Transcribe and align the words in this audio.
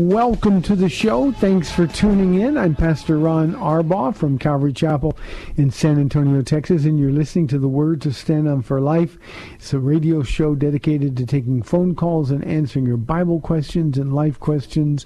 Welcome 0.00 0.62
to 0.62 0.74
the 0.74 0.88
show. 0.88 1.30
Thanks 1.30 1.70
for 1.70 1.86
tuning 1.86 2.40
in. 2.40 2.56
I'm 2.56 2.74
Pastor 2.74 3.18
Ron 3.18 3.52
Arbaugh 3.52 4.16
from 4.16 4.38
Calvary 4.38 4.72
Chapel 4.72 5.14
in 5.58 5.70
San 5.70 6.00
Antonio, 6.00 6.40
Texas, 6.40 6.86
and 6.86 6.98
you're 6.98 7.12
listening 7.12 7.48
to 7.48 7.58
the 7.58 7.68
Word 7.68 8.00
to 8.00 8.12
Stand 8.14 8.48
On 8.48 8.62
for 8.62 8.80
Life. 8.80 9.18
It's 9.56 9.74
a 9.74 9.78
radio 9.78 10.22
show 10.22 10.54
dedicated 10.54 11.18
to 11.18 11.26
taking 11.26 11.62
phone 11.62 11.94
calls 11.94 12.30
and 12.30 12.42
answering 12.46 12.86
your 12.86 12.96
Bible 12.96 13.42
questions 13.42 13.98
and 13.98 14.14
life 14.14 14.40
questions. 14.40 15.04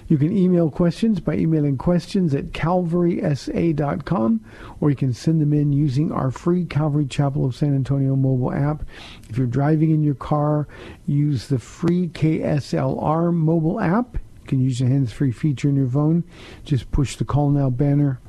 You 0.07 0.17
can 0.17 0.31
email 0.35 0.69
questions 0.69 1.19
by 1.19 1.35
emailing 1.35 1.77
questions 1.77 2.33
at 2.33 2.51
calvarysa.com 2.51 4.45
or 4.79 4.89
you 4.89 4.95
can 4.95 5.13
send 5.13 5.41
them 5.41 5.53
in 5.53 5.71
using 5.71 6.11
our 6.11 6.31
free 6.31 6.65
Calvary 6.65 7.05
Chapel 7.05 7.45
of 7.45 7.55
San 7.55 7.75
Antonio 7.75 8.15
mobile 8.15 8.53
app. 8.53 8.83
If 9.29 9.37
you're 9.37 9.47
driving 9.47 9.91
in 9.91 10.03
your 10.03 10.15
car, 10.15 10.67
use 11.05 11.47
the 11.47 11.59
free 11.59 12.09
KSLR 12.09 13.33
mobile 13.33 13.79
app. 13.79 14.17
Can 14.51 14.59
use 14.59 14.79
the 14.79 14.85
hands-free 14.85 15.31
feature 15.31 15.69
in 15.69 15.77
your 15.77 15.87
phone. 15.87 16.25
Just 16.65 16.91
push 16.91 17.15
the 17.15 17.23
Call 17.23 17.51
Now 17.51 17.69
banner 17.69 18.19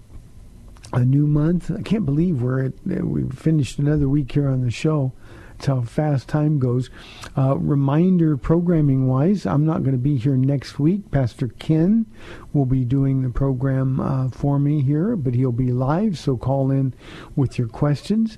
a 0.94 1.04
new 1.04 1.26
month. 1.26 1.72
I 1.72 1.82
can't 1.82 2.06
believe 2.06 2.44
we're 2.44 2.66
at, 2.66 2.74
we've 2.86 3.34
finished 3.34 3.80
another 3.80 4.08
week 4.08 4.34
here 4.34 4.48
on 4.48 4.62
the 4.62 4.70
show. 4.70 5.14
That's 5.60 5.68
how 5.68 5.82
fast 5.82 6.30
time 6.30 6.58
goes. 6.58 6.90
Uh, 7.38 7.58
reminder 7.58 8.38
programming 8.38 9.08
wise, 9.08 9.46
I'm 9.46 9.66
not 9.66 9.84
going 9.84 9.92
to 9.92 9.98
be 9.98 10.16
here 10.16 10.38
next 10.38 10.80
week. 10.80 11.12
Pastor 11.12 11.50
Ken 11.50 12.06
will 12.54 12.66
be 12.66 12.86
doing 12.86 13.24
the 13.24 13.30
program 13.30 14.00
uh, 14.00 14.30
for 14.30 14.58
me 14.58 14.82
here, 14.82 15.18
but 15.18 15.34
he'll 15.34 15.52
be 15.52 15.74
live, 15.74 16.18
so 16.18 16.38
call 16.38 16.72
in 16.72 16.94
with 17.36 17.60
your 17.60 17.68
questions. 17.68 18.38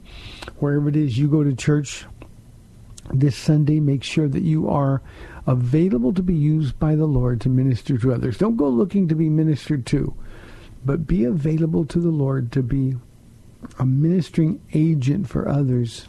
Wherever 0.58 0.90
it 0.90 0.96
is 0.96 1.20
you 1.20 1.28
go 1.28 1.44
to 1.44 1.54
church 1.54 2.06
this 3.14 3.36
Sunday, 3.36 3.80
make 3.80 4.04
sure 4.04 4.28
that 4.28 4.42
you 4.42 4.68
are 4.68 5.04
available 5.46 6.16
to 6.16 6.24
be 6.24 6.34
used 6.34 6.80
by 6.80 6.96
the 6.96 7.06
Lord 7.06 7.40
to 7.42 7.50
minister 7.50 8.00
to 8.00 8.16
others. 8.16 8.40
Don't 8.40 8.58
go 8.58 8.68
looking 8.68 9.08
to 9.10 9.16
be 9.16 9.30
ministered 9.30 9.86
to, 9.88 10.16
but 10.84 11.06
be 11.06 11.26
available 11.26 11.86
to 11.86 12.00
the 12.00 12.10
Lord 12.10 12.52
to 12.54 12.64
be 12.64 12.96
a 13.78 13.86
ministering 13.86 14.60
agent 14.74 15.30
for 15.30 15.48
others 15.48 16.08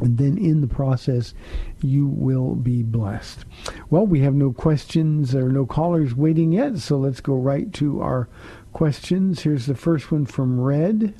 and 0.00 0.18
then 0.18 0.38
in 0.38 0.60
the 0.60 0.66
process 0.66 1.34
you 1.82 2.06
will 2.06 2.54
be 2.54 2.82
blessed. 2.82 3.44
Well, 3.90 4.06
we 4.06 4.20
have 4.20 4.34
no 4.34 4.52
questions 4.52 5.34
or 5.34 5.50
no 5.50 5.66
callers 5.66 6.14
waiting 6.14 6.52
yet, 6.52 6.78
so 6.78 6.96
let's 6.96 7.20
go 7.20 7.34
right 7.34 7.72
to 7.74 8.00
our 8.00 8.28
questions. 8.72 9.40
Here's 9.40 9.66
the 9.66 9.74
first 9.74 10.12
one 10.12 10.26
from 10.26 10.60
Red. 10.60 11.14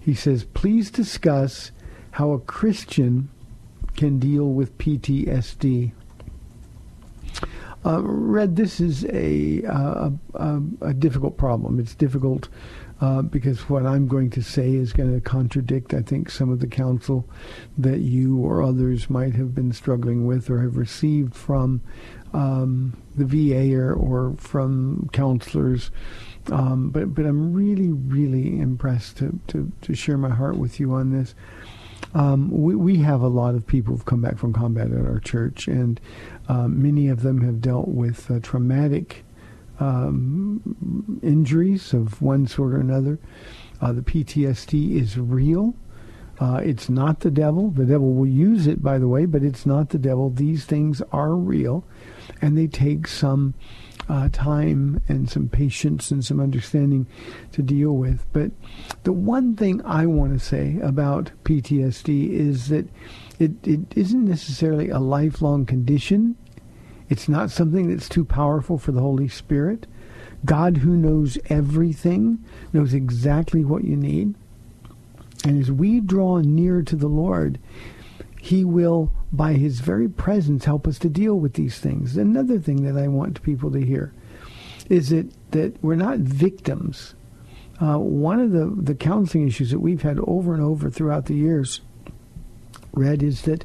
He 0.00 0.14
says, 0.14 0.44
"Please 0.44 0.90
discuss 0.90 1.70
how 2.12 2.32
a 2.32 2.40
Christian 2.40 3.28
can 3.96 4.18
deal 4.18 4.52
with 4.52 4.78
PTSD." 4.78 5.92
Uh, 7.84 8.00
Red, 8.02 8.54
this 8.54 8.80
is 8.80 9.04
a, 9.06 9.64
uh, 9.64 10.10
a, 10.34 10.62
a 10.80 10.94
difficult 10.94 11.36
problem. 11.36 11.80
It's 11.80 11.94
difficult 11.94 12.48
uh, 13.02 13.20
because 13.20 13.68
what 13.68 13.84
I'm 13.84 14.06
going 14.06 14.30
to 14.30 14.42
say 14.42 14.74
is 14.74 14.92
going 14.92 15.12
to 15.12 15.20
contradict, 15.20 15.92
I 15.92 16.02
think, 16.02 16.30
some 16.30 16.50
of 16.50 16.60
the 16.60 16.68
counsel 16.68 17.28
that 17.76 17.98
you 17.98 18.38
or 18.38 18.62
others 18.62 19.10
might 19.10 19.34
have 19.34 19.56
been 19.56 19.72
struggling 19.72 20.24
with 20.24 20.48
or 20.48 20.60
have 20.60 20.76
received 20.76 21.34
from 21.34 21.82
um, 22.32 22.96
the 23.16 23.24
VA 23.24 23.74
or, 23.76 23.92
or 23.92 24.36
from 24.38 25.10
counselors. 25.12 25.90
Um, 26.52 26.90
but 26.90 27.12
but 27.12 27.26
I'm 27.26 27.52
really 27.52 27.90
really 27.90 28.60
impressed 28.60 29.16
to, 29.18 29.38
to, 29.48 29.72
to 29.82 29.94
share 29.94 30.16
my 30.16 30.30
heart 30.30 30.56
with 30.56 30.78
you 30.78 30.92
on 30.92 31.10
this. 31.10 31.34
Um, 32.14 32.50
we, 32.52 32.76
we 32.76 32.96
have 32.98 33.20
a 33.20 33.28
lot 33.28 33.56
of 33.56 33.66
people 33.66 33.94
who've 33.94 34.04
come 34.04 34.22
back 34.22 34.38
from 34.38 34.52
combat 34.52 34.92
at 34.92 35.06
our 35.06 35.18
church, 35.18 35.66
and 35.66 36.00
uh, 36.48 36.68
many 36.68 37.08
of 37.08 37.22
them 37.22 37.40
have 37.40 37.60
dealt 37.60 37.88
with 37.88 38.30
uh, 38.30 38.38
traumatic 38.40 39.24
um, 39.82 41.20
injuries 41.22 41.92
of 41.92 42.22
one 42.22 42.46
sort 42.46 42.72
or 42.72 42.80
another. 42.80 43.18
Uh, 43.80 43.92
the 43.92 44.02
PTSD 44.02 44.94
is 45.00 45.18
real. 45.18 45.74
Uh, 46.38 46.60
it's 46.64 46.88
not 46.88 47.20
the 47.20 47.30
devil. 47.30 47.70
The 47.70 47.84
devil 47.84 48.14
will 48.14 48.28
use 48.28 48.66
it, 48.66 48.82
by 48.82 48.98
the 48.98 49.08
way, 49.08 49.26
but 49.26 49.42
it's 49.42 49.66
not 49.66 49.90
the 49.90 49.98
devil. 49.98 50.30
These 50.30 50.64
things 50.64 51.02
are 51.12 51.34
real, 51.34 51.84
and 52.40 52.56
they 52.56 52.68
take 52.68 53.06
some 53.06 53.54
uh, 54.08 54.28
time 54.32 55.00
and 55.08 55.28
some 55.28 55.48
patience 55.48 56.10
and 56.10 56.24
some 56.24 56.40
understanding 56.40 57.06
to 57.52 57.62
deal 57.62 57.92
with. 57.92 58.24
But 58.32 58.52
the 59.02 59.12
one 59.12 59.56
thing 59.56 59.82
I 59.84 60.06
want 60.06 60.32
to 60.32 60.44
say 60.44 60.78
about 60.82 61.32
PTSD 61.44 62.30
is 62.30 62.68
that 62.68 62.88
it, 63.38 63.52
it 63.66 63.80
isn't 63.96 64.24
necessarily 64.24 64.90
a 64.90 64.98
lifelong 64.98 65.66
condition. 65.66 66.36
It's 67.08 67.28
not 67.28 67.50
something 67.50 67.90
that's 67.90 68.08
too 68.08 68.24
powerful 68.24 68.78
for 68.78 68.92
the 68.92 69.00
Holy 69.00 69.28
Spirit. 69.28 69.86
God, 70.44 70.78
who 70.78 70.96
knows 70.96 71.38
everything, 71.46 72.44
knows 72.72 72.94
exactly 72.94 73.64
what 73.64 73.84
you 73.84 73.96
need. 73.96 74.34
And 75.44 75.60
as 75.60 75.70
we 75.70 76.00
draw 76.00 76.38
near 76.38 76.82
to 76.82 76.96
the 76.96 77.08
Lord, 77.08 77.58
He 78.40 78.64
will, 78.64 79.12
by 79.32 79.54
His 79.54 79.80
very 79.80 80.08
presence, 80.08 80.64
help 80.64 80.86
us 80.86 80.98
to 81.00 81.08
deal 81.08 81.34
with 81.34 81.54
these 81.54 81.78
things. 81.78 82.16
Another 82.16 82.58
thing 82.58 82.82
that 82.84 83.00
I 83.00 83.08
want 83.08 83.42
people 83.42 83.70
to 83.72 83.84
hear 83.84 84.12
is 84.88 85.10
that, 85.10 85.32
that 85.52 85.82
we're 85.82 85.94
not 85.94 86.18
victims. 86.18 87.14
Uh, 87.80 87.98
one 87.98 88.40
of 88.40 88.52
the, 88.52 88.72
the 88.76 88.94
counseling 88.94 89.48
issues 89.48 89.70
that 89.70 89.80
we've 89.80 90.02
had 90.02 90.18
over 90.26 90.54
and 90.54 90.62
over 90.62 90.90
throughout 90.90 91.26
the 91.26 91.34
years, 91.34 91.80
Red, 92.92 93.22
is 93.22 93.42
that 93.42 93.64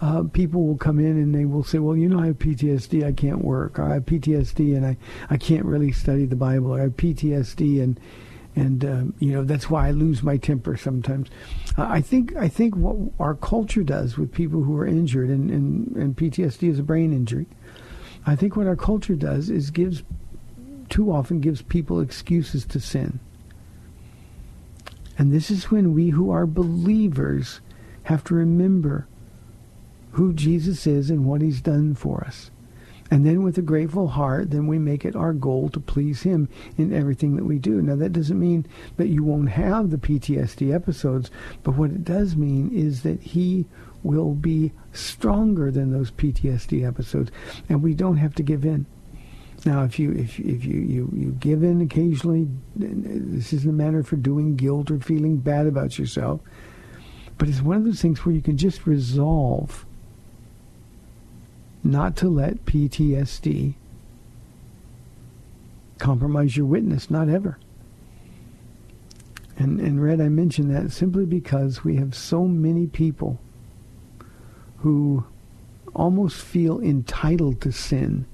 uh, 0.00 0.24
people 0.32 0.66
will 0.66 0.76
come 0.76 0.98
in 0.98 1.16
and 1.18 1.34
they 1.34 1.44
will 1.44 1.64
say, 1.64 1.78
well, 1.78 1.96
you 1.96 2.08
know, 2.08 2.20
I 2.20 2.26
have 2.26 2.38
PTSD, 2.38 3.04
I 3.04 3.12
can't 3.12 3.42
work. 3.42 3.78
Or 3.78 3.84
I 3.84 3.94
have 3.94 4.04
PTSD 4.04 4.76
and 4.76 4.86
I, 4.86 4.96
I 5.30 5.36
can't 5.36 5.64
really 5.64 5.92
study 5.92 6.26
the 6.26 6.36
Bible. 6.36 6.74
Or 6.74 6.80
I 6.80 6.82
have 6.84 6.96
PTSD 6.96 7.82
and, 7.82 7.98
and 8.54 8.84
um, 8.84 9.14
you 9.18 9.32
know, 9.32 9.44
that's 9.44 9.70
why 9.70 9.88
I 9.88 9.90
lose 9.90 10.22
my 10.22 10.36
temper 10.36 10.76
sometimes. 10.76 11.28
Uh, 11.76 11.86
I 11.88 12.00
think 12.00 12.34
I 12.36 12.48
think 12.48 12.74
what 12.74 12.96
our 13.20 13.34
culture 13.34 13.82
does 13.82 14.16
with 14.16 14.32
people 14.32 14.62
who 14.62 14.76
are 14.78 14.86
injured, 14.86 15.28
and, 15.28 15.50
and, 15.50 15.94
and 15.96 16.16
PTSD 16.16 16.70
is 16.70 16.78
a 16.78 16.82
brain 16.82 17.12
injury, 17.12 17.46
I 18.26 18.34
think 18.34 18.56
what 18.56 18.66
our 18.66 18.76
culture 18.76 19.14
does 19.14 19.50
is 19.50 19.70
gives, 19.70 20.02
too 20.88 21.12
often 21.12 21.40
gives 21.40 21.60
people 21.60 22.00
excuses 22.00 22.64
to 22.66 22.80
sin. 22.80 23.20
And 25.18 25.32
this 25.32 25.50
is 25.50 25.70
when 25.70 25.94
we 25.94 26.10
who 26.10 26.30
are 26.30 26.46
believers 26.46 27.60
have 28.04 28.24
to 28.24 28.34
remember 28.34 29.06
who 30.16 30.32
Jesus 30.32 30.86
is 30.86 31.10
and 31.10 31.26
what 31.26 31.42
he's 31.42 31.60
done 31.60 31.94
for 31.94 32.24
us. 32.24 32.50
And 33.10 33.26
then 33.26 33.42
with 33.42 33.58
a 33.58 33.62
grateful 33.62 34.08
heart, 34.08 34.50
then 34.50 34.66
we 34.66 34.78
make 34.78 35.04
it 35.04 35.14
our 35.14 35.34
goal 35.34 35.68
to 35.68 35.78
please 35.78 36.22
him 36.22 36.48
in 36.78 36.92
everything 36.92 37.36
that 37.36 37.44
we 37.44 37.58
do. 37.58 37.82
Now 37.82 37.96
that 37.96 38.14
doesn't 38.14 38.40
mean 38.40 38.66
that 38.96 39.08
you 39.08 39.22
won't 39.22 39.50
have 39.50 39.90
the 39.90 39.98
PTSD 39.98 40.74
episodes, 40.74 41.30
but 41.62 41.76
what 41.76 41.90
it 41.90 42.02
does 42.02 42.34
mean 42.34 42.72
is 42.72 43.02
that 43.02 43.20
he 43.20 43.66
will 44.02 44.32
be 44.32 44.72
stronger 44.92 45.70
than 45.70 45.92
those 45.92 46.10
PTSD 46.10 46.86
episodes, 46.86 47.30
and 47.68 47.82
we 47.82 47.92
don't 47.92 48.16
have 48.16 48.34
to 48.36 48.42
give 48.42 48.64
in. 48.64 48.86
Now, 49.66 49.84
if 49.84 49.98
you 49.98 50.12
if 50.12 50.38
if 50.40 50.64
you, 50.64 50.80
you, 50.80 51.12
you 51.14 51.36
give 51.40 51.62
in 51.62 51.82
occasionally, 51.82 52.48
uh, 52.76 52.86
this 52.88 53.52
isn't 53.52 53.68
a 53.68 53.72
matter 53.72 54.02
for 54.02 54.16
doing 54.16 54.56
guilt 54.56 54.90
or 54.90 54.98
feeling 54.98 55.36
bad 55.36 55.66
about 55.66 55.98
yourself, 55.98 56.40
but 57.36 57.48
it's 57.48 57.60
one 57.60 57.76
of 57.76 57.84
those 57.84 58.00
things 58.00 58.24
where 58.24 58.34
you 58.34 58.42
can 58.42 58.56
just 58.56 58.86
resolve 58.86 59.84
not 61.90 62.16
to 62.16 62.28
let 62.28 62.64
PTSD 62.64 63.74
compromise 65.98 66.56
your 66.56 66.66
witness, 66.66 67.10
not 67.10 67.28
ever. 67.28 67.58
And, 69.56 69.80
and 69.80 70.02
Red, 70.02 70.20
I 70.20 70.28
mention 70.28 70.72
that 70.72 70.92
simply 70.92 71.24
because 71.24 71.82
we 71.82 71.96
have 71.96 72.14
so 72.14 72.44
many 72.44 72.86
people 72.86 73.40
who 74.78 75.24
almost 75.94 76.42
feel 76.42 76.78
entitled 76.80 77.60
to 77.62 77.72
sin 77.72 78.26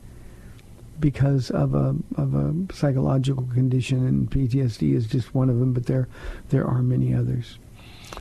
because 0.99 1.51
of 1.51 1.75
a 1.75 1.97
of 2.17 2.35
a 2.35 2.55
psychological 2.73 3.45
condition, 3.45 4.07
and 4.07 4.31
PTSD 4.31 4.95
is 4.95 5.07
just 5.07 5.35
one 5.35 5.49
of 5.49 5.59
them. 5.59 5.73
But 5.73 5.87
there 5.87 6.09
there 6.51 6.67
are 6.67 6.83
many 6.83 7.15
others. 7.15 7.59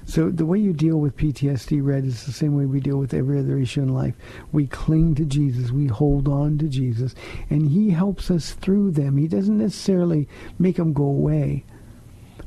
So 0.05 0.29
the 0.29 0.45
way 0.45 0.59
you 0.59 0.73
deal 0.73 0.97
with 0.97 1.17
PTSD, 1.17 1.83
Red, 1.83 2.05
is 2.05 2.25
the 2.25 2.31
same 2.31 2.55
way 2.55 2.65
we 2.65 2.79
deal 2.79 2.97
with 2.97 3.13
every 3.13 3.39
other 3.39 3.57
issue 3.57 3.81
in 3.81 3.93
life. 3.93 4.15
We 4.51 4.67
cling 4.67 5.15
to 5.15 5.25
Jesus. 5.25 5.71
We 5.71 5.87
hold 5.87 6.27
on 6.27 6.57
to 6.59 6.67
Jesus. 6.67 7.15
And 7.49 7.69
he 7.69 7.91
helps 7.91 8.31
us 8.31 8.51
through 8.51 8.91
them. 8.91 9.17
He 9.17 9.27
doesn't 9.27 9.57
necessarily 9.57 10.27
make 10.59 10.77
them 10.77 10.93
go 10.93 11.03
away. 11.03 11.65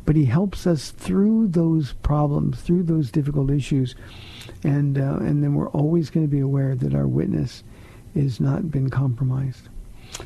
But 0.05 0.17
he 0.17 0.27
helps 0.27 0.67
us 0.67 0.91
through 0.91 1.49
those 1.49 1.95
problems, 1.95 2.61
through 2.61 2.83
those 2.83 3.11
difficult 3.11 3.51
issues. 3.51 3.95
And, 4.63 4.99
uh, 4.99 5.19
and 5.21 5.43
then 5.43 5.55
we're 5.55 5.71
always 5.71 6.11
going 6.11 6.27
to 6.27 6.31
be 6.31 6.41
aware 6.41 6.75
that 6.75 6.95
our 6.95 7.07
witness 7.07 7.65
is 8.15 8.41
not 8.41 8.71
been 8.71 8.91
compromised. 8.91 9.69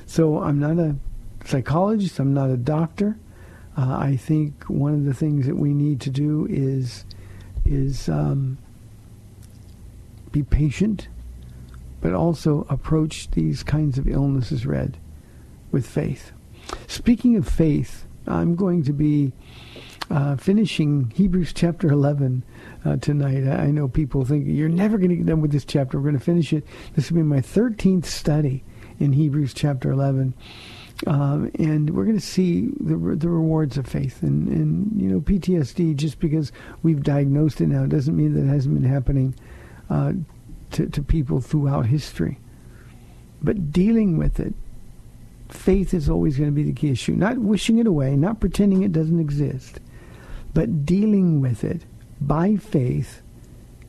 So 0.07 0.43
I'm 0.43 0.59
not 0.59 0.79
a 0.79 0.97
psychologist. 1.45 2.19
I'm 2.19 2.35
not 2.35 2.51
a 2.51 2.57
doctor. 2.57 3.19
Uh, 3.79 3.97
I 3.97 4.17
think 4.17 4.65
one 4.65 4.93
of 4.93 5.05
the 5.05 5.15
things 5.15 5.47
that 5.47 5.55
we 5.55 5.73
need 5.73 6.01
to 6.01 6.11
do 6.11 6.49
is 6.51 7.05
is 7.65 8.09
um, 8.09 8.59
be 10.33 10.43
patient, 10.43 11.07
but 12.01 12.13
also 12.13 12.67
approach 12.69 13.31
these 13.31 13.63
kinds 13.63 13.97
of 13.97 14.09
illnesses, 14.09 14.67
Red, 14.67 14.99
with 15.71 15.87
faith. 15.87 16.33
Speaking 16.89 17.37
of 17.37 17.47
faith, 17.47 18.05
I'm 18.27 18.57
going 18.57 18.83
to 18.83 18.93
be 18.93 19.33
uh, 20.11 20.37
finishing 20.37 21.13
Hebrews 21.15 21.53
chapter 21.53 21.89
11 21.89 22.43
uh, 22.85 22.97
tonight. 22.97 23.47
I 23.47 23.71
know 23.71 23.87
people 23.87 24.25
think 24.25 24.47
you're 24.49 24.69
never 24.69 24.99
going 24.99 25.11
to 25.11 25.17
get 25.17 25.27
done 25.27 25.41
with 25.41 25.53
this 25.53 25.65
chapter. 25.65 25.99
We're 25.99 26.11
going 26.11 26.19
to 26.19 26.25
finish 26.25 26.53
it. 26.53 26.67
This 26.95 27.13
will 27.13 27.19
be 27.19 27.23
my 27.23 27.41
13th 27.41 28.07
study 28.07 28.65
in 28.99 29.13
Hebrews 29.13 29.55
chapter 29.55 29.93
11. 29.93 30.35
Um, 31.07 31.51
and 31.59 31.91
we're 31.91 32.05
going 32.05 32.19
to 32.19 32.25
see 32.25 32.69
the 32.81 32.97
the 32.97 33.29
rewards 33.29 33.79
of 33.79 33.87
faith. 33.87 34.23
And, 34.23 34.49
and 34.49 35.01
you 35.01 35.09
know, 35.09 35.21
PTSD, 35.21 35.95
just 35.95 36.19
because 36.19 36.51
we've 36.83 37.03
diagnosed 37.03 37.61
it 37.61 37.69
now, 37.69 37.87
doesn't 37.87 38.17
mean 38.17 38.35
that 38.35 38.45
it 38.45 38.53
hasn't 38.53 38.75
been 38.75 38.91
happening 38.91 39.35
uh, 39.91 40.13
to, 40.73 40.87
to 40.87 41.03
people 41.03 41.41
throughout 41.41 41.87
history. 41.87 42.39
But 43.43 43.73
dealing 43.73 44.19
with 44.19 44.41
it, 44.41 44.55
faith 45.49 45.95
is 45.95 46.09
always 46.09 46.37
going 46.37 46.51
to 46.51 46.55
be 46.55 46.65
the 46.65 46.73
key 46.73 46.91
issue. 46.91 47.13
Not 47.13 47.39
wishing 47.39 47.79
it 47.79 47.87
away, 47.87 48.17
not 48.17 48.41
pretending 48.41 48.83
it 48.83 48.93
doesn't 48.93 49.21
exist, 49.21 49.81
but 50.53 50.85
dealing 50.85 51.41
with 51.41 51.63
it 51.63 51.83
by 52.21 52.57
faith 52.57 53.23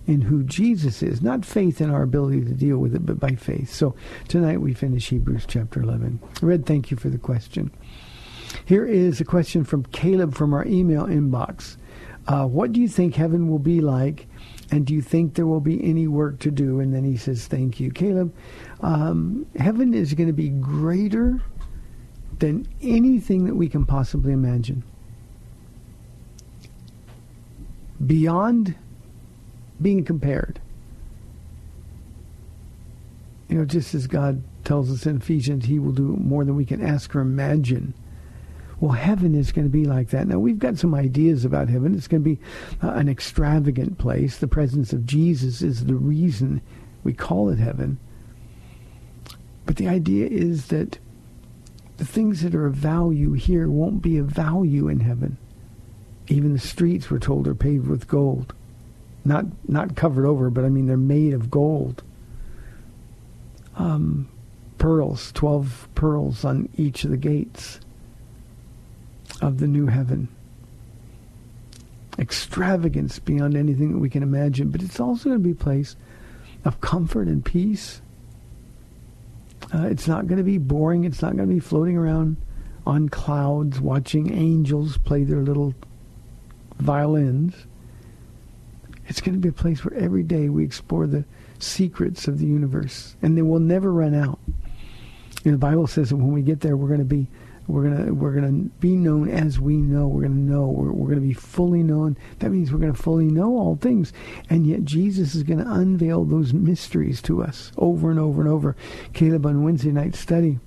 in 0.09 0.21
who 0.21 0.41
Jesus 0.41 1.03
is, 1.03 1.21
not 1.21 1.45
faith 1.45 1.79
in 1.79 1.91
our 1.91 2.01
ability 2.01 2.43
to 2.43 2.53
deal 2.53 2.79
with 2.79 2.95
it, 2.95 3.05
but 3.05 3.19
by 3.19 3.35
faith. 3.35 3.71
So 3.71 3.93
tonight 4.27 4.59
we 4.59 4.73
finish 4.73 5.09
Hebrews 5.09 5.45
chapter 5.47 5.83
11. 5.83 6.19
Red, 6.41 6.65
thank 6.65 6.89
you 6.89 6.97
for 6.97 7.09
the 7.09 7.19
question. 7.19 7.69
Here 8.65 8.87
is 8.87 9.21
a 9.21 9.25
question 9.25 9.63
from 9.63 9.83
Caleb 9.83 10.33
from 10.33 10.51
our 10.55 10.65
email 10.65 11.03
inbox. 11.05 11.77
Uh, 12.27 12.47
what 12.47 12.71
do 12.71 12.81
you 12.81 12.87
think 12.87 13.13
heaven 13.13 13.49
will 13.49 13.59
be 13.59 13.81
like? 13.81 14.25
And 14.71 14.83
do 14.83 14.95
you 14.95 15.01
think 15.03 15.35
there 15.35 15.45
will 15.45 15.59
be 15.59 15.83
any 15.87 16.07
work 16.07 16.39
to 16.39 16.49
do? 16.49 16.79
And 16.79 16.91
then 16.91 17.03
he 17.03 17.15
says, 17.15 17.45
thank 17.45 17.79
you. 17.79 17.91
Caleb, 17.91 18.33
um, 18.81 19.45
heaven 19.57 19.93
is 19.93 20.15
going 20.15 20.27
to 20.27 20.33
be 20.33 20.49
greater 20.49 21.39
than 22.39 22.67
anything 22.81 23.45
that 23.45 23.55
we 23.55 23.69
can 23.69 23.85
possibly 23.85 24.31
imagine. 24.31 24.83
Beyond 28.03 28.75
being 29.81 30.03
compared. 30.03 30.59
You 33.47 33.57
know, 33.57 33.65
just 33.65 33.95
as 33.95 34.07
God 34.07 34.43
tells 34.63 34.91
us 34.91 35.05
in 35.05 35.17
Ephesians, 35.17 35.65
He 35.65 35.79
will 35.79 35.91
do 35.91 36.15
more 36.17 36.45
than 36.45 36.55
we 36.55 36.65
can 36.65 36.85
ask 36.85 37.15
or 37.15 37.21
imagine. 37.21 37.93
Well, 38.79 38.91
heaven 38.91 39.35
is 39.35 39.51
going 39.51 39.65
to 39.65 39.71
be 39.71 39.85
like 39.85 40.09
that. 40.09 40.27
Now, 40.27 40.39
we've 40.39 40.59
got 40.59 40.77
some 40.77 40.93
ideas 40.93 41.43
about 41.43 41.67
heaven. 41.67 41.95
It's 41.95 42.07
going 42.07 42.23
to 42.23 42.35
be 42.35 42.39
uh, 42.81 42.91
an 42.91 43.09
extravagant 43.09 43.97
place. 43.97 44.37
The 44.37 44.47
presence 44.47 44.93
of 44.93 45.05
Jesus 45.05 45.61
is 45.61 45.85
the 45.85 45.95
reason 45.95 46.61
we 47.03 47.13
call 47.13 47.49
it 47.49 47.59
heaven. 47.59 47.99
But 49.65 49.75
the 49.75 49.87
idea 49.87 50.27
is 50.27 50.67
that 50.67 50.99
the 51.97 52.05
things 52.05 52.41
that 52.43 52.55
are 52.55 52.67
of 52.67 52.75
value 52.75 53.33
here 53.33 53.67
won't 53.67 54.01
be 54.01 54.17
of 54.17 54.27
value 54.27 54.87
in 54.87 55.01
heaven. 55.01 55.37
Even 56.27 56.53
the 56.53 56.59
streets, 56.59 57.09
we're 57.11 57.19
told, 57.19 57.47
are 57.47 57.55
paved 57.55 57.87
with 57.87 58.07
gold 58.07 58.53
not 59.29 59.45
not 59.69 59.95
covered 59.95 60.25
over, 60.25 60.49
but 60.49 60.65
I 60.65 60.69
mean 60.69 60.87
they're 60.87 60.97
made 60.97 61.33
of 61.33 61.49
gold. 61.49 62.03
Um, 63.77 64.27
pearls, 64.77 65.31
twelve 65.31 65.87
pearls 65.95 66.43
on 66.43 66.67
each 66.75 67.05
of 67.05 67.11
the 67.11 67.17
gates 67.17 67.79
of 69.41 69.59
the 69.59 69.67
new 69.67 69.85
heaven. 69.85 70.27
Extravagance 72.17 73.19
beyond 73.19 73.55
anything 73.55 73.93
that 73.93 73.99
we 73.99 74.09
can 74.09 74.23
imagine, 74.23 74.69
but 74.69 74.81
it's 74.81 74.99
also 74.99 75.29
going 75.29 75.41
to 75.41 75.43
be 75.43 75.51
a 75.51 75.55
place 75.55 75.95
of 76.65 76.81
comfort 76.81 77.27
and 77.27 77.45
peace. 77.45 78.01
Uh, 79.73 79.83
it's 79.83 80.07
not 80.07 80.27
going 80.27 80.39
to 80.39 80.43
be 80.43 80.57
boring. 80.57 81.05
It's 81.05 81.21
not 81.21 81.37
going 81.37 81.47
to 81.47 81.53
be 81.53 81.61
floating 81.61 81.95
around 81.95 82.35
on 82.85 83.07
clouds 83.07 83.79
watching 83.79 84.33
angels 84.33 84.97
play 84.97 85.23
their 85.23 85.43
little 85.43 85.75
violins. 86.79 87.53
It's 89.09 89.21
going 89.21 89.33
to 89.33 89.41
be 89.41 89.49
a 89.49 89.51
place 89.51 89.83
where 89.83 89.99
every 89.99 90.21
day 90.21 90.49
we 90.49 90.63
explore 90.63 91.07
the 91.07 91.25
secrets 91.57 92.27
of 92.27 92.37
the 92.37 92.45
universe, 92.45 93.15
and 93.23 93.35
they 93.35 93.41
will 93.41 93.59
never 93.59 93.91
run 93.91 94.13
out. 94.13 94.39
And 95.43 95.53
the 95.53 95.57
Bible 95.57 95.87
says 95.87 96.09
that 96.09 96.17
when 96.17 96.31
we 96.31 96.43
get 96.43 96.61
there, 96.61 96.77
we're 96.77 96.87
going 96.87 96.99
to 96.99 97.05
be 97.05 97.27
we're 97.67 97.83
gonna 97.83 98.11
we're 98.11 98.33
gonna 98.33 98.63
be 98.79 98.95
known 98.95 99.29
as 99.29 99.59
we 99.59 99.77
know. 99.77 100.07
We're 100.07 100.23
gonna 100.23 100.33
know. 100.33 100.65
We're, 100.69 100.91
we're 100.91 101.09
gonna 101.09 101.21
be 101.21 101.33
fully 101.33 101.83
known. 101.83 102.17
That 102.39 102.49
means 102.49 102.73
we're 102.73 102.79
gonna 102.79 102.95
fully 102.95 103.25
know 103.25 103.57
all 103.57 103.75
things. 103.75 104.11
And 104.49 104.65
yet 104.65 104.85
Jesus 104.85 105.35
is 105.35 105.43
gonna 105.43 105.71
unveil 105.71 106.25
those 106.25 106.51
mysteries 106.51 107.21
to 107.23 107.43
us 107.43 107.71
over 107.77 108.09
and 108.09 108.19
over 108.19 108.41
and 108.41 108.49
over. 108.49 108.75
Caleb 109.13 109.45
on 109.45 109.63
Wednesday 109.63 109.91
night 109.91 110.15
study, 110.15 110.57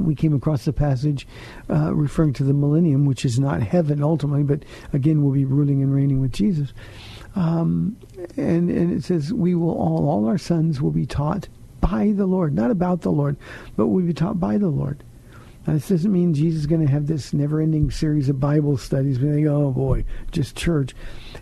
we 0.00 0.16
came 0.16 0.34
across 0.34 0.64
the 0.64 0.72
passage 0.72 1.28
uh, 1.70 1.94
referring 1.94 2.32
to 2.34 2.44
the 2.44 2.54
millennium, 2.54 3.04
which 3.04 3.24
is 3.24 3.38
not 3.38 3.62
heaven 3.62 4.02
ultimately, 4.02 4.42
but 4.42 4.64
again 4.92 5.22
we'll 5.22 5.34
be 5.34 5.44
ruling 5.44 5.80
and 5.80 5.94
reigning 5.94 6.20
with 6.20 6.32
Jesus 6.32 6.72
Um, 7.36 7.96
and, 8.36 8.70
and 8.70 8.92
it 8.92 9.04
says, 9.04 9.32
we 9.32 9.54
will 9.54 9.76
all, 9.76 10.08
all 10.08 10.26
our 10.28 10.38
sons 10.38 10.80
will 10.80 10.92
be 10.92 11.06
taught 11.06 11.48
by 11.80 12.12
the 12.12 12.26
Lord, 12.26 12.54
not 12.54 12.70
about 12.70 13.00
the 13.00 13.10
Lord, 13.10 13.36
but 13.76 13.88
will 13.88 14.02
be 14.02 14.14
taught 14.14 14.38
by 14.38 14.56
the 14.56 14.68
Lord. 14.68 15.02
Now, 15.66 15.72
this 15.72 15.88
doesn't 15.88 16.12
mean 16.12 16.34
Jesus 16.34 16.60
is 16.60 16.66
going 16.66 16.86
to 16.86 16.92
have 16.92 17.06
this 17.06 17.32
never-ending 17.32 17.90
series 17.90 18.28
of 18.28 18.38
Bible 18.38 18.76
studies. 18.76 19.18
We 19.18 19.30
think, 19.30 19.46
oh 19.48 19.72
boy, 19.72 20.04
just 20.30 20.56
church. 20.56 20.94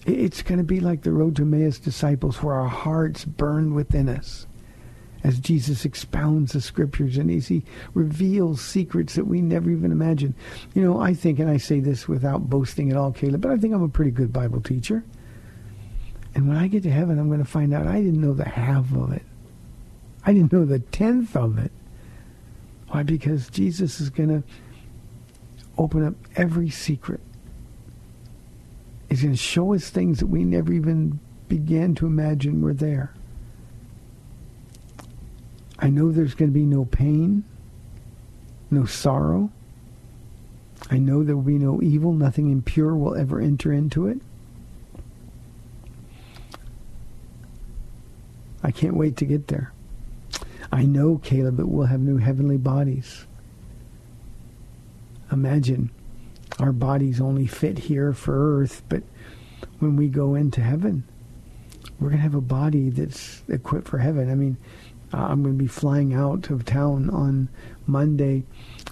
It's 0.06 0.42
going 0.42 0.58
to 0.58 0.64
be 0.64 0.80
like 0.80 1.02
the 1.02 1.12
road 1.12 1.36
to 1.36 1.42
Emmaus 1.42 1.78
disciples, 1.78 2.42
where 2.42 2.54
our 2.54 2.68
hearts 2.68 3.24
burn 3.24 3.74
within 3.74 4.08
us 4.08 4.46
as 5.24 5.38
Jesus 5.38 5.84
expounds 5.84 6.52
the 6.52 6.60
scriptures 6.60 7.16
and 7.16 7.30
as 7.30 7.48
he 7.48 7.64
reveals 7.94 8.60
secrets 8.60 9.14
that 9.14 9.26
we 9.26 9.40
never 9.40 9.70
even 9.70 9.92
imagined. 9.92 10.34
You 10.74 10.82
know, 10.82 11.00
I 11.00 11.14
think, 11.14 11.38
and 11.38 11.50
I 11.50 11.56
say 11.56 11.80
this 11.80 12.08
without 12.08 12.48
boasting 12.48 12.90
at 12.90 12.96
all, 12.96 13.12
Caleb, 13.12 13.40
but 13.40 13.52
I 13.52 13.56
think 13.56 13.74
I'm 13.74 13.82
a 13.82 13.88
pretty 13.88 14.10
good 14.10 14.32
Bible 14.32 14.60
teacher. 14.60 15.04
And 16.34 16.48
when 16.48 16.56
I 16.56 16.66
get 16.68 16.82
to 16.84 16.90
heaven, 16.90 17.18
I'm 17.18 17.28
going 17.28 17.40
to 17.40 17.44
find 17.44 17.74
out 17.74 17.86
I 17.86 18.00
didn't 18.00 18.20
know 18.20 18.32
the 18.32 18.48
half 18.48 18.92
of 18.94 19.12
it. 19.12 19.22
I 20.24 20.32
didn't 20.32 20.52
know 20.52 20.64
the 20.64 20.78
tenth 20.78 21.36
of 21.36 21.58
it. 21.58 21.72
Why? 22.88 23.02
Because 23.02 23.50
Jesus 23.50 24.00
is 24.00 24.10
going 24.10 24.28
to 24.28 24.42
open 25.76 26.04
up 26.04 26.14
every 26.36 26.70
secret. 26.70 27.20
He's 29.08 29.22
going 29.22 29.34
to 29.34 29.38
show 29.38 29.74
us 29.74 29.90
things 29.90 30.20
that 30.20 30.26
we 30.26 30.44
never 30.44 30.72
even 30.72 31.18
began 31.48 31.94
to 31.96 32.06
imagine 32.06 32.62
were 32.62 32.72
there. 32.72 33.12
I 35.78 35.90
know 35.90 36.12
there's 36.12 36.34
going 36.34 36.50
to 36.50 36.54
be 36.54 36.64
no 36.64 36.84
pain, 36.84 37.44
no 38.70 38.86
sorrow. 38.86 39.50
I 40.90 40.98
know 40.98 41.24
there 41.24 41.36
will 41.36 41.42
be 41.42 41.58
no 41.58 41.82
evil. 41.82 42.12
Nothing 42.12 42.50
impure 42.50 42.94
will 42.94 43.16
ever 43.16 43.40
enter 43.40 43.72
into 43.72 44.06
it. 44.06 44.20
I 48.62 48.70
can't 48.70 48.96
wait 48.96 49.16
to 49.18 49.24
get 49.24 49.48
there. 49.48 49.72
I 50.70 50.84
know, 50.84 51.18
Caleb, 51.18 51.56
that 51.56 51.66
we'll 51.66 51.86
have 51.86 52.00
new 52.00 52.16
heavenly 52.16 52.56
bodies. 52.56 53.26
Imagine 55.30 55.90
our 56.58 56.72
bodies 56.72 57.20
only 57.20 57.46
fit 57.46 57.78
here 57.78 58.12
for 58.12 58.60
earth, 58.60 58.82
but 58.88 59.02
when 59.78 59.96
we 59.96 60.08
go 60.08 60.34
into 60.34 60.60
heaven, 60.60 61.04
we're 61.98 62.08
going 62.08 62.18
to 62.18 62.22
have 62.22 62.34
a 62.34 62.40
body 62.40 62.90
that's 62.90 63.42
equipped 63.48 63.88
for 63.88 63.98
heaven. 63.98 64.30
I 64.30 64.34
mean, 64.34 64.56
I'm 65.12 65.42
going 65.42 65.56
to 65.56 65.62
be 65.62 65.68
flying 65.68 66.14
out 66.14 66.50
of 66.50 66.64
town 66.64 67.10
on 67.10 67.48
Monday, 67.86 68.44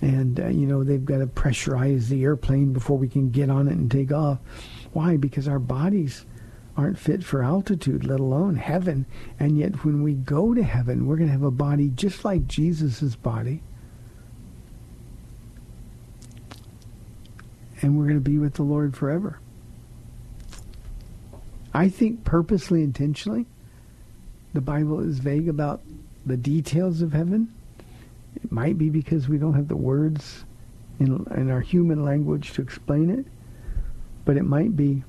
and 0.03 0.39
uh, 0.39 0.49
you 0.49 0.67
know 0.67 0.85
they've 0.85 1.05
got 1.05 1.19
to 1.19 1.27
pressurize 1.27 2.09
the 2.09 2.25
airplane 2.25 2.73
before 2.73 2.99
we 2.99 3.09
can 3.09 3.31
get 3.31 3.49
on 3.49 3.69
it 3.69 3.73
and 3.73 3.91
take 3.91 4.12
off. 4.12 4.39
Why? 4.93 5.17
Because 5.17 5.49
our 5.49 5.59
bodies 5.59 6.27
aren't 6.81 6.99
fit 6.99 7.23
for 7.23 7.43
altitude, 7.43 8.05
let 8.05 8.21
alone 8.21 8.57
heaven. 8.57 9.05
And 9.39 9.59
yet, 9.59 9.85
when 9.85 10.03
we 10.03 10.15
go 10.15 10.55
to 10.55 10.63
heaven, 10.63 11.07
we're 11.07 11.17
going 11.17 11.29
to 11.29 11.33
have 11.33 11.43
a 11.43 11.51
body 11.51 11.91
just 11.91 12.25
like 12.25 12.47
Jesus' 12.47 13.17
body. 13.17 13.63
And 17.83 17.99
we're 17.99 18.05
going 18.05 18.17
to 18.17 18.31
be 18.31 18.39
with 18.39 18.55
the 18.55 18.63
Lord 18.63 18.97
forever. 18.97 19.41
I 21.75 21.91
think 21.91 22.25
purposely, 22.25 22.83
intentionally, 22.83 23.45
the 24.55 24.63
Bible 24.63 25.01
is 25.01 25.19
vague 25.19 25.51
about 25.51 25.83
the 26.25 26.39
details 26.39 27.03
of 27.03 27.13
heaven. 27.13 27.53
It 28.43 28.51
might 28.51 28.79
be 28.79 28.89
because 28.89 29.29
we 29.29 29.37
don't 29.37 29.55
have 29.55 29.69
the 29.69 29.77
words 29.77 30.47
in, 30.99 31.27
in 31.37 31.51
our 31.51 31.61
human 31.61 32.05
language 32.05 32.53
to 32.53 32.63
explain 32.63 33.11
it, 33.11 33.27
but 34.25 34.39
it 34.39 34.45
might 34.45 34.77
be 34.77 35.05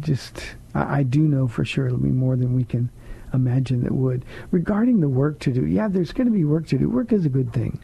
just, 0.00 0.56
I, 0.74 0.98
I 0.98 1.02
do 1.02 1.20
know 1.20 1.48
for 1.48 1.64
sure 1.64 1.86
it'll 1.86 1.98
be 1.98 2.08
more 2.08 2.36
than 2.36 2.54
we 2.54 2.64
can 2.64 2.90
imagine 3.32 3.82
that 3.84 3.92
would. 3.92 4.24
Regarding 4.50 5.00
the 5.00 5.08
work 5.08 5.38
to 5.40 5.52
do, 5.52 5.66
yeah, 5.66 5.88
there's 5.88 6.12
going 6.12 6.26
to 6.26 6.32
be 6.32 6.44
work 6.44 6.66
to 6.68 6.78
do. 6.78 6.88
Work 6.88 7.12
is 7.12 7.24
a 7.24 7.30
good 7.30 7.52
thing. 7.52 7.80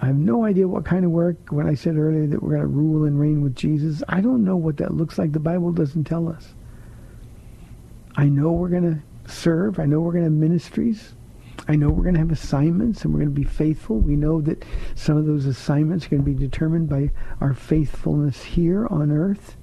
I 0.00 0.06
have 0.06 0.16
no 0.16 0.44
idea 0.44 0.68
what 0.68 0.84
kind 0.84 1.04
of 1.04 1.10
work. 1.10 1.36
When 1.50 1.68
I 1.68 1.74
said 1.74 1.96
earlier 1.96 2.26
that 2.28 2.42
we're 2.42 2.50
going 2.50 2.60
to 2.62 2.66
rule 2.68 3.04
and 3.04 3.18
reign 3.18 3.42
with 3.42 3.56
Jesus, 3.56 4.02
I 4.08 4.20
don't 4.20 4.44
know 4.44 4.56
what 4.56 4.76
that 4.76 4.94
looks 4.94 5.18
like. 5.18 5.32
The 5.32 5.40
Bible 5.40 5.72
doesn't 5.72 6.04
tell 6.04 6.28
us. 6.28 6.54
I 8.16 8.24
know 8.24 8.52
we're 8.52 8.68
going 8.68 8.94
to 8.94 9.30
serve. 9.30 9.78
I 9.78 9.86
know 9.86 10.00
we're 10.00 10.12
going 10.12 10.24
to 10.24 10.30
have 10.30 10.38
ministries. 10.38 11.14
I 11.70 11.76
know 11.76 11.90
we're 11.90 12.04
going 12.04 12.14
to 12.14 12.20
have 12.20 12.32
assignments 12.32 13.04
and 13.04 13.12
we're 13.12 13.20
going 13.20 13.34
to 13.34 13.40
be 13.40 13.44
faithful. 13.44 13.98
We 13.98 14.16
know 14.16 14.40
that 14.40 14.64
some 14.94 15.18
of 15.18 15.26
those 15.26 15.44
assignments 15.44 16.06
are 16.06 16.08
going 16.08 16.24
to 16.24 16.30
be 16.30 16.34
determined 16.34 16.88
by 16.88 17.10
our 17.42 17.52
faithfulness 17.52 18.42
here 18.42 18.86
on 18.86 19.10
earth. 19.10 19.57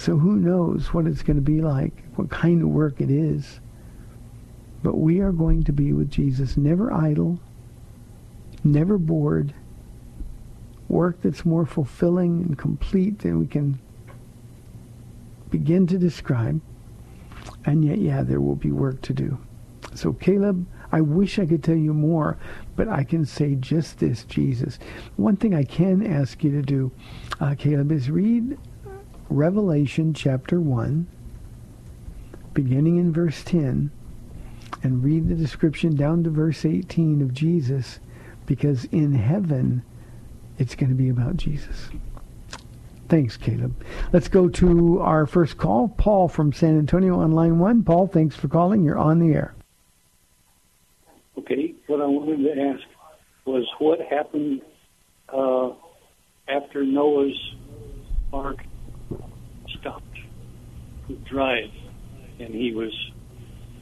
So 0.00 0.16
who 0.16 0.36
knows 0.36 0.94
what 0.94 1.06
it's 1.06 1.22
going 1.22 1.36
to 1.36 1.42
be 1.42 1.60
like, 1.60 1.92
what 2.14 2.30
kind 2.30 2.62
of 2.62 2.68
work 2.68 3.02
it 3.02 3.10
is. 3.10 3.60
But 4.82 4.96
we 4.96 5.20
are 5.20 5.30
going 5.30 5.62
to 5.64 5.74
be 5.74 5.92
with 5.92 6.10
Jesus, 6.10 6.56
never 6.56 6.90
idle, 6.90 7.38
never 8.64 8.96
bored, 8.96 9.52
work 10.88 11.20
that's 11.20 11.44
more 11.44 11.66
fulfilling 11.66 12.40
and 12.40 12.56
complete 12.56 13.18
than 13.18 13.38
we 13.38 13.46
can 13.46 13.78
begin 15.50 15.86
to 15.88 15.98
describe. 15.98 16.62
And 17.66 17.84
yet, 17.84 17.98
yeah, 17.98 18.22
there 18.22 18.40
will 18.40 18.56
be 18.56 18.72
work 18.72 19.02
to 19.02 19.12
do. 19.12 19.36
So, 19.94 20.14
Caleb, 20.14 20.66
I 20.92 21.02
wish 21.02 21.38
I 21.38 21.44
could 21.44 21.62
tell 21.62 21.76
you 21.76 21.92
more, 21.92 22.38
but 22.74 22.88
I 22.88 23.04
can 23.04 23.26
say 23.26 23.54
just 23.54 23.98
this, 23.98 24.24
Jesus. 24.24 24.78
One 25.16 25.36
thing 25.36 25.54
I 25.54 25.64
can 25.64 26.06
ask 26.06 26.42
you 26.42 26.52
to 26.52 26.62
do, 26.62 26.90
uh, 27.38 27.54
Caleb, 27.58 27.92
is 27.92 28.10
read 28.10 28.56
Revelation 29.30 30.12
chapter 30.12 30.60
1, 30.60 31.06
beginning 32.52 32.96
in 32.96 33.12
verse 33.12 33.44
10, 33.44 33.92
and 34.82 35.04
read 35.04 35.28
the 35.28 35.36
description 35.36 35.94
down 35.94 36.24
to 36.24 36.30
verse 36.30 36.64
18 36.64 37.22
of 37.22 37.32
Jesus, 37.32 38.00
because 38.44 38.86
in 38.86 39.14
heaven, 39.14 39.82
it's 40.58 40.74
going 40.74 40.90
to 40.90 40.96
be 40.96 41.08
about 41.08 41.36
Jesus. 41.36 41.90
Thanks, 43.08 43.36
Caleb. 43.36 43.80
Let's 44.12 44.26
go 44.26 44.48
to 44.48 45.00
our 45.00 45.26
first 45.26 45.56
call. 45.56 45.88
Paul 45.88 46.26
from 46.26 46.52
San 46.52 46.76
Antonio 46.76 47.20
on 47.20 47.30
line 47.30 47.60
one. 47.60 47.84
Paul, 47.84 48.08
thanks 48.08 48.34
for 48.34 48.48
calling. 48.48 48.82
You're 48.82 48.98
on 48.98 49.20
the 49.20 49.32
air. 49.32 49.54
Okay, 51.38 51.74
what 51.86 52.00
I 52.00 52.06
wanted 52.06 52.42
to 52.42 52.60
ask 52.60 52.82
was 53.44 53.64
what 53.78 54.00
happened 54.00 54.62
uh, 55.28 55.70
after 56.48 56.84
Noah's 56.84 57.54
ark 58.32 58.64
drive, 61.30 61.70
and 62.38 62.52
he 62.52 62.74
was, 62.74 62.92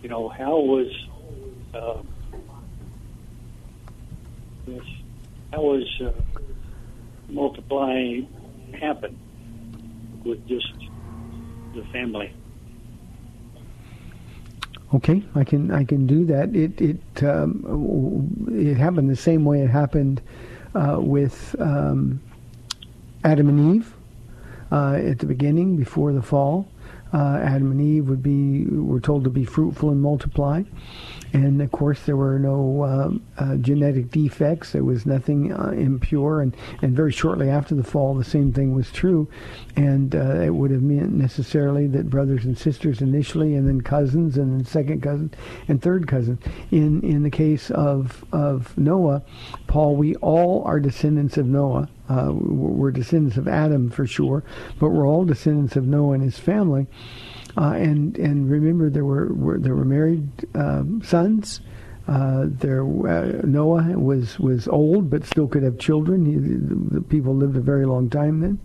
you 0.02 0.08
know, 0.08 0.28
how 0.28 0.58
was 0.58 0.86
uh, 1.74 2.02
this? 4.66 4.84
How 5.52 5.62
was 5.62 6.00
uh, 6.04 6.12
multiplying 7.28 8.28
happen 8.78 9.18
with 10.24 10.46
just 10.46 10.72
the 11.74 11.82
family? 11.92 12.32
Okay, 14.94 15.22
I 15.34 15.44
can 15.44 15.70
I 15.70 15.84
can 15.84 16.06
do 16.06 16.24
that. 16.26 16.54
It 16.54 16.80
it 16.80 17.24
um, 17.24 18.46
it 18.50 18.76
happened 18.76 19.10
the 19.10 19.16
same 19.16 19.44
way 19.44 19.62
it 19.62 19.70
happened 19.70 20.20
uh, 20.74 20.98
with 20.98 21.56
um, 21.58 22.20
Adam 23.24 23.48
and 23.48 23.76
Eve 23.76 23.94
uh, 24.70 24.94
at 24.94 25.18
the 25.18 25.26
beginning 25.26 25.76
before 25.76 26.12
the 26.12 26.22
fall. 26.22 26.68
Uh, 27.12 27.40
Adam 27.42 27.70
and 27.70 27.80
Eve 27.80 28.08
would 28.08 28.22
be 28.22 28.66
were 28.66 29.00
told 29.00 29.24
to 29.24 29.30
be 29.30 29.44
fruitful 29.44 29.90
and 29.90 30.00
multiply, 30.00 30.62
and 31.32 31.60
of 31.62 31.70
course 31.72 32.00
there 32.02 32.16
were 32.16 32.38
no 32.38 32.84
um, 32.84 33.22
uh, 33.38 33.56
genetic 33.56 34.10
defects. 34.10 34.72
There 34.72 34.84
was 34.84 35.06
nothing 35.06 35.52
uh, 35.52 35.70
impure, 35.70 36.40
and 36.40 36.54
and 36.82 36.94
very 36.94 37.12
shortly 37.12 37.48
after 37.48 37.74
the 37.74 37.84
fall, 37.84 38.14
the 38.14 38.24
same 38.24 38.52
thing 38.52 38.74
was 38.74 38.90
true, 38.90 39.28
and 39.76 40.14
uh, 40.14 40.40
it 40.40 40.50
would 40.50 40.70
have 40.70 40.82
meant 40.82 41.12
necessarily 41.12 41.86
that 41.88 42.10
brothers 42.10 42.44
and 42.44 42.58
sisters 42.58 43.00
initially, 43.00 43.54
and 43.54 43.66
then 43.66 43.80
cousins, 43.80 44.36
and 44.36 44.52
then 44.52 44.64
second 44.64 45.02
cousin, 45.02 45.32
and 45.66 45.80
third 45.80 46.06
cousin. 46.06 46.38
In 46.70 47.02
in 47.02 47.22
the 47.22 47.30
case 47.30 47.70
of 47.70 48.24
of 48.32 48.76
Noah, 48.76 49.22
Paul, 49.66 49.96
we 49.96 50.14
all 50.16 50.62
are 50.64 50.80
descendants 50.80 51.38
of 51.38 51.46
Noah. 51.46 51.88
Uh, 52.08 52.32
we're 52.32 52.90
descendants 52.90 53.36
of 53.36 53.46
Adam 53.46 53.90
for 53.90 54.06
sure, 54.06 54.42
but 54.78 54.88
we're 54.88 55.06
all 55.06 55.24
descendants 55.24 55.76
of 55.76 55.86
Noah 55.86 56.14
and 56.14 56.22
his 56.22 56.38
family. 56.38 56.86
Uh, 57.56 57.72
and 57.72 58.16
and 58.18 58.50
remember, 58.50 58.88
there 58.88 59.04
were, 59.04 59.32
were 59.34 59.58
there 59.58 59.74
were 59.74 59.84
married 59.84 60.28
um, 60.54 61.02
sons. 61.02 61.60
Uh, 62.06 62.46
there 62.46 62.82
uh, 62.82 63.42
Noah 63.44 63.98
was 63.98 64.38
was 64.38 64.68
old, 64.68 65.10
but 65.10 65.24
still 65.24 65.46
could 65.48 65.62
have 65.62 65.78
children. 65.78 66.24
He, 66.24 66.36
the, 66.36 67.00
the 67.00 67.02
people 67.02 67.34
lived 67.34 67.56
a 67.56 67.60
very 67.60 67.84
long 67.84 68.08
time 68.08 68.40
then, 68.40 68.58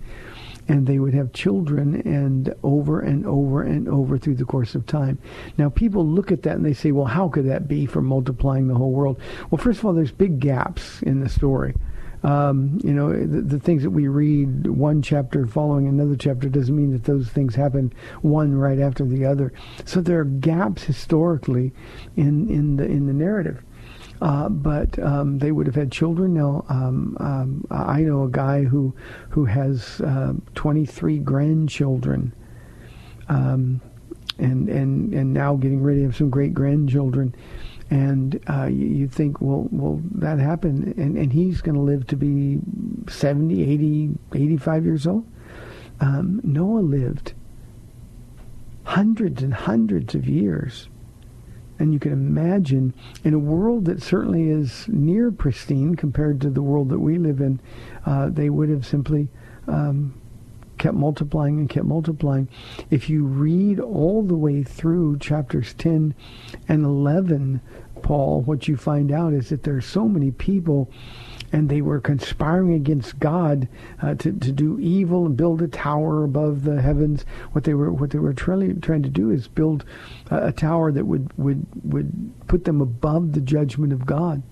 and 0.69 0.87
they 0.87 0.99
would 0.99 1.13
have 1.13 1.33
children, 1.33 2.01
and 2.05 2.53
over 2.63 3.01
and 3.01 3.25
over 3.25 3.63
and 3.63 3.89
over 3.89 4.17
through 4.17 4.35
the 4.35 4.45
course 4.45 4.75
of 4.75 4.85
time. 4.85 5.17
Now, 5.57 5.69
people 5.69 6.05
look 6.05 6.31
at 6.31 6.43
that 6.43 6.55
and 6.55 6.65
they 6.65 6.73
say, 6.73 6.91
"Well, 6.91 7.05
how 7.05 7.27
could 7.27 7.49
that 7.49 7.67
be 7.67 7.85
for 7.85 8.01
multiplying 8.01 8.67
the 8.67 8.75
whole 8.75 8.91
world?" 8.91 9.19
Well, 9.49 9.61
first 9.61 9.79
of 9.79 9.85
all, 9.85 9.93
there's 9.93 10.11
big 10.11 10.39
gaps 10.39 11.01
in 11.01 11.19
the 11.19 11.29
story. 11.29 11.73
Um, 12.23 12.79
you 12.83 12.93
know, 12.93 13.11
the, 13.11 13.41
the 13.41 13.59
things 13.59 13.83
that 13.83 13.89
we 13.89 14.07
read 14.07 14.67
one 14.67 15.01
chapter 15.01 15.45
following 15.45 15.87
another 15.87 16.15
chapter 16.15 16.47
doesn't 16.47 16.75
mean 16.75 16.93
that 16.93 17.03
those 17.03 17.27
things 17.27 17.55
happen 17.55 17.93
one 18.21 18.55
right 18.55 18.79
after 18.79 19.05
the 19.05 19.25
other. 19.25 19.51
So 19.83 19.99
there 19.99 20.19
are 20.19 20.25
gaps 20.25 20.83
historically 20.83 21.73
in 22.15 22.49
in 22.49 22.77
the 22.77 22.85
in 22.85 23.07
the 23.07 23.13
narrative. 23.13 23.61
Uh, 24.21 24.47
but 24.47 24.97
um, 24.99 25.39
they 25.39 25.51
would 25.51 25.65
have 25.65 25.75
had 25.75 25.91
children. 25.91 26.33
Now, 26.33 26.63
um, 26.69 27.17
um, 27.19 27.65
I 27.69 28.01
know 28.01 28.23
a 28.23 28.29
guy 28.29 28.63
who 28.63 28.95
who 29.29 29.43
has 29.43 29.99
uh, 29.99 30.33
23 30.55 31.17
grandchildren, 31.19 32.33
um, 33.27 33.81
and 34.39 34.69
and 34.69 35.13
and 35.13 35.33
now 35.33 35.55
getting 35.57 35.83
ready 35.83 35.99
to 35.99 36.05
have 36.05 36.15
some 36.15 36.29
great 36.29 36.53
grandchildren. 36.53 37.35
And 37.89 38.39
uh, 38.49 38.65
you, 38.65 38.87
you 38.87 39.07
think, 39.07 39.41
well, 39.41 39.67
well, 39.71 40.01
that 40.15 40.39
happened, 40.39 40.95
and, 40.97 41.17
and 41.17 41.31
he's 41.31 41.61
going 41.61 41.75
to 41.75 41.81
live 41.81 42.07
to 42.07 42.15
be 42.15 42.59
70, 43.07 43.61
80, 43.61 44.09
85 44.33 44.85
years 44.85 45.07
old. 45.07 45.25
Um, 45.99 46.41
Noah 46.43 46.79
lived 46.79 47.33
hundreds 48.83 49.43
and 49.43 49.53
hundreds 49.53 50.15
of 50.15 50.27
years 50.27 50.89
and 51.79 51.93
you 51.93 51.99
can 51.99 52.13
imagine 52.13 52.93
in 53.23 53.33
a 53.33 53.39
world 53.39 53.85
that 53.85 54.01
certainly 54.01 54.49
is 54.49 54.87
near 54.87 55.31
pristine 55.31 55.95
compared 55.95 56.39
to 56.41 56.49
the 56.49 56.61
world 56.61 56.89
that 56.89 56.99
we 56.99 57.17
live 57.17 57.41
in, 57.41 57.59
uh, 58.05 58.29
they 58.29 58.49
would 58.49 58.69
have 58.69 58.85
simply 58.85 59.27
um, 59.67 60.13
kept 60.83 60.97
multiplying 60.97 61.59
and 61.59 61.69
kept 61.69 61.85
multiplying. 61.85 62.49
If 62.91 63.09
you 63.09 63.23
read 63.23 63.79
all 63.79 64.21
the 64.21 64.35
way 64.35 64.63
through 64.63 65.19
chapters 65.19 65.73
10 65.75 66.13
and 66.67 66.83
11, 66.83 67.61
Paul, 68.01 68.41
what 68.41 68.67
you 68.67 68.75
find 68.75 69.09
out 69.09 69.31
is 69.31 69.47
that 69.47 69.63
there 69.63 69.77
are 69.77 69.81
so 69.81 70.09
many 70.09 70.31
people 70.31 70.91
and 71.53 71.69
they 71.69 71.81
were 71.81 72.01
conspiring 72.01 72.73
against 72.73 73.17
God 73.17 73.69
uh, 74.01 74.15
to 74.15 74.33
to 74.33 74.51
do 74.51 74.77
evil 74.77 75.25
and 75.25 75.37
build 75.37 75.61
a 75.61 75.69
tower 75.69 76.25
above 76.25 76.63
the 76.63 76.81
heavens. 76.81 77.23
What 77.53 77.63
they 77.63 77.75
were 77.75 77.93
what 77.93 78.09
they 78.09 78.19
were 78.19 78.33
trying 78.33 78.81
trying 78.81 79.03
to 79.03 79.09
do 79.09 79.29
is 79.29 79.47
build 79.47 79.85
a, 80.31 80.47
a 80.47 80.51
tower 80.51 80.91
that 80.91 81.05
would 81.05 81.31
would 81.37 81.65
would 81.85 82.33
put 82.47 82.65
them 82.65 82.81
above 82.81 83.31
the 83.31 83.41
judgment 83.41 83.93
of 83.93 84.05
God 84.05 84.43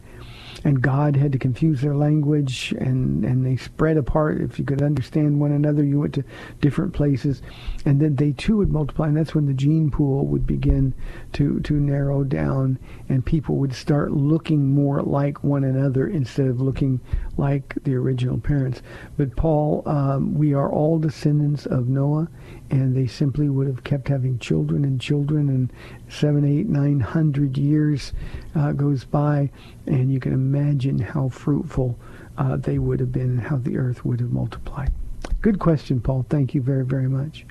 and 0.64 0.82
God 0.82 1.16
had 1.16 1.32
to 1.32 1.40
confuse 1.40 1.82
their 1.82 1.96
language, 1.96 2.74
and, 2.78 3.26
and 3.26 3.46
they 3.46 3.56
spread 3.56 3.98
apart. 3.98 4.42
If 4.42 4.60
you 4.60 4.66
could 4.66 4.82
understand 4.82 5.40
one 5.40 5.52
another, 5.52 5.84
you 5.84 6.00
went 6.00 6.14
to 6.16 6.24
different 6.60 6.94
places, 6.94 7.42
and 7.86 8.00
then 8.00 8.16
they 8.16 8.32
too 8.34 8.58
would 8.58 8.72
multiply, 8.72 9.08
and 9.08 9.18
that's 9.18 9.34
when 9.34 9.48
the 9.48 9.54
gene 9.54 9.90
pool 9.90 10.26
would 10.28 10.46
begin 10.46 10.94
to, 11.34 11.60
to 11.62 11.74
narrow 11.74 12.24
down, 12.24 12.78
and 13.10 13.26
people 13.26 13.56
would 13.58 13.74
start 13.74 14.12
looking 14.12 14.74
more 14.74 15.02
like 15.02 15.44
one 15.44 15.64
another 15.64 16.08
instead 16.08 16.48
of 16.48 16.62
looking 16.62 17.00
like 17.38 17.76
the 17.84 17.96
original 17.96 18.38
parents. 18.38 18.82
But 19.18 19.36
Paul, 19.36 19.84
um, 19.86 20.36
we 20.36 20.54
are 20.54 20.72
all 20.72 21.00
descendants 21.00 21.66
of 21.66 21.88
Noah, 21.88 22.30
and 22.72 22.96
they 22.96 23.06
simply 23.06 23.50
would 23.50 23.68
have 23.68 23.84
kept 23.84 24.08
having 24.08 24.40
children 24.40 24.84
and 24.86 25.00
children, 25.00 25.50
and 25.50 25.72
seven, 26.10 26.44
eight, 26.46 26.68
nine 26.68 27.02
hundred 27.02 27.56
years 27.58 28.14
uh, 28.56 28.72
goes 28.72 29.04
by, 29.04 29.52
and 29.86 30.12
you 30.12 30.20
can 30.20 30.34
imagine 30.34 30.98
how 30.98 31.30
fruitful 31.30 32.00
uh, 32.38 32.56
they 32.56 32.80
would 32.80 33.02
have 33.02 33.12
been 33.12 33.32
and 33.32 33.42
how 33.42 33.58
the 33.58 33.78
earth 33.78 34.06
would 34.06 34.22
have 34.22 34.32
multiplied. 34.32 34.94
Good 35.42 35.60
question, 35.60 36.00
Paul. 36.00 36.26
Thank 36.30 36.56
you 36.56 36.62
very, 36.62 36.86
very 36.86 37.10
much. 37.10 37.46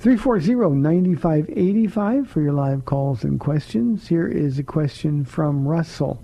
340-9585 0.00 2.28
for 2.28 2.40
your 2.40 2.52
live 2.52 2.84
calls 2.84 3.24
and 3.24 3.40
questions. 3.40 4.06
Here 4.06 4.28
is 4.28 4.60
a 4.60 4.62
question 4.62 5.24
from 5.24 5.66
Russell. 5.66 6.22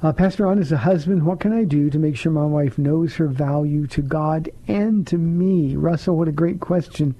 Uh, 0.00 0.12
Pastor 0.12 0.44
Ron, 0.44 0.60
as 0.60 0.70
a 0.70 0.76
husband, 0.76 1.26
what 1.26 1.40
can 1.40 1.52
I 1.52 1.64
do 1.64 1.90
to 1.90 1.98
make 1.98 2.16
sure 2.16 2.30
my 2.30 2.46
wife 2.46 2.78
knows 2.78 3.16
her 3.16 3.26
value 3.26 3.88
to 3.88 4.00
God 4.00 4.48
and 4.68 5.04
to 5.08 5.18
me? 5.18 5.74
Russell, 5.74 6.16
what 6.16 6.28
a 6.28 6.32
great 6.32 6.60
question. 6.60 7.16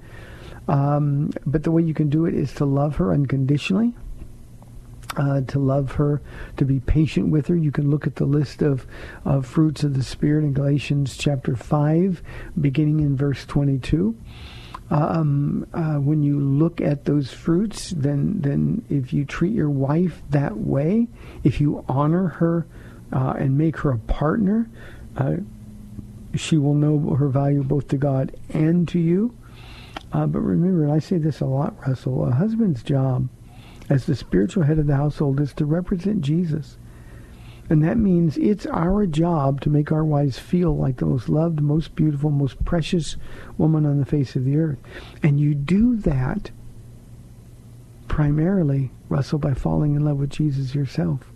Um, 0.69 1.31
but 1.45 1.63
the 1.63 1.71
way 1.71 1.81
you 1.81 1.93
can 1.93 2.09
do 2.09 2.25
it 2.25 2.33
is 2.33 2.53
to 2.53 2.65
love 2.65 2.95
her 2.95 3.11
unconditionally. 3.11 3.95
Uh, 5.17 5.41
to 5.41 5.59
love 5.59 5.93
her, 5.93 6.21
to 6.55 6.63
be 6.63 6.79
patient 6.79 7.29
with 7.29 7.47
her. 7.47 7.55
You 7.55 7.71
can 7.71 7.89
look 7.89 8.07
at 8.07 8.15
the 8.15 8.25
list 8.25 8.61
of, 8.61 8.87
of 9.25 9.45
fruits 9.45 9.83
of 9.83 9.95
the 9.95 10.03
Spirit 10.03 10.45
in 10.45 10.53
Galatians 10.53 11.17
chapter 11.17 11.57
5, 11.57 12.21
beginning 12.61 13.01
in 13.01 13.17
verse 13.17 13.43
22. 13.45 14.15
Um, 14.91 15.67
uh, 15.71 15.95
when 15.97 16.23
you 16.23 16.39
look 16.39 16.81
at 16.81 17.05
those 17.05 17.31
fruits, 17.31 17.91
then 17.91 18.41
then 18.41 18.83
if 18.89 19.13
you 19.13 19.23
treat 19.23 19.53
your 19.53 19.69
wife 19.69 20.23
that 20.31 20.57
way, 20.57 21.07
if 21.43 21.61
you 21.61 21.85
honor 21.87 22.27
her 22.27 22.65
uh, 23.13 23.33
and 23.37 23.57
make 23.57 23.77
her 23.77 23.91
a 23.91 23.99
partner, 23.99 24.67
uh, 25.15 25.37
she 26.35 26.57
will 26.57 26.73
know 26.73 27.15
her 27.15 27.27
value 27.27 27.63
both 27.63 27.87
to 27.89 27.97
God 27.97 28.35
and 28.49 28.87
to 28.87 28.99
you. 28.99 29.35
Uh, 30.11 30.25
but 30.25 30.39
remember, 30.39 30.83
and 30.83 30.91
I 30.91 30.99
say 30.99 31.17
this 31.17 31.39
a 31.39 31.45
lot, 31.45 31.75
Russell, 31.87 32.25
a 32.25 32.31
husband's 32.31 32.81
job 32.81 33.29
as 33.89 34.05
the 34.05 34.15
spiritual 34.15 34.63
head 34.63 34.79
of 34.79 34.87
the 34.87 34.95
household 34.95 35.39
is 35.39 35.53
to 35.53 35.65
represent 35.65 36.21
Jesus. 36.21 36.77
And 37.69 37.83
that 37.83 37.97
means 37.97 38.35
it's 38.37 38.65
our 38.65 39.05
job 39.05 39.61
to 39.61 39.69
make 39.69 39.91
our 39.91 40.03
wives 40.03 40.39
feel 40.39 40.75
like 40.75 40.97
the 40.97 41.05
most 41.05 41.29
loved, 41.29 41.61
most 41.61 41.95
beautiful, 41.95 42.31
most 42.31 42.65
precious 42.65 43.15
woman 43.59 43.85
on 43.85 43.99
the 43.99 44.05
face 44.05 44.35
of 44.35 44.43
the 44.43 44.57
earth. 44.57 44.79
And 45.21 45.39
you 45.39 45.53
do 45.53 45.95
that 45.97 46.49
primarily, 48.07 48.91
Russell, 49.07 49.37
by 49.37 49.53
falling 49.53 49.95
in 49.95 50.03
love 50.03 50.17
with 50.17 50.31
Jesus 50.31 50.73
yourself. 50.73 51.31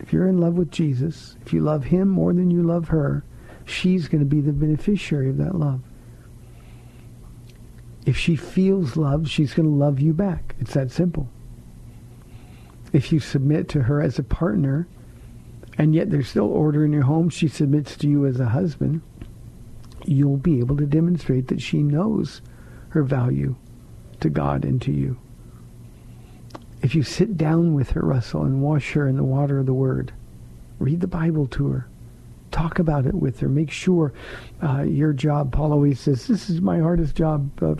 If 0.00 0.12
you're 0.12 0.26
in 0.26 0.38
love 0.38 0.54
with 0.54 0.72
Jesus, 0.72 1.36
if 1.46 1.52
you 1.52 1.60
love 1.60 1.84
him 1.84 2.08
more 2.08 2.32
than 2.32 2.50
you 2.50 2.64
love 2.64 2.88
her, 2.88 3.24
she's 3.64 4.08
going 4.08 4.20
to 4.20 4.26
be 4.26 4.40
the 4.40 4.52
beneficiary 4.52 5.30
of 5.30 5.36
that 5.36 5.54
love. 5.54 5.80
If 8.04 8.16
she 8.16 8.34
feels 8.34 8.96
loved, 8.96 9.28
she's 9.28 9.54
going 9.54 9.68
to 9.68 9.74
love 9.74 10.00
you 10.00 10.12
back. 10.12 10.56
It's 10.58 10.74
that 10.74 10.90
simple 10.90 11.28
if 12.92 13.12
you 13.12 13.20
submit 13.20 13.68
to 13.68 13.82
her 13.82 14.00
as 14.00 14.18
a 14.18 14.24
partner, 14.24 14.88
and 15.78 15.94
yet 15.94 16.10
there's 16.10 16.28
still 16.28 16.48
order 16.48 16.84
in 16.84 16.92
your 16.92 17.02
home, 17.02 17.28
she 17.28 17.48
submits 17.48 17.96
to 17.96 18.08
you 18.08 18.26
as 18.26 18.40
a 18.40 18.48
husband, 18.48 19.02
you'll 20.04 20.36
be 20.36 20.58
able 20.58 20.76
to 20.76 20.86
demonstrate 20.86 21.48
that 21.48 21.62
she 21.62 21.82
knows 21.82 22.42
her 22.90 23.02
value 23.02 23.54
to 24.20 24.28
God 24.28 24.64
and 24.64 24.80
to 24.82 24.92
you. 24.92 25.18
If 26.82 26.94
you 26.94 27.02
sit 27.02 27.36
down 27.36 27.74
with 27.74 27.90
her, 27.90 28.00
Russell, 28.00 28.44
and 28.44 28.62
wash 28.62 28.92
her 28.92 29.06
in 29.06 29.16
the 29.16 29.24
water 29.24 29.58
of 29.58 29.66
the 29.66 29.74
Word, 29.74 30.12
read 30.78 31.00
the 31.00 31.06
Bible 31.06 31.46
to 31.48 31.68
her, 31.68 31.88
talk 32.50 32.78
about 32.78 33.06
it 33.06 33.14
with 33.14 33.40
her. 33.40 33.48
Make 33.48 33.70
sure 33.70 34.12
uh, 34.62 34.82
your 34.82 35.12
job, 35.12 35.52
Paula 35.52 35.74
always 35.74 36.00
says, 36.00 36.26
this 36.26 36.50
is 36.50 36.60
my 36.60 36.78
hardest 36.78 37.14
job, 37.14 37.50
uh, 37.62 37.74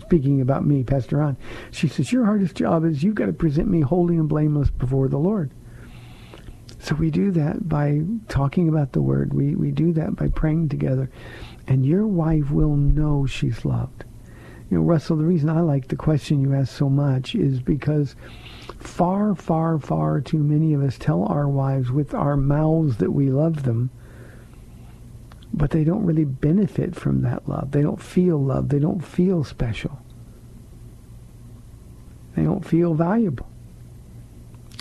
speaking 0.00 0.40
about 0.40 0.66
me, 0.66 0.82
Pastor 0.82 1.18
Ron. 1.18 1.36
She 1.70 1.88
says, 1.88 2.12
your 2.12 2.24
hardest 2.24 2.54
job 2.54 2.84
is 2.84 3.02
you've 3.02 3.14
got 3.14 3.26
to 3.26 3.32
present 3.32 3.68
me 3.68 3.80
holy 3.80 4.16
and 4.16 4.28
blameless 4.28 4.70
before 4.70 5.08
the 5.08 5.18
Lord. 5.18 5.50
So 6.78 6.94
we 6.94 7.10
do 7.10 7.30
that 7.32 7.68
by 7.68 8.02
talking 8.28 8.68
about 8.68 8.92
the 8.92 9.02
Word. 9.02 9.32
We, 9.32 9.54
we 9.54 9.70
do 9.70 9.92
that 9.94 10.14
by 10.16 10.28
praying 10.28 10.68
together. 10.68 11.10
And 11.66 11.84
your 11.84 12.06
wife 12.06 12.50
will 12.50 12.76
know 12.76 13.26
she's 13.26 13.64
loved. 13.64 14.04
You 14.70 14.78
know, 14.78 14.82
Russell, 14.84 15.16
the 15.16 15.24
reason 15.24 15.48
I 15.48 15.60
like 15.60 15.88
the 15.88 15.96
question 15.96 16.40
you 16.40 16.54
asked 16.54 16.74
so 16.74 16.88
much 16.88 17.34
is 17.34 17.60
because 17.60 18.16
far, 18.78 19.34
far, 19.34 19.78
far 19.78 20.20
too 20.20 20.38
many 20.38 20.74
of 20.74 20.82
us 20.82 20.98
tell 20.98 21.24
our 21.24 21.48
wives 21.48 21.90
with 21.90 22.14
our 22.14 22.36
mouths 22.36 22.96
that 22.96 23.12
we 23.12 23.30
love 23.30 23.62
them, 23.62 23.90
but 25.56 25.70
they 25.70 25.84
don't 25.84 26.04
really 26.04 26.26
benefit 26.26 26.94
from 26.94 27.22
that 27.22 27.48
love. 27.48 27.70
They 27.72 27.80
don't 27.80 28.00
feel 28.00 28.38
love. 28.38 28.68
They 28.68 28.78
don't 28.78 29.00
feel 29.00 29.42
special. 29.42 29.98
They 32.36 32.42
don't 32.42 32.64
feel 32.64 32.92
valuable. 32.92 33.48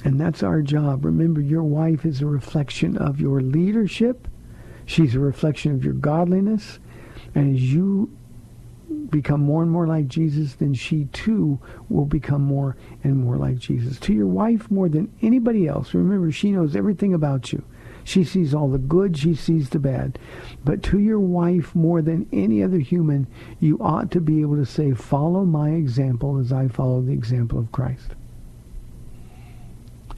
And 0.03 0.19
that's 0.19 0.43
our 0.43 0.61
job. 0.61 1.05
Remember, 1.05 1.39
your 1.39 1.63
wife 1.63 2.05
is 2.05 2.21
a 2.21 2.25
reflection 2.25 2.97
of 2.97 3.21
your 3.21 3.39
leadership. 3.39 4.27
She's 4.85 5.15
a 5.15 5.19
reflection 5.19 5.73
of 5.73 5.83
your 5.83 5.93
godliness. 5.93 6.79
And 7.33 7.55
as 7.55 7.63
you 7.63 8.15
become 9.09 9.41
more 9.41 9.63
and 9.63 9.71
more 9.71 9.87
like 9.87 10.07
Jesus, 10.07 10.55
then 10.55 10.73
she 10.73 11.05
too 11.05 11.59
will 11.89 12.05
become 12.05 12.41
more 12.41 12.75
and 13.03 13.17
more 13.17 13.37
like 13.37 13.57
Jesus. 13.57 13.97
To 14.01 14.13
your 14.13 14.27
wife 14.27 14.69
more 14.69 14.89
than 14.89 15.11
anybody 15.21 15.67
else, 15.67 15.93
remember, 15.93 16.31
she 16.31 16.51
knows 16.51 16.75
everything 16.75 17.13
about 17.13 17.53
you. 17.53 17.63
She 18.05 18.23
sees 18.23 18.53
all 18.53 18.67
the 18.67 18.77
good, 18.77 19.17
she 19.17 19.33
sees 19.33 19.69
the 19.69 19.79
bad. 19.79 20.19
But 20.63 20.83
to 20.83 20.99
your 20.99 21.19
wife, 21.19 21.73
more 21.73 22.03
than 22.03 22.29
any 22.31 22.61
other 22.61 22.77
human, 22.77 23.25
you 23.59 23.79
ought 23.81 24.11
to 24.11 24.21
be 24.21 24.41
able 24.41 24.57
to 24.57 24.65
say, 24.65 24.93
follow 24.93 25.43
my 25.43 25.71
example 25.71 26.37
as 26.37 26.53
I 26.53 26.67
follow 26.67 27.01
the 27.01 27.13
example 27.13 27.57
of 27.57 27.71
Christ. 27.71 28.11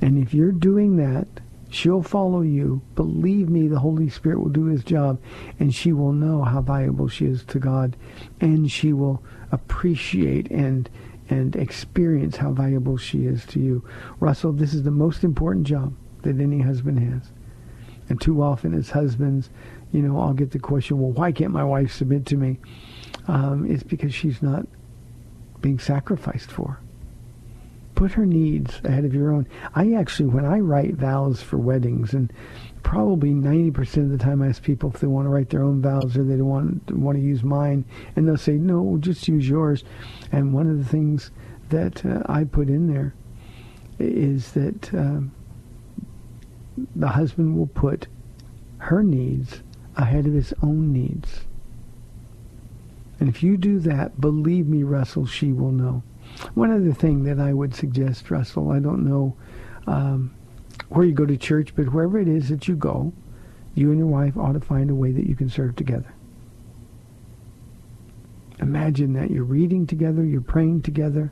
And 0.01 0.21
if 0.21 0.33
you're 0.33 0.51
doing 0.51 0.97
that, 0.97 1.27
she'll 1.69 2.03
follow 2.03 2.41
you. 2.41 2.81
Believe 2.95 3.47
me, 3.47 3.69
the 3.69 3.79
Holy 3.79 4.09
Spirit 4.09 4.41
will 4.41 4.49
do 4.49 4.65
his 4.65 4.83
job, 4.83 5.17
and 5.57 5.73
she 5.73 5.93
will 5.93 6.11
know 6.11 6.43
how 6.43 6.61
valuable 6.61 7.07
she 7.07 7.25
is 7.25 7.45
to 7.45 7.57
God, 7.57 7.95
and 8.41 8.69
she 8.69 8.91
will 8.91 9.23
appreciate 9.51 10.51
and 10.51 10.89
and 11.29 11.57
experience 11.57 12.37
how 12.37 12.51
valuable 12.51 12.95
she 12.95 13.25
is 13.25 13.45
to 13.45 13.59
you. 13.59 13.83
Russell, 14.21 14.53
this 14.53 14.73
is 14.73 14.83
the 14.83 14.91
most 14.91 15.25
important 15.25 15.67
job 15.67 15.93
that 16.21 16.39
any 16.39 16.61
husband 16.61 16.99
has 16.99 17.31
And 18.09 18.19
too 18.21 18.41
often 18.41 18.73
as 18.73 18.89
husbands, 18.89 19.49
you 19.91 20.01
know, 20.01 20.19
I'll 20.19 20.33
get 20.33 20.51
the 20.51 20.59
question, 20.59 20.99
well, 20.99 21.11
why 21.11 21.31
can't 21.31 21.51
my 21.51 21.63
wife 21.63 21.93
submit 21.93 22.25
to 22.27 22.37
me? 22.37 22.59
Um, 23.27 23.69
it's 23.69 23.83
because 23.83 24.13
she's 24.13 24.41
not 24.41 24.65
being 25.61 25.79
sacrificed 25.79 26.51
for. 26.51 26.79
Put 27.95 28.11
her 28.11 28.25
needs 28.25 28.79
ahead 28.83 29.05
of 29.05 29.13
your 29.13 29.33
own. 29.33 29.47
I 29.73 29.93
actually, 29.93 30.29
when 30.29 30.45
I 30.45 30.59
write 30.59 30.93
vows 30.93 31.41
for 31.41 31.57
weddings, 31.57 32.13
and 32.13 32.31
probably 32.83 33.31
90% 33.31 33.97
of 34.03 34.09
the 34.11 34.17
time 34.17 34.41
I 34.41 34.49
ask 34.49 34.61
people 34.61 34.91
if 34.93 34.99
they 34.99 35.07
want 35.07 35.25
to 35.25 35.29
write 35.29 35.49
their 35.49 35.63
own 35.63 35.81
vows 35.81 36.15
or 36.15 36.23
they 36.23 36.37
don't 36.37 36.47
want, 36.47 36.91
want 36.91 37.17
to 37.17 37.23
use 37.23 37.43
mine, 37.43 37.85
and 38.15 38.27
they'll 38.27 38.37
say, 38.37 38.53
no, 38.53 38.97
just 38.99 39.27
use 39.27 39.49
yours. 39.49 39.83
And 40.31 40.53
one 40.53 40.69
of 40.69 40.77
the 40.77 40.89
things 40.89 41.31
that 41.69 42.05
uh, 42.05 42.21
I 42.27 42.43
put 42.43 42.69
in 42.69 42.87
there 42.87 43.13
is 43.99 44.51
that 44.51 44.93
um, 44.93 45.31
the 46.95 47.09
husband 47.09 47.57
will 47.57 47.67
put 47.67 48.07
her 48.79 49.03
needs 49.03 49.61
ahead 49.95 50.25
of 50.27 50.33
his 50.33 50.53
own 50.61 50.93
needs. 50.93 51.41
And 53.19 53.27
if 53.27 53.41
you 53.41 53.57
do 53.57 53.79
that, 53.79 54.21
believe 54.21 54.67
me, 54.67 54.83
Russell, 54.83 55.25
she 55.25 55.51
will 55.51 55.71
know. 55.71 56.03
One 56.53 56.71
other 56.71 56.93
thing 56.93 57.23
that 57.23 57.39
I 57.39 57.53
would 57.53 57.73
suggest, 57.73 58.29
Russell, 58.29 58.71
I 58.71 58.79
don't 58.79 59.05
know 59.05 59.35
um, 59.87 60.35
where 60.89 61.05
you 61.05 61.13
go 61.13 61.25
to 61.25 61.37
church, 61.37 61.73
but 61.75 61.91
wherever 61.91 62.19
it 62.19 62.27
is 62.27 62.49
that 62.49 62.67
you 62.67 62.75
go, 62.75 63.11
you 63.73 63.89
and 63.89 63.97
your 63.97 64.07
wife 64.07 64.37
ought 64.37 64.53
to 64.53 64.59
find 64.59 64.89
a 64.89 64.95
way 64.95 65.11
that 65.11 65.27
you 65.27 65.35
can 65.35 65.49
serve 65.49 65.75
together. 65.75 66.13
Imagine 68.59 69.13
that 69.13 69.31
you're 69.31 69.43
reading 69.43 69.87
together, 69.87 70.23
you're 70.23 70.41
praying 70.41 70.81
together, 70.81 71.31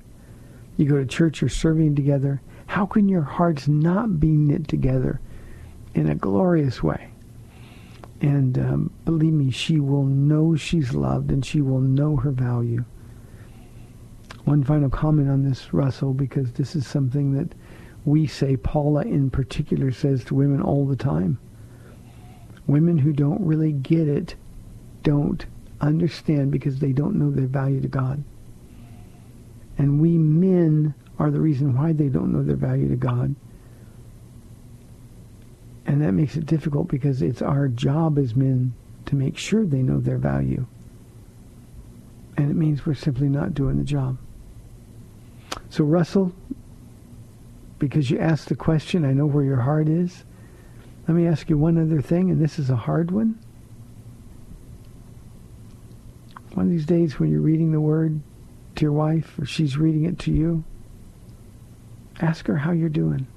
you 0.77 0.87
go 0.87 0.97
to 0.97 1.05
church, 1.05 1.41
you're 1.41 1.49
serving 1.49 1.95
together. 1.95 2.41
How 2.67 2.85
can 2.85 3.09
your 3.09 3.23
hearts 3.23 3.67
not 3.67 4.19
be 4.19 4.29
knit 4.29 4.67
together 4.67 5.19
in 5.95 6.09
a 6.09 6.15
glorious 6.15 6.83
way? 6.83 7.09
And 8.21 8.57
um, 8.57 8.91
believe 9.03 9.33
me, 9.33 9.51
she 9.51 9.79
will 9.79 10.05
know 10.05 10.55
she's 10.55 10.93
loved 10.93 11.31
and 11.31 11.45
she 11.45 11.61
will 11.61 11.81
know 11.81 12.15
her 12.17 12.31
value. 12.31 12.85
One 14.45 14.63
final 14.63 14.89
comment 14.89 15.29
on 15.29 15.43
this, 15.43 15.73
Russell, 15.73 16.13
because 16.13 16.51
this 16.53 16.75
is 16.75 16.85
something 16.85 17.33
that 17.33 17.53
we 18.05 18.27
say, 18.27 18.55
Paula 18.55 19.01
in 19.01 19.31
particular 19.31 19.91
says 19.91 20.23
to 20.25 20.35
women 20.35 20.61
all 20.61 20.85
the 20.85 20.95
time. 20.95 21.39
Women 22.67 22.97
who 22.97 23.11
don't 23.11 23.41
really 23.41 23.71
get 23.71 24.07
it 24.07 24.35
don't 25.01 25.45
understand 25.81 26.51
because 26.51 26.79
they 26.79 26.91
don't 26.91 27.15
know 27.15 27.31
their 27.31 27.47
value 27.47 27.81
to 27.81 27.87
God. 27.87 28.23
And 29.77 29.99
we 29.99 30.17
men 30.17 30.93
are 31.19 31.31
the 31.31 31.41
reason 31.41 31.75
why 31.75 31.93
they 31.93 32.09
don't 32.09 32.31
know 32.31 32.43
their 32.43 32.55
value 32.55 32.89
to 32.89 32.95
God. 32.95 33.35
And 35.85 36.01
that 36.01 36.13
makes 36.13 36.35
it 36.35 36.45
difficult 36.45 36.87
because 36.87 37.21
it's 37.21 37.41
our 37.41 37.67
job 37.67 38.17
as 38.17 38.35
men 38.35 38.73
to 39.05 39.15
make 39.15 39.37
sure 39.37 39.65
they 39.65 39.83
know 39.83 39.99
their 39.99 40.17
value. 40.17 40.65
And 42.37 42.49
it 42.49 42.55
means 42.55 42.85
we're 42.85 42.95
simply 42.95 43.29
not 43.29 43.53
doing 43.53 43.77
the 43.77 43.83
job. 43.83 44.17
So 45.69 45.83
Russell, 45.83 46.33
because 47.79 48.09
you 48.09 48.19
asked 48.19 48.49
the 48.49 48.55
question, 48.55 49.05
I 49.05 49.13
know 49.13 49.25
where 49.25 49.43
your 49.43 49.61
heart 49.61 49.87
is. 49.87 50.23
Let 51.07 51.15
me 51.15 51.27
ask 51.27 51.49
you 51.49 51.57
one 51.57 51.77
other 51.77 52.01
thing, 52.01 52.31
and 52.31 52.41
this 52.41 52.57
is 52.57 52.69
a 52.69 52.75
hard 52.75 53.11
one. 53.11 53.39
One 56.53 56.65
of 56.65 56.71
these 56.71 56.85
days 56.85 57.19
when 57.19 57.29
you're 57.29 57.41
reading 57.41 57.71
the 57.71 57.81
Word 57.81 58.21
to 58.75 58.81
your 58.81 58.93
wife 58.93 59.37
or 59.37 59.45
she's 59.45 59.77
reading 59.77 60.05
it 60.05 60.17
to 60.19 60.31
you, 60.31 60.63
ask 62.21 62.47
her 62.47 62.57
how 62.57 62.71
you're 62.71 62.89
doing. 62.89 63.27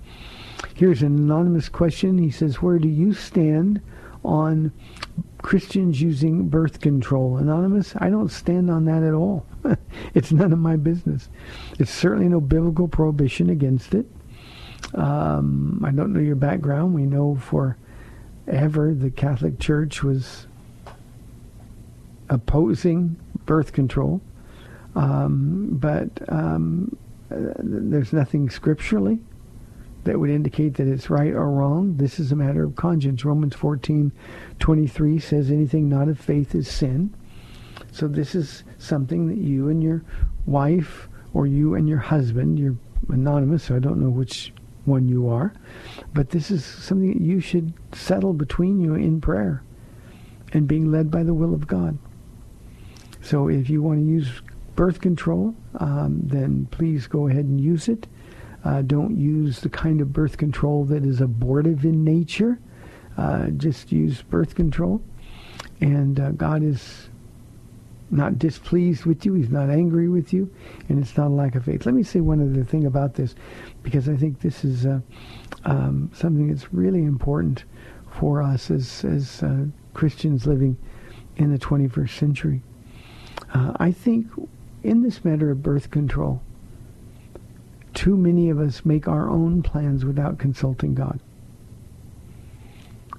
Here's 0.75 1.01
an 1.01 1.17
anonymous 1.17 1.69
question. 1.69 2.17
He 2.17 2.29
says, 2.29 2.61
where 2.61 2.77
do 2.77 2.89
you 2.89 3.13
stand 3.13 3.79
on 4.25 4.73
Christians 5.41 6.01
using 6.01 6.49
birth 6.49 6.81
control? 6.81 7.37
Anonymous, 7.37 7.93
I 7.99 8.09
don't 8.09 8.31
stand 8.31 8.69
on 8.69 8.83
that 8.85 9.01
at 9.01 9.13
all. 9.13 9.45
it's 10.13 10.33
none 10.33 10.51
of 10.51 10.59
my 10.59 10.75
business. 10.75 11.29
It's 11.79 11.91
certainly 11.91 12.27
no 12.27 12.41
biblical 12.41 12.89
prohibition 12.89 13.49
against 13.49 13.93
it. 13.93 14.07
Um, 14.93 15.81
I 15.85 15.91
don't 15.91 16.11
know 16.11 16.19
your 16.19 16.35
background. 16.35 16.93
We 16.93 17.05
know 17.05 17.35
for 17.35 17.77
ever 18.47 18.93
the 18.93 19.09
Catholic 19.09 19.59
Church 19.59 20.03
was 20.03 20.47
opposing 22.29 23.17
birth 23.45 23.73
control. 23.73 24.21
Um, 24.95 25.69
but 25.71 26.09
um, 26.29 26.95
there's 27.29 28.13
nothing 28.13 28.49
scripturally 28.49 29.19
that 30.03 30.19
would 30.19 30.29
indicate 30.29 30.75
that 30.75 30.87
it's 30.87 31.09
right 31.09 31.33
or 31.33 31.49
wrong. 31.49 31.97
This 31.97 32.19
is 32.19 32.31
a 32.31 32.35
matter 32.35 32.63
of 32.63 32.75
conscience. 32.75 33.23
Romans 33.23 33.55
14, 33.55 34.11
23 34.59 35.19
says 35.19 35.49
anything 35.49 35.89
not 35.89 36.09
of 36.09 36.19
faith 36.19 36.53
is 36.53 36.67
sin. 36.67 37.13
So 37.91 38.07
this 38.07 38.35
is 38.35 38.63
something 38.77 39.27
that 39.27 39.37
you 39.37 39.69
and 39.69 39.81
your 39.81 40.03
wife 40.45 41.07
or 41.33 41.47
you 41.47 41.75
and 41.75 41.87
your 41.87 41.99
husband, 41.99 42.59
you're 42.59 42.75
anonymous, 43.09 43.63
so 43.63 43.75
I 43.75 43.79
don't 43.79 43.99
know 43.99 44.09
which 44.09 44.53
one 44.85 45.07
you 45.07 45.29
are, 45.29 45.53
but 46.13 46.29
this 46.29 46.51
is 46.51 46.63
something 46.65 47.13
that 47.13 47.21
you 47.21 47.39
should 47.39 47.73
settle 47.93 48.33
between 48.33 48.79
you 48.79 48.95
in 48.95 49.21
prayer 49.21 49.63
and 50.51 50.67
being 50.67 50.91
led 50.91 51.09
by 51.09 51.23
the 51.23 51.33
will 51.33 51.53
of 51.53 51.67
God. 51.67 51.97
So 53.21 53.47
if 53.47 53.69
you 53.69 53.81
want 53.81 53.99
to 53.99 54.05
use 54.05 54.41
birth 54.75 54.99
control, 55.01 55.55
um, 55.79 56.21
then 56.23 56.67
please 56.71 57.07
go 57.07 57.27
ahead 57.27 57.45
and 57.45 57.59
use 57.59 57.87
it. 57.87 58.07
Uh, 58.63 58.81
don't 58.81 59.17
use 59.17 59.59
the 59.59 59.69
kind 59.69 60.01
of 60.01 60.13
birth 60.13 60.37
control 60.37 60.85
that 60.85 61.05
is 61.05 61.21
abortive 61.21 61.85
in 61.85 62.03
nature. 62.03 62.59
Uh, 63.17 63.47
just 63.47 63.91
use 63.91 64.21
birth 64.21 64.55
control. 64.55 65.01
And 65.81 66.19
uh, 66.19 66.31
God 66.31 66.63
is 66.63 67.09
not 68.13 68.37
displeased 68.39 69.05
with 69.05 69.25
you. 69.25 69.33
He's 69.33 69.49
not 69.49 69.69
angry 69.69 70.07
with 70.07 70.33
you. 70.33 70.49
And 70.89 70.99
it's 70.99 71.17
not 71.17 71.27
a 71.27 71.29
lack 71.29 71.55
of 71.55 71.65
faith. 71.65 71.85
Let 71.85 71.95
me 71.95 72.03
say 72.03 72.19
one 72.19 72.41
other 72.41 72.63
thing 72.63 72.85
about 72.85 73.15
this, 73.15 73.35
because 73.81 74.07
I 74.07 74.15
think 74.15 74.41
this 74.41 74.63
is 74.63 74.85
uh, 74.85 74.99
um, 75.65 76.11
something 76.13 76.47
that's 76.47 76.73
really 76.73 77.03
important 77.03 77.63
for 78.11 78.41
us 78.41 78.69
as, 78.69 79.03
as 79.03 79.41
uh, 79.43 79.65
Christians 79.93 80.45
living 80.45 80.77
in 81.37 81.51
the 81.51 81.59
21st 81.59 82.17
century. 82.17 82.61
Uh, 83.53 83.73
I 83.77 83.91
think 83.91 84.27
in 84.83 85.01
this 85.01 85.25
matter 85.25 85.49
of 85.49 85.63
birth 85.63 85.89
control, 85.89 86.41
too 87.93 88.17
many 88.17 88.49
of 88.49 88.59
us 88.59 88.85
make 88.85 89.07
our 89.07 89.29
own 89.29 89.61
plans 89.63 90.05
without 90.05 90.37
consulting 90.37 90.93
God. 90.93 91.19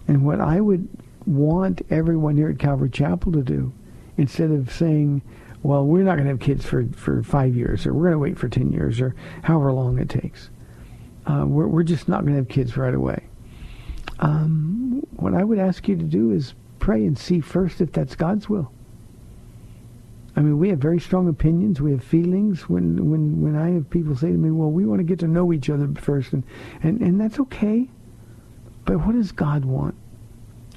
And 0.07 0.24
what 0.24 0.40
I 0.40 0.61
would 0.61 0.88
want 1.26 1.83
everyone 1.90 2.37
here 2.37 2.50
at 2.50 2.59
Calvary 2.59 2.90
Chapel 2.90 3.33
to 3.33 3.42
do, 3.42 3.72
instead 4.16 4.50
of 4.50 4.72
saying, 4.72 5.22
well, 5.62 5.85
we're 5.85 6.05
not 6.05 6.16
going 6.16 6.24
to 6.24 6.31
have 6.31 6.40
kids 6.40 6.64
for, 6.64 6.87
for 6.94 7.22
five 7.22 7.57
years, 7.57 7.87
or 7.87 7.94
we're 7.94 8.03
going 8.03 8.12
to 8.12 8.18
wait 8.18 8.38
for 8.38 8.48
10 8.48 8.70
years, 8.70 9.00
or 9.00 9.14
however 9.42 9.72
long 9.72 9.98
it 9.98 10.09
takes. 10.09 10.50
Uh, 11.27 11.44
we're, 11.46 11.66
we're 11.66 11.83
just 11.83 12.09
not 12.09 12.20
going 12.20 12.35
to 12.35 12.38
have 12.38 12.48
kids 12.48 12.77
right 12.77 12.94
away. 12.94 13.24
Um, 14.20 15.03
what 15.16 15.35
I 15.35 15.42
would 15.42 15.59
ask 15.59 15.88
you 15.88 15.96
to 15.96 16.05
do 16.05 16.33
is 16.33 16.55
pray 16.79 17.07
and 17.07 17.18
see 17.18 17.40
first 17.40 17.81
if 17.81 17.92
that's 17.92 18.14
God's 18.14 18.48
will. 18.48 18.70
I 20.37 20.40
mean, 20.40 20.59
we 20.59 20.68
have 20.68 20.79
very 20.79 21.00
strong 21.00 21.29
opinions. 21.29 21.81
We 21.81 21.92
have 21.92 22.03
feelings. 22.03 22.68
When 22.68 23.09
when 23.09 23.40
when 23.40 23.57
I 23.57 23.70
have 23.70 23.88
people 23.88 24.16
say 24.16 24.29
to 24.29 24.37
me, 24.37 24.50
"Well, 24.50 24.70
we 24.70 24.85
want 24.85 24.98
to 24.98 25.05
get 25.05 25.20
to 25.20 25.29
know 25.29 25.53
each 25.53 25.70
other 25.70 25.88
first, 25.94 26.33
and 26.33 26.42
and 26.83 27.00
and 27.00 27.20
that's 27.20 27.38
okay, 27.38 27.88
but 28.85 29.07
what 29.07 29.14
does 29.14 29.31
God 29.31 29.64
want? 29.64 29.94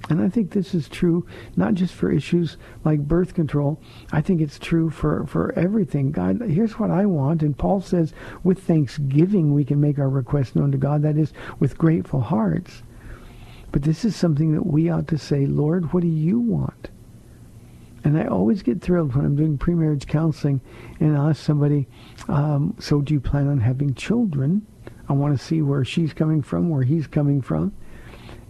And 0.10 0.22
I 0.22 0.30
think 0.30 0.52
this 0.52 0.74
is 0.74 0.88
true 0.88 1.26
not 1.56 1.74
just 1.74 1.94
for 1.94 2.12
issues 2.12 2.58
like 2.86 3.08
birth 3.08 3.34
control. 3.34 3.82
I 4.12 4.22
think 4.22 4.42
it's 4.42 4.60
true 4.60 4.90
for, 4.90 5.26
for 5.26 5.52
everything. 5.54 6.12
God, 6.12 6.42
here's 6.42 6.80
what 6.80 6.92
I 6.92 7.06
want. 7.06 7.42
And 7.42 7.58
Paul 7.58 7.82
says, 7.82 8.14
with 8.44 8.60
thanksgiving, 8.60 9.54
we 9.54 9.66
can 9.66 9.82
make 9.82 10.00
our 10.00 10.10
requests 10.10 10.56
known 10.56 10.72
to 10.72 10.78
God. 10.78 11.02
That 11.02 11.18
is, 11.18 11.34
with 11.60 11.78
grateful 11.78 12.22
hearts. 12.22 12.84
But 13.72 13.84
this 13.84 14.06
is 14.06 14.16
something 14.16 14.54
that 14.54 14.66
we 14.66 14.90
ought 14.90 15.08
to 15.10 15.18
say, 15.18 15.46
Lord, 15.46 15.92
what 15.92 16.02
do 16.02 16.08
you 16.08 16.40
want? 16.40 16.90
And 18.04 18.18
I 18.18 18.26
always 18.26 18.64
get 18.64 18.82
thrilled 18.82 19.14
when 19.14 19.26
I'm 19.26 19.36
doing 19.36 19.58
pre-marriage 19.58 20.08
counseling 20.08 20.62
and 21.02 21.18
I 21.18 21.32
ask 21.32 21.44
somebody, 21.44 21.88
um, 22.30 22.76
so 22.80 23.02
do 23.02 23.14
you 23.14 23.20
plan 23.20 23.50
on 23.50 23.60
having 23.60 23.94
children? 23.94 24.66
I 25.10 25.14
want 25.14 25.38
to 25.38 25.44
see 25.44 25.62
where 25.62 25.84
she's 25.84 26.14
coming 26.14 26.42
from, 26.42 26.70
where 26.70 26.84
he's 26.84 27.08
coming 27.08 27.42
from. 27.42 27.74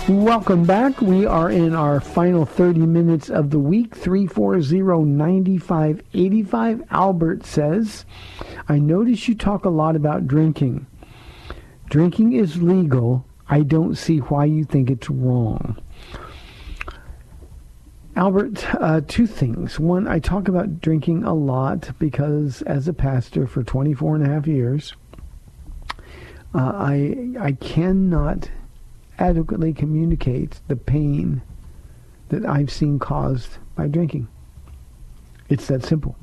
Welcome 0.10 0.66
back. 0.66 1.02
We 1.02 1.26
are 1.26 1.50
in 1.50 1.74
our 1.74 2.02
final 2.02 2.46
30 2.46 2.82
minutes 2.82 3.30
of 3.30 3.52
the 3.52 3.60
week. 3.60 3.96
340-9585. 3.96 6.88
Albert 6.92 7.46
says, 7.46 8.06
I 8.68 8.80
notice 8.80 9.28
you 9.28 9.36
talk 9.36 9.66
a 9.66 9.70
lot 9.70 9.96
about 9.96 10.28
drinking. 10.28 10.88
Drinking 11.90 12.34
is 12.34 12.62
legal. 12.62 13.26
I 13.50 13.62
don't 13.62 13.96
see 13.96 14.18
why 14.18 14.44
you 14.46 14.66
think 14.66 14.90
it's 14.90 15.10
wrong. 15.10 15.78
Albert, 18.18 18.66
uh, 18.82 19.00
two 19.08 19.28
things. 19.28 19.80
One, 19.80 20.08
I 20.08 20.18
talk 20.18 20.48
about 20.48 20.82
drinking 20.82 21.24
a 21.24 21.36
lot 21.36 21.92
because 22.00 22.64
as 22.64 22.88
a 22.88 22.94
pastor 22.94 23.46
for 23.46 23.62
24 23.62 24.16
and 24.16 24.26
a 24.26 24.30
half 24.30 24.48
years, 24.48 24.96
uh, 26.56 26.72
I, 26.74 27.36
I 27.40 27.52
cannot 27.52 28.50
adequately 29.20 29.72
communicate 29.72 30.60
the 30.68 30.76
pain 30.76 31.44
that 32.30 32.44
I've 32.44 32.72
seen 32.72 32.98
caused 32.98 33.60
by 33.76 33.88
drinking. 33.88 34.28
It's 35.48 35.68
that 35.68 35.86
simple. 35.86 36.16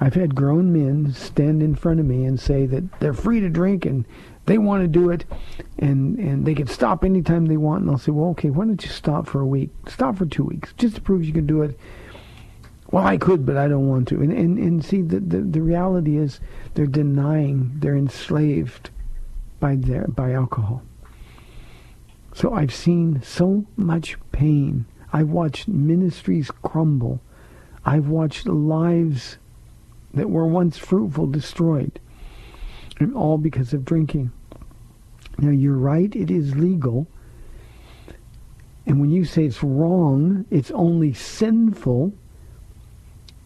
I've 0.00 0.14
had 0.14 0.34
grown 0.34 0.72
men 0.72 1.12
stand 1.12 1.62
in 1.62 1.74
front 1.74 2.00
of 2.00 2.06
me 2.06 2.24
and 2.24 2.40
say 2.40 2.64
that 2.64 3.00
they're 3.00 3.12
free 3.12 3.40
to 3.40 3.50
drink 3.50 3.84
and 3.84 4.06
they 4.46 4.58
want 4.58 4.82
to 4.82 4.88
do 4.88 5.10
it 5.10 5.24
and, 5.78 6.18
and 6.18 6.46
they 6.46 6.54
can 6.54 6.66
stop 6.66 7.04
anytime 7.04 7.46
they 7.46 7.56
want. 7.56 7.82
And 7.82 7.90
I'll 7.90 7.98
say, 7.98 8.12
well, 8.12 8.30
okay, 8.30 8.50
why 8.50 8.66
don't 8.66 8.82
you 8.84 8.90
stop 8.90 9.26
for 9.26 9.40
a 9.40 9.46
week? 9.46 9.70
Stop 9.88 10.18
for 10.18 10.26
two 10.26 10.44
weeks 10.44 10.72
just 10.76 10.96
to 10.96 11.00
prove 11.00 11.24
you 11.24 11.32
can 11.32 11.46
do 11.46 11.62
it. 11.62 11.78
Well, 12.90 13.06
I 13.06 13.16
could, 13.16 13.44
but 13.44 13.56
I 13.56 13.66
don't 13.66 13.88
want 13.88 14.08
to. 14.08 14.20
And, 14.20 14.32
and, 14.32 14.58
and 14.58 14.84
see, 14.84 15.02
the, 15.02 15.18
the, 15.18 15.40
the 15.40 15.62
reality 15.62 16.16
is 16.16 16.40
they're 16.74 16.86
denying, 16.86 17.72
they're 17.76 17.96
enslaved 17.96 18.90
by, 19.58 19.76
their, 19.76 20.06
by 20.06 20.32
alcohol. 20.32 20.82
So 22.34 22.52
I've 22.52 22.74
seen 22.74 23.22
so 23.22 23.64
much 23.76 24.16
pain. 24.32 24.84
I've 25.12 25.30
watched 25.30 25.68
ministries 25.68 26.50
crumble. 26.50 27.20
I've 27.84 28.08
watched 28.08 28.46
lives 28.46 29.38
that 30.12 30.30
were 30.30 30.46
once 30.46 30.76
fruitful 30.76 31.28
destroyed. 31.28 32.00
And 33.00 33.14
all 33.14 33.38
because 33.38 33.72
of 33.72 33.84
drinking. 33.84 34.30
Now 35.38 35.50
you're 35.50 35.76
right, 35.76 36.14
it 36.14 36.30
is 36.30 36.54
legal. 36.54 37.06
And 38.86 39.00
when 39.00 39.10
you 39.10 39.24
say 39.24 39.44
it's 39.44 39.62
wrong, 39.62 40.44
it's 40.50 40.70
only 40.70 41.12
sinful 41.12 42.12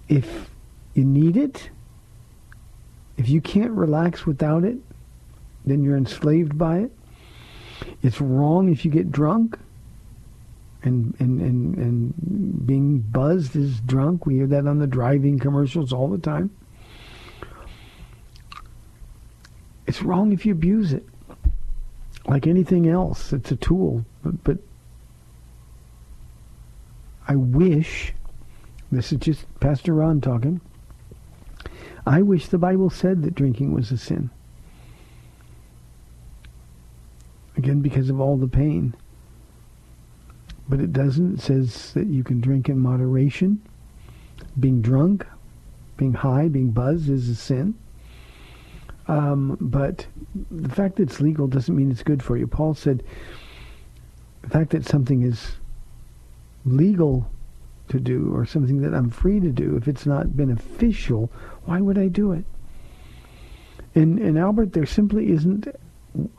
if 0.09 0.51
you 0.95 1.05
need 1.05 1.37
it. 1.37 1.71
If 3.17 3.29
you 3.29 3.41
can't 3.41 3.71
relax 3.71 4.27
without 4.27 4.65
it, 4.65 4.79
then 5.65 5.83
you're 5.83 5.97
enslaved 5.97 6.59
by 6.59 6.79
it. 6.79 6.93
It's 8.03 8.21
wrong 8.21 8.71
if 8.71 8.85
you 8.85 8.91
get 8.91 9.11
drunk. 9.11 9.59
And, 10.83 11.15
and, 11.19 11.41
and, 11.41 11.77
and 11.77 12.67
being 12.67 13.01
buzzed 13.01 13.57
is 13.57 13.81
drunk. 13.81 14.27
We 14.27 14.35
hear 14.35 14.47
that 14.47 14.67
on 14.67 14.79
the 14.79 14.87
driving 14.87 15.39
commercials 15.39 15.93
all 15.93 16.09
the 16.09 16.19
time. 16.19 16.51
It's 19.89 20.03
wrong 20.03 20.33
if 20.33 20.45
you 20.45 20.53
abuse 20.53 20.93
it. 20.93 21.07
Like 22.27 22.47
anything 22.47 22.91
else, 22.91 23.33
it's 23.33 23.51
a 23.51 23.57
tool. 23.57 24.05
But, 24.23 24.45
but 24.45 24.59
I 27.27 27.37
wish, 27.37 28.13
this 28.93 29.13
is 29.13 29.19
just 29.19 29.47
Pastor 29.61 29.95
Ron 29.95 30.21
talking, 30.21 30.61
I 32.07 32.21
wish 32.21 32.49
the 32.49 32.59
Bible 32.59 32.91
said 32.91 33.23
that 33.23 33.35
drinking 33.35 33.73
was 33.73 33.91
a 33.91 33.97
sin. 33.97 34.29
Again, 37.57 37.81
because 37.81 38.11
of 38.11 38.21
all 38.21 38.37
the 38.37 38.47
pain. 38.47 38.95
But 40.69 40.81
it 40.81 40.93
doesn't. 40.93 41.39
It 41.39 41.41
says 41.41 41.95
that 41.95 42.09
you 42.09 42.23
can 42.23 42.43
drink 42.43 42.69
in 42.69 42.79
moderation. 42.79 43.63
Being 44.61 44.83
drunk, 44.83 45.27
being 45.97 46.13
high, 46.13 46.49
being 46.49 46.73
buzzed 46.73 47.09
is 47.09 47.31
a 47.31 47.35
sin. 47.35 47.75
Um, 49.09 49.57
but 49.59 50.07
the 50.51 50.69
fact 50.69 50.97
that 50.97 51.05
it's 51.05 51.21
legal 51.21 51.47
doesn't 51.47 51.75
mean 51.75 51.91
it's 51.91 52.03
good 52.03 52.23
for 52.23 52.37
you. 52.37 52.47
Paul 52.47 52.75
said 52.75 53.03
the 54.43 54.51
fact 54.51 54.71
that 54.71 54.85
something 54.85 55.23
is 55.23 55.57
legal 56.67 57.31
to 57.89 57.99
do 57.99 58.31
or 58.35 58.45
something 58.45 58.83
that 58.83 58.95
I'm 58.95 59.09
free 59.09 59.41
to 59.41 59.51
do, 59.51 59.77
if 59.77 59.89
it's 59.89 60.05
not 60.05 60.37
beneficial, 60.37 61.33
why 61.65 61.81
would 61.81 61.97
I 61.97 62.09
do 62.09 62.33
it? 62.33 62.45
And, 63.95 64.19
and 64.19 64.39
Albert, 64.39 64.75
there 64.75 64.85
simply 64.85 65.31
isn't 65.33 65.67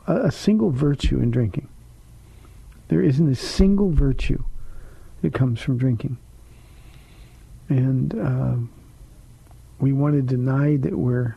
a, 0.06 0.26
a 0.26 0.30
single 0.30 0.70
virtue 0.70 1.18
in 1.20 1.32
drinking. 1.32 1.68
There 2.88 3.02
isn't 3.02 3.28
a 3.28 3.34
single 3.34 3.90
virtue 3.90 4.44
that 5.22 5.34
comes 5.34 5.60
from 5.60 5.76
drinking. 5.76 6.18
And 7.68 8.14
uh, 8.18 8.54
we 9.80 9.92
want 9.92 10.14
to 10.14 10.22
deny 10.22 10.76
that 10.76 10.96
we're 10.96 11.36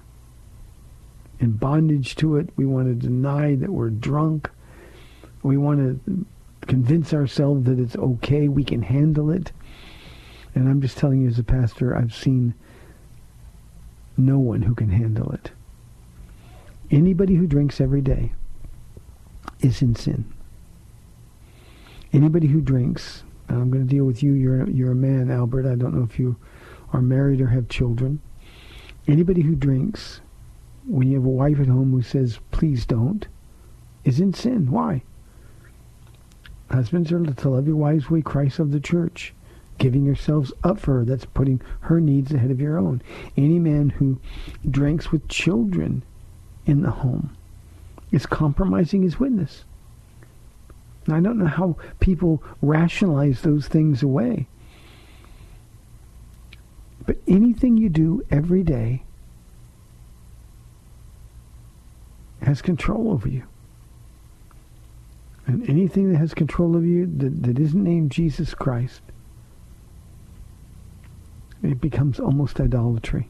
in 1.44 1.52
bondage 1.52 2.16
to 2.16 2.38
it. 2.38 2.50
We 2.56 2.66
want 2.66 2.88
to 2.88 3.08
deny 3.08 3.56
that 3.56 3.70
we're 3.70 3.90
drunk. 3.90 4.50
We 5.44 5.58
want 5.58 5.80
to 6.06 6.26
convince 6.68 7.14
ourselves 7.14 7.66
that 7.66 7.80
it's 7.80 7.96
okay, 7.96 8.48
we 8.48 8.64
can 8.64 8.82
handle 8.82 9.30
it. 9.30 9.52
And 10.56 10.70
I'm 10.70 10.82
just 10.82 10.98
telling 10.98 11.22
you 11.22 11.28
as 11.28 11.40
a 11.40 11.44
pastor, 11.44 11.96
I've 11.96 12.14
seen 12.14 12.54
no 14.16 14.40
one 14.40 14.62
who 14.62 14.76
can 14.76 14.90
handle 14.90 15.32
it. 15.32 15.52
Anybody 16.90 17.36
who 17.36 17.48
drinks 17.48 17.82
every 17.82 18.02
day 18.02 18.32
is 19.60 19.82
in 19.82 19.96
sin. 19.96 20.32
Anybody 22.14 22.48
who 22.48 22.62
drinks 22.62 23.24
and 23.48 23.62
I'm 23.62 23.70
going 23.70 23.86
to 23.86 23.94
deal 23.94 24.06
with 24.06 24.24
you. 24.24 24.34
You're 24.34 24.70
you're 24.70 24.92
a 24.92 24.96
man, 24.96 25.30
Albert. 25.30 25.70
I 25.70 25.76
don't 25.76 25.94
know 25.94 26.04
if 26.04 26.18
you 26.18 26.38
are 26.92 27.02
married 27.02 27.42
or 27.42 27.48
have 27.48 27.68
children. 27.70 28.22
Anybody 29.08 29.42
who 29.42 29.56
drinks, 29.56 30.22
when 30.88 31.10
you 31.10 31.16
have 31.16 31.26
a 31.26 31.30
wife 31.30 31.60
at 31.60 31.68
home 31.68 31.92
who 31.92 32.02
says, 32.02 32.40
"Please 32.52 32.86
don't," 32.86 33.28
is 34.04 34.20
in 34.20 34.34
sin. 34.34 34.70
Why? 34.70 35.04
Husbands 36.70 37.12
are 37.12 37.24
to 37.24 37.50
love 37.50 37.68
your 37.68 37.76
wives 37.76 38.10
way 38.10 38.22
Christ 38.22 38.60
of 38.60 38.72
the 38.72 38.80
church, 38.80 39.34
giving 39.78 40.06
yourselves 40.06 40.52
up 40.64 40.80
for 40.80 41.00
her. 41.00 41.06
That's 41.06 41.26
putting 41.26 41.62
her 41.82 42.02
needs 42.02 42.34
ahead 42.34 42.52
of 42.52 42.60
your 42.60 42.78
own. 42.78 43.02
Any 43.38 43.60
man 43.60 43.90
who 43.90 44.20
drinks 44.70 45.12
with 45.12 45.28
children 45.28 46.04
in 46.66 46.82
the 46.82 46.92
home 46.92 47.30
is 48.12 48.26
compromising 48.26 49.04
his 49.04 49.20
witness. 49.20 49.66
I 51.08 51.20
don't 51.20 51.38
know 51.38 51.48
how 51.48 51.76
people 52.00 52.42
rationalize 52.62 53.42
those 53.42 53.68
things 53.68 54.02
away. 54.02 54.48
But 57.06 57.18
anything 57.28 57.78
you 57.78 57.90
do 57.90 58.24
every 58.32 58.64
day 58.64 59.04
has 62.44 62.62
control 62.62 63.12
over 63.12 63.28
you. 63.28 63.44
And 65.46 65.68
anything 65.70 66.12
that 66.12 66.20
has 66.20 66.34
control 66.34 66.76
of 66.76 66.86
you 66.86 67.06
that, 67.18 67.44
that 67.44 67.60
isn't 67.60 67.84
named 67.84 68.12
Jesus 68.12 68.54
Christ, 68.54 69.02
it 71.62 71.82
becomes 71.82 72.20
almost 72.20 72.60
idolatry. 72.60 73.30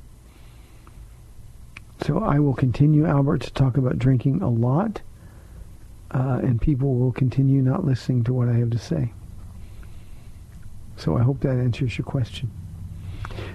So 2.06 2.20
I 2.20 2.40
will 2.40 2.54
continue, 2.54 3.06
Albert, 3.06 3.42
to 3.44 3.54
talk 3.54 3.78
about 3.78 3.98
drinking 3.98 4.42
a 4.42 4.50
lot, 4.50 5.00
uh, 6.12 6.42
and 6.44 6.60
people 6.60 6.96
will 6.96 7.14
continue 7.14 7.62
not 7.62 7.86
listening 7.86 8.26
to 8.26 8.34
what 8.34 8.50
I 8.50 8.54
have 8.54 8.72
to 8.72 8.78
say. 8.78 9.14
So 10.98 11.18
I 11.18 11.24
hope 11.24 11.40
that 11.42 11.58
answers 11.58 11.98
your 11.98 12.06
question. 12.06 12.52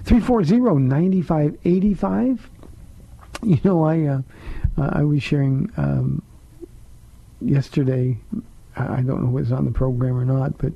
340-9585. 0.03 2.39
You 3.41 3.57
know, 3.63 3.85
I 3.85 4.03
uh, 4.03 4.21
uh, 4.79 4.89
I 4.93 5.03
was 5.03 5.21
sharing 5.21 5.71
um, 5.77 6.21
yesterday. 7.41 8.17
I 8.75 9.01
don't 9.01 9.23
know 9.23 9.29
was 9.29 9.51
on 9.51 9.65
the 9.65 9.71
program 9.71 10.15
or 10.15 10.25
not, 10.25 10.57
but 10.57 10.73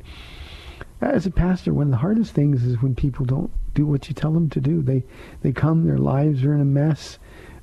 as 1.00 1.26
a 1.26 1.32
pastor, 1.32 1.74
one 1.74 1.88
of 1.88 1.92
the 1.92 1.98
hardest 1.98 2.34
things 2.34 2.64
is 2.64 2.82
when 2.82 2.96
people 2.96 3.26
don't 3.26 3.52
do 3.74 3.86
what 3.86 4.08
you 4.08 4.14
tell 4.14 4.32
them 4.32 4.50
to 4.50 4.60
do. 4.60 4.82
They 4.82 5.04
they 5.42 5.52
come, 5.52 5.86
their 5.86 5.98
lives 5.98 6.44
are 6.44 6.54
in 6.54 6.62
a 6.62 6.66
mess. 6.66 7.18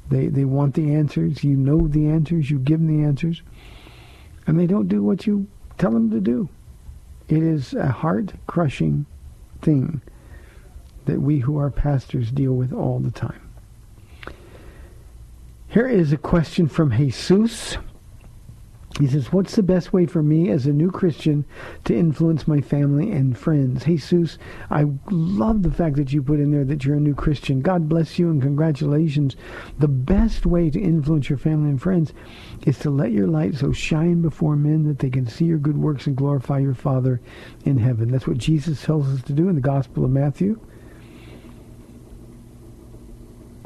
They 0.09 0.29
they 0.29 0.45
want 0.45 0.75
the 0.75 0.95
answers. 0.95 1.45
You 1.45 1.57
know 1.57 1.87
the 1.89 2.09
answers. 2.09 2.51
You 2.51 2.59
give 2.59 2.81
them 2.81 2.97
the 2.97 3.07
answers, 3.07 3.43
and 4.47 4.59
they 4.59 4.67
don't 4.67 4.89
do 4.89 5.03
what 5.03 5.27
you 5.27 5.47
tell 5.79 5.91
them 5.91 6.11
to 6.11 6.21
do. 6.21 6.49
It 7.29 7.43
is 7.43 7.75
a 7.75 7.89
heart 7.89 8.33
crushing 8.47 9.07
thing 9.63 10.01
that 11.05 11.21
we 11.21 11.41
who 11.41 11.59
are 11.59 11.71
pastors 11.71 12.31
deal 12.31 12.53
with 12.53 12.73
all 12.73 12.99
the 12.99 13.11
time. 13.11 13.50
Here 15.71 15.87
is 15.87 16.13
a 16.13 16.17
question 16.17 16.67
from 16.67 16.91
Jesus. 16.91 17.79
He 18.99 19.07
says, 19.07 19.33
what's 19.33 19.55
the 19.55 19.63
best 19.63 19.93
way 19.93 20.05
for 20.05 20.21
me 20.21 20.51
as 20.51 20.67
a 20.67 20.73
new 20.73 20.91
Christian 20.91 21.45
to 21.85 21.97
influence 21.97 22.49
my 22.49 22.61
family 22.61 23.13
and 23.13 23.39
friends? 23.39 23.85
Jesus, 23.85 24.37
I 24.69 24.87
love 25.13 25.63
the 25.63 25.71
fact 25.71 25.95
that 25.97 26.13
you 26.13 26.25
put 26.25 26.41
in 26.41 26.51
there 26.51 26.65
that 26.65 26.85
you're 26.85 26.97
a 26.97 27.01
new 27.01 27.15
Christian. 27.15 27.61
God 27.61 27.89
bless 27.89 28.19
you 28.19 28.31
and 28.31 28.43
congratulations. 28.43 29.37
The 29.79 29.87
best 29.87 30.45
way 30.45 30.71
to 30.71 30.81
influence 30.81 31.31
your 31.31 31.39
family 31.39 31.71
and 31.71 31.81
friends 31.81 32.13
is 32.67 32.79
to 32.81 32.91
let 32.91 33.13
your 33.13 33.29
light 33.29 33.55
so 33.55 33.71
shine 33.71 34.23
before 34.23 34.57
men 34.57 34.83
that 34.89 34.99
they 34.99 35.09
can 35.09 35.29
see 35.29 35.45
your 35.45 35.59
good 35.59 35.79
works 35.79 36.09
and 36.09 36.17
glorify 36.17 36.59
your 36.59 36.75
Father 36.75 37.21
in 37.65 37.79
heaven. 37.79 38.11
That's 38.11 38.27
what 38.27 38.39
Jesus 38.39 38.83
tells 38.83 39.09
us 39.09 39.23
to 39.23 39.33
do 39.33 39.49
in 39.49 39.55
the 39.55 39.61
Gospel 39.61 40.05
of 40.05 40.11
Matthew. 40.11 40.59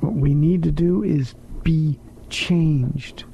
What 0.01 0.13
we 0.13 0.35
need 0.35 0.63
to 0.65 0.71
do 0.71 1.03
is 1.03 1.35
be 1.65 1.99
changed. 2.31 3.25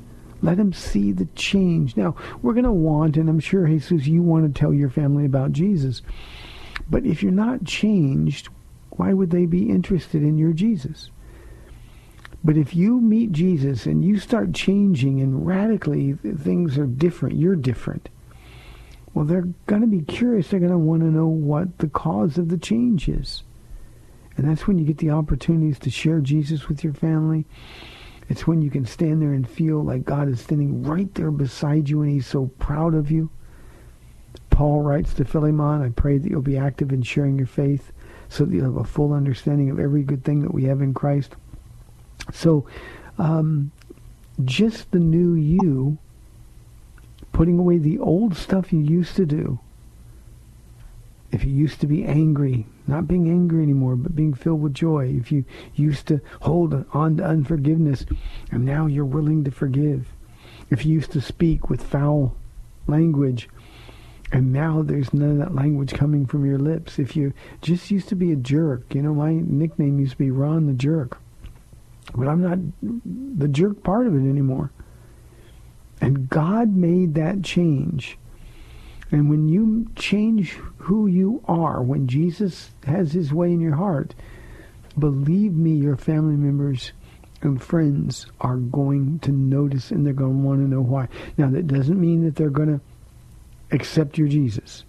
Let 0.43 0.57
them 0.57 0.73
see 0.73 1.13
the 1.13 1.27
change. 1.35 1.97
Now, 1.97 2.17
we're 2.41 2.55
going 2.55 2.65
to 2.65 2.73
want, 2.73 3.17
and 3.17 3.29
I'm 3.29 3.41
sure, 3.41 3.67
Jesus, 3.67 4.07
you 4.07 4.23
want 4.23 4.53
to 4.53 4.59
tell 4.59 4.73
your 4.73 4.89
family 4.89 5.27
about 5.27 5.53
Jesus. 5.53 6.01
But 6.89 7.05
if 7.05 7.23
you're 7.23 7.33
not 7.33 7.65
changed, 7.65 8.49
why 8.91 9.13
would 9.13 9.31
they 9.31 9.47
be 9.47 9.69
interested 9.69 10.23
in 10.23 10.39
your 10.39 10.53
Jesus? 10.53 11.11
But 12.43 12.57
if 12.57 12.75
you 12.75 13.01
meet 13.01 13.33
Jesus 13.33 13.85
and 13.85 14.03
you 14.03 14.19
start 14.19 14.55
changing 14.55 15.21
and 15.21 15.47
radically 15.47 16.15
things 16.15 16.79
are 16.79 16.87
different, 16.87 17.37
you're 17.37 17.57
different, 17.57 18.09
well, 19.13 19.25
they're 19.25 19.49
going 19.67 19.83
to 19.83 19.87
be 19.87 20.01
curious. 20.01 20.49
They're 20.49 20.61
going 20.61 20.73
to 20.73 20.79
want 20.79 21.03
to 21.03 21.09
know 21.09 21.27
what 21.27 21.79
the 21.79 21.89
cause 21.89 22.39
of 22.39 22.49
the 22.49 22.57
change 22.57 23.09
is. 23.09 23.43
And 24.37 24.49
that's 24.49 24.67
when 24.67 24.79
you 24.79 24.87
get 24.87 24.99
the 24.99 25.11
opportunities 25.11 25.79
to 25.81 25.91
share 25.91 26.21
Jesus 26.21 26.69
with 26.69 26.83
your 26.83 26.95
family. 26.95 27.45
It's 28.31 28.47
when 28.47 28.63
you 28.63 28.71
can 28.71 28.87
stand 28.87 29.21
there 29.21 29.33
and 29.33 29.47
feel 29.47 29.83
like 29.83 30.05
God 30.05 30.29
is 30.29 30.41
standing 30.41 30.85
right 30.85 31.13
there 31.17 31.33
beside 31.33 31.89
you 31.89 32.01
and 32.03 32.13
he's 32.13 32.29
so 32.29 32.47
proud 32.61 32.95
of 32.95 33.11
you. 33.11 33.29
Paul 34.51 34.83
writes 34.83 35.13
to 35.15 35.25
Philemon, 35.25 35.83
I 35.83 35.89
pray 35.89 36.17
that 36.17 36.31
you'll 36.31 36.41
be 36.41 36.57
active 36.57 36.93
in 36.93 37.03
sharing 37.03 37.37
your 37.37 37.49
faith 37.49 37.91
so 38.29 38.45
that 38.45 38.55
you'll 38.55 38.67
have 38.67 38.77
a 38.77 38.85
full 38.85 39.13
understanding 39.13 39.69
of 39.69 39.81
every 39.81 40.05
good 40.05 40.23
thing 40.23 40.43
that 40.43 40.55
we 40.55 40.63
have 40.67 40.81
in 40.81 40.95
Christ. 40.95 41.35
So 42.33 42.67
um, 43.19 43.73
just 44.45 44.93
the 44.93 45.01
new 45.01 45.35
you, 45.35 45.99
putting 47.33 47.59
away 47.59 47.79
the 47.79 47.99
old 47.99 48.37
stuff 48.37 48.73
you 48.73 48.79
used 48.79 49.17
to 49.17 49.27
do, 49.27 49.59
if 51.33 51.45
you 51.45 51.53
used 51.53 51.81
to 51.81 51.87
be 51.87 52.05
angry, 52.05 52.67
not 52.87 53.07
being 53.07 53.29
angry 53.29 53.63
anymore, 53.63 53.97
but 53.97 54.17
being 54.17 54.35
filled 54.35 54.63
with 54.63 54.75
joy, 54.75 55.07
if 55.07 55.31
you 55.31 55.45
used 55.75 56.07
to 56.07 56.21
hold 56.43 56.85
on 56.93 57.17
to 57.17 57.25
unforgiveness, 57.25 58.05
and 58.51 58.65
now 58.65 58.87
you're 58.87 59.05
willing 59.05 59.45
to 59.45 59.51
forgive, 59.51 60.09
if 60.71 60.85
you 60.85 60.95
used 60.95 61.13
to 61.13 61.21
speak 61.21 61.71
with 61.71 61.83
foul 61.83 62.37
language, 62.87 63.49
and 64.33 64.53
now 64.53 64.83
there's 64.83 65.13
none 65.13 65.31
of 65.33 65.39
that 65.39 65.55
language 65.55 65.93
coming 65.93 66.27
from 66.27 66.45
your 66.45 66.59
lips, 66.59 66.99
if 66.99 67.17
you 67.17 67.33
just 67.63 67.91
used 67.91 68.09
to 68.09 68.17
be 68.17 68.33
a 68.33 68.37
jerk, 68.37 68.95
you 68.95 69.03
know, 69.03 69.15
my 69.15 69.35
nickname 69.35 70.01
used 70.01 70.13
to 70.13 70.19
be 70.19 70.31
Ron 70.31 70.67
the 70.67 70.73
Jerk, 70.73 71.19
but 72.15 72.29
I'm 72.29 72.43
not 72.43 72.59
the 73.39 73.49
jerk 73.49 73.83
part 73.83 74.07
of 74.07 74.15
it 74.15 74.29
anymore. 74.29 74.71
And 76.01 76.29
God 76.29 76.75
made 76.75 77.15
that 77.15 77.43
change 77.43 78.17
and 79.13 79.29
when 79.29 79.49
you 79.49 79.89
change 79.97 80.53
who 80.79 81.07
you 81.07 81.43
are, 81.47 81.83
when 81.83 82.07
Jesus 82.07 82.71
has 82.87 83.13
his 83.13 83.33
way 83.33 83.53
in 83.53 83.61
your 83.61 83.75
heart, 83.75 84.15
believe 84.99 85.53
me, 85.53 85.73
your 85.73 85.97
family 85.97 86.37
members 86.37 86.93
and 87.43 87.61
friends 87.61 88.27
are 88.41 88.57
going 88.57 89.19
to 89.21 89.33
notice 89.33 89.91
and 89.91 90.07
they're 90.07 90.13
going 90.13 90.43
to 90.43 90.47
want 90.47 90.61
to 90.61 90.69
know 90.69 90.83
why. 90.83 91.09
Now, 91.37 91.51
that 91.51 91.67
doesn't 91.67 92.01
mean 92.01 92.25
that 92.25 92.37
they're 92.37 92.51
going 92.51 92.79
to 92.79 92.81
accept 93.73 94.17
your 94.19 94.29
Jesus. 94.29 94.85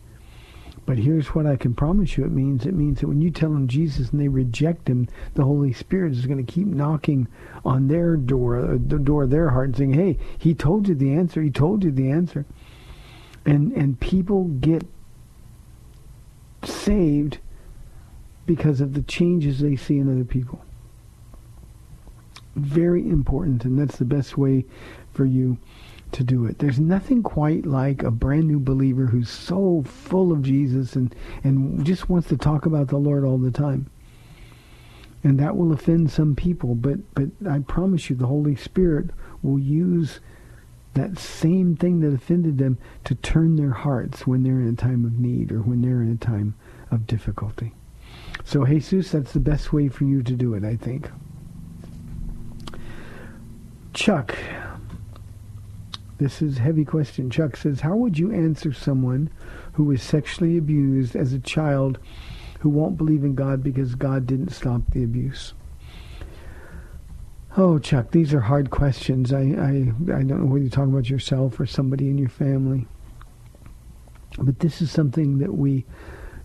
But 0.86 0.98
here's 0.98 1.28
what 1.28 1.46
I 1.46 1.56
can 1.56 1.74
promise 1.74 2.18
you 2.18 2.26
it 2.26 2.32
means. 2.32 2.66
It 2.66 2.74
means 2.74 3.00
that 3.00 3.08
when 3.08 3.22
you 3.22 3.32
tell 3.32 3.52
them 3.52 3.68
Jesus 3.68 4.10
and 4.10 4.20
they 4.20 4.28
reject 4.28 4.88
him, 4.88 5.08
the 5.36 5.46
Holy 5.46 5.74
Spirit 5.74 6.12
is 6.12 6.26
going 6.26 6.44
to 6.44 6.52
keep 6.52 6.68
knocking 6.68 7.28
on 7.64 7.88
their 7.88 8.18
door, 8.18 8.78
the 8.78 9.00
door 9.00 9.24
of 9.24 9.30
their 9.30 9.50
heart 9.50 9.68
and 9.68 9.78
saying, 9.78 9.94
hey, 9.94 10.18
he 10.38 10.54
told 10.54 10.88
you 10.88 10.96
the 10.96 11.14
answer. 11.14 11.42
He 11.42 11.52
told 11.52 11.84
you 11.84 11.92
the 11.92 12.10
answer 12.10 12.46
and 13.46 13.72
and 13.74 14.00
people 14.00 14.46
get 14.46 14.84
saved 16.64 17.40
because 18.46 18.82
of 18.82 18.94
the 18.94 19.02
changes 19.04 19.60
they 19.60 19.76
see 19.76 19.98
in 19.98 20.12
other 20.12 20.26
people. 20.26 20.64
Very 22.56 23.08
important, 23.08 23.64
and 23.64 23.80
that's 23.80 23.98
the 23.98 24.06
best 24.06 24.38
way 24.38 24.66
for 25.14 25.26
you 25.26 25.58
to 26.12 26.24
do 26.24 26.46
it. 26.46 26.60
There's 26.60 26.80
nothing 26.80 27.24
quite 27.24 27.66
like 27.66 28.04
a 28.04 28.12
brand 28.12 28.48
new 28.48 28.60
believer 28.60 29.06
who's 29.06 29.30
so 29.30 29.84
full 29.86 30.32
of 30.32 30.42
Jesus 30.42 30.96
and, 30.96 31.16
and 31.44 31.86
just 31.86 32.10
wants 32.10 32.28
to 32.30 32.38
talk 32.38 32.66
about 32.66 32.90
the 32.90 32.98
Lord 32.98 33.24
all 33.24 33.38
the 33.38 33.52
time. 33.52 33.90
And 35.24 35.40
that 35.40 35.56
will 35.56 35.72
offend 35.72 36.12
some 36.12 36.36
people, 36.36 36.76
but, 36.76 36.98
but 37.14 37.30
I 37.50 37.60
promise 37.60 38.10
you 38.10 38.16
the 38.16 38.28
Holy 38.28 38.56
Spirit 38.56 39.12
will 39.42 39.60
use 39.60 40.20
that 40.94 41.18
same 41.18 41.76
thing 41.76 42.02
that 42.02 42.14
offended 42.14 42.58
them 42.58 42.78
to 43.06 43.16
turn 43.16 43.56
their 43.56 43.72
hearts 43.72 44.28
when 44.28 44.44
they're 44.44 44.60
in 44.60 44.68
a 44.68 44.76
time 44.76 45.06
of 45.06 45.20
need 45.20 45.52
or 45.52 45.62
when 45.62 45.82
they're 45.82 46.02
in 46.02 46.12
a 46.12 46.18
time 46.18 46.56
of 46.90 47.08
difficulty. 47.08 47.74
So, 48.44 48.66
Jesus, 48.66 49.12
that's 49.12 49.32
the 49.34 49.40
best 49.40 49.72
way 49.72 49.88
for 49.88 50.04
you 50.04 50.22
to 50.24 50.34
do 50.34 50.54
it, 50.54 50.64
I 50.64 50.76
think. 50.76 51.10
Chuck, 53.94 54.36
this 56.18 56.42
is 56.42 56.58
a 56.58 56.62
heavy 56.62 56.86
question. 56.86 57.30
Chuck 57.30 57.56
says, 57.56 57.82
how 57.82 57.96
would 57.96 58.18
you 58.18 58.32
answer 58.32 58.74
someone 58.74 59.30
who 59.74 59.86
was 59.86 60.02
sexually 60.02 60.58
abused 60.58 61.16
as 61.16 61.34
a 61.34 61.40
child 61.40 62.00
who 62.60 62.70
won't 62.70 62.98
believe 62.98 63.24
in 63.24 63.36
God 63.36 63.64
because 63.64 63.96
God 63.96 64.28
didn't 64.28 64.50
stop 64.50 64.82
the 64.92 65.04
abuse? 65.04 65.54
Oh, 67.58 67.80
Chuck, 67.80 68.12
these 68.12 68.34
are 68.34 68.40
hard 68.40 68.70
questions. 68.70 69.34
I, 69.34 69.40
I, 69.40 69.92
I 70.08 70.24
don't 70.24 70.30
know 70.30 70.46
whether 70.46 70.64
you're 70.64 70.70
talking 70.70 70.94
about 70.94 71.10
yourself 71.10 71.60
or 71.60 71.66
somebody 71.66 72.10
in 72.10 72.18
your 72.18 72.30
family. 72.30 72.88
But 74.38 74.60
this 74.60 74.82
is 74.82 74.90
something 74.90 75.40
that 75.40 75.54
we 75.54 75.86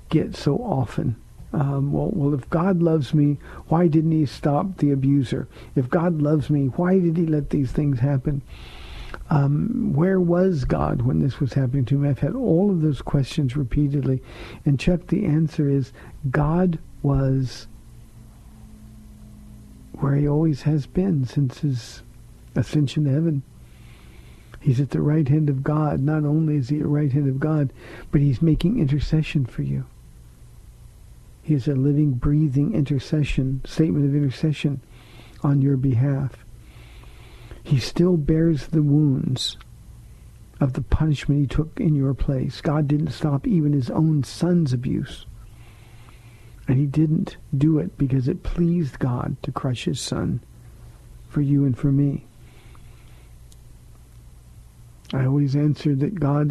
get 0.09 0.35
so 0.35 0.57
often. 0.57 1.15
Um, 1.53 1.93
well, 1.93 2.11
well, 2.13 2.35
if 2.35 2.51
God 2.51 2.83
loves 2.83 3.15
me, 3.15 3.39
why 3.69 3.87
didn't 3.87 4.11
He 4.11 4.27
stop 4.27 4.79
the 4.79 4.91
abuser? 4.91 5.47
If 5.77 5.89
God 5.89 6.21
loves 6.21 6.51
me, 6.51 6.67
why 6.67 6.99
did 6.99 7.17
He 7.17 7.25
let 7.25 7.51
these 7.51 7.71
things 7.71 8.01
happen? 8.01 8.43
Um, 9.31 9.93
where 9.95 10.21
was 10.21 10.65
God 10.65 11.03
when 11.03 11.21
this 11.21 11.39
was 11.39 11.53
happening 11.53 11.85
to 11.87 11.99
me? 11.99 12.09
I've 12.09 12.19
had 12.19 12.35
all 12.35 12.71
of 12.71 12.83
those 12.83 13.01
questions 13.01 13.57
repeatedly. 13.57 14.21
And 14.65 14.79
Chuck, 14.81 15.07
the 15.07 15.25
answer 15.25 15.69
is 15.69 15.93
God 16.31 16.81
was 17.03 17.69
where 19.99 20.15
he 20.15 20.29
always 20.29 20.63
has 20.63 20.87
been 20.87 21.25
since 21.25 21.61
his 21.61 22.03
ascension 22.55 23.05
to 23.05 23.11
heaven. 23.11 23.43
He's 24.61 24.81
at 24.81 24.91
the 24.91 25.01
right 25.01 25.29
hand 25.29 25.49
of 25.49 25.63
God. 25.63 26.01
Not 26.01 26.25
only 26.25 26.57
is 26.57 26.69
he 26.69 26.77
at 26.77 26.83
the 26.83 26.89
right 26.89 27.13
hand 27.13 27.29
of 27.29 27.39
God, 27.39 27.73
but 28.11 28.21
he's 28.21 28.43
making 28.43 28.79
intercession 28.79 29.47
for 29.47 29.63
you. 29.63 29.85
He 31.43 31.55
is 31.55 31.69
a 31.69 31.75
living, 31.75 32.13
breathing 32.13 32.75
intercession, 32.75 33.63
statement 33.65 34.05
of 34.05 34.15
intercession 34.17 34.81
on 35.43 35.63
your 35.63 35.77
behalf. 35.77 36.45
He 37.63 37.79
still 37.79 38.17
bears 38.17 38.67
the 38.67 38.83
wounds 38.83 39.57
of 40.61 40.73
the 40.73 40.83
punishment 40.83 41.41
he 41.41 41.47
took 41.47 41.79
in 41.79 41.95
your 41.95 42.15
place. 42.15 42.61
God 42.61 42.89
didn't 42.89 43.11
stop 43.11 43.47
even 43.47 43.73
his 43.73 43.91
own 43.91 44.25
son's 44.25 44.73
abuse. 44.73 45.27
And 46.69 46.79
he 46.79 46.87
didn't 46.87 47.37
do 47.57 47.79
it 47.79 47.97
because 47.97 48.29
it 48.29 48.43
pleased 48.43 48.99
God 48.99 49.37
to 49.43 49.53
crush 49.53 49.85
his 49.85 50.01
son 50.01 50.41
for 51.29 51.41
you 51.41 51.65
and 51.65 51.79
for 51.79 51.93
me. 51.93 52.25
I 55.13 55.25
always 55.25 55.55
answered 55.55 56.01
that 56.01 56.19
God, 56.19 56.51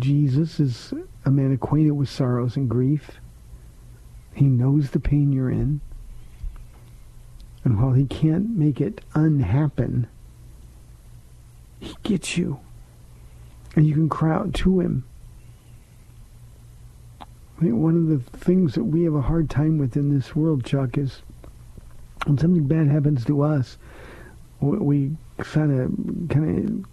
Jesus, 0.00 0.58
is 0.58 0.94
a 1.24 1.30
man 1.30 1.52
acquainted 1.52 1.90
with 1.90 2.08
sorrows 2.08 2.56
and 2.56 2.68
grief. 2.68 3.10
He 4.34 4.46
knows 4.46 4.90
the 4.90 5.00
pain 5.00 5.32
you're 5.32 5.50
in. 5.50 5.82
And 7.64 7.80
while 7.80 7.92
he 7.92 8.06
can't 8.06 8.56
make 8.56 8.80
it 8.80 9.02
unhappen, 9.14 10.08
he 11.78 11.94
gets 12.02 12.38
you. 12.38 12.60
And 13.76 13.86
you 13.86 13.94
can 13.94 14.08
cry 14.08 14.34
out 14.34 14.54
to 14.54 14.80
him. 14.80 15.04
I 17.62 17.66
think 17.66 17.76
one 17.76 17.94
of 17.94 18.08
the 18.08 18.18
things 18.38 18.74
that 18.74 18.82
we 18.82 19.04
have 19.04 19.14
a 19.14 19.20
hard 19.20 19.48
time 19.48 19.78
with 19.78 19.96
in 19.96 20.12
this 20.12 20.34
world, 20.34 20.64
Chuck, 20.64 20.98
is 20.98 21.22
when 22.26 22.36
something 22.36 22.66
bad 22.66 22.88
happens 22.88 23.24
to 23.26 23.42
us, 23.42 23.78
we 24.60 25.12
kind 25.38 25.80
of 25.80 26.28
kind 26.28 26.84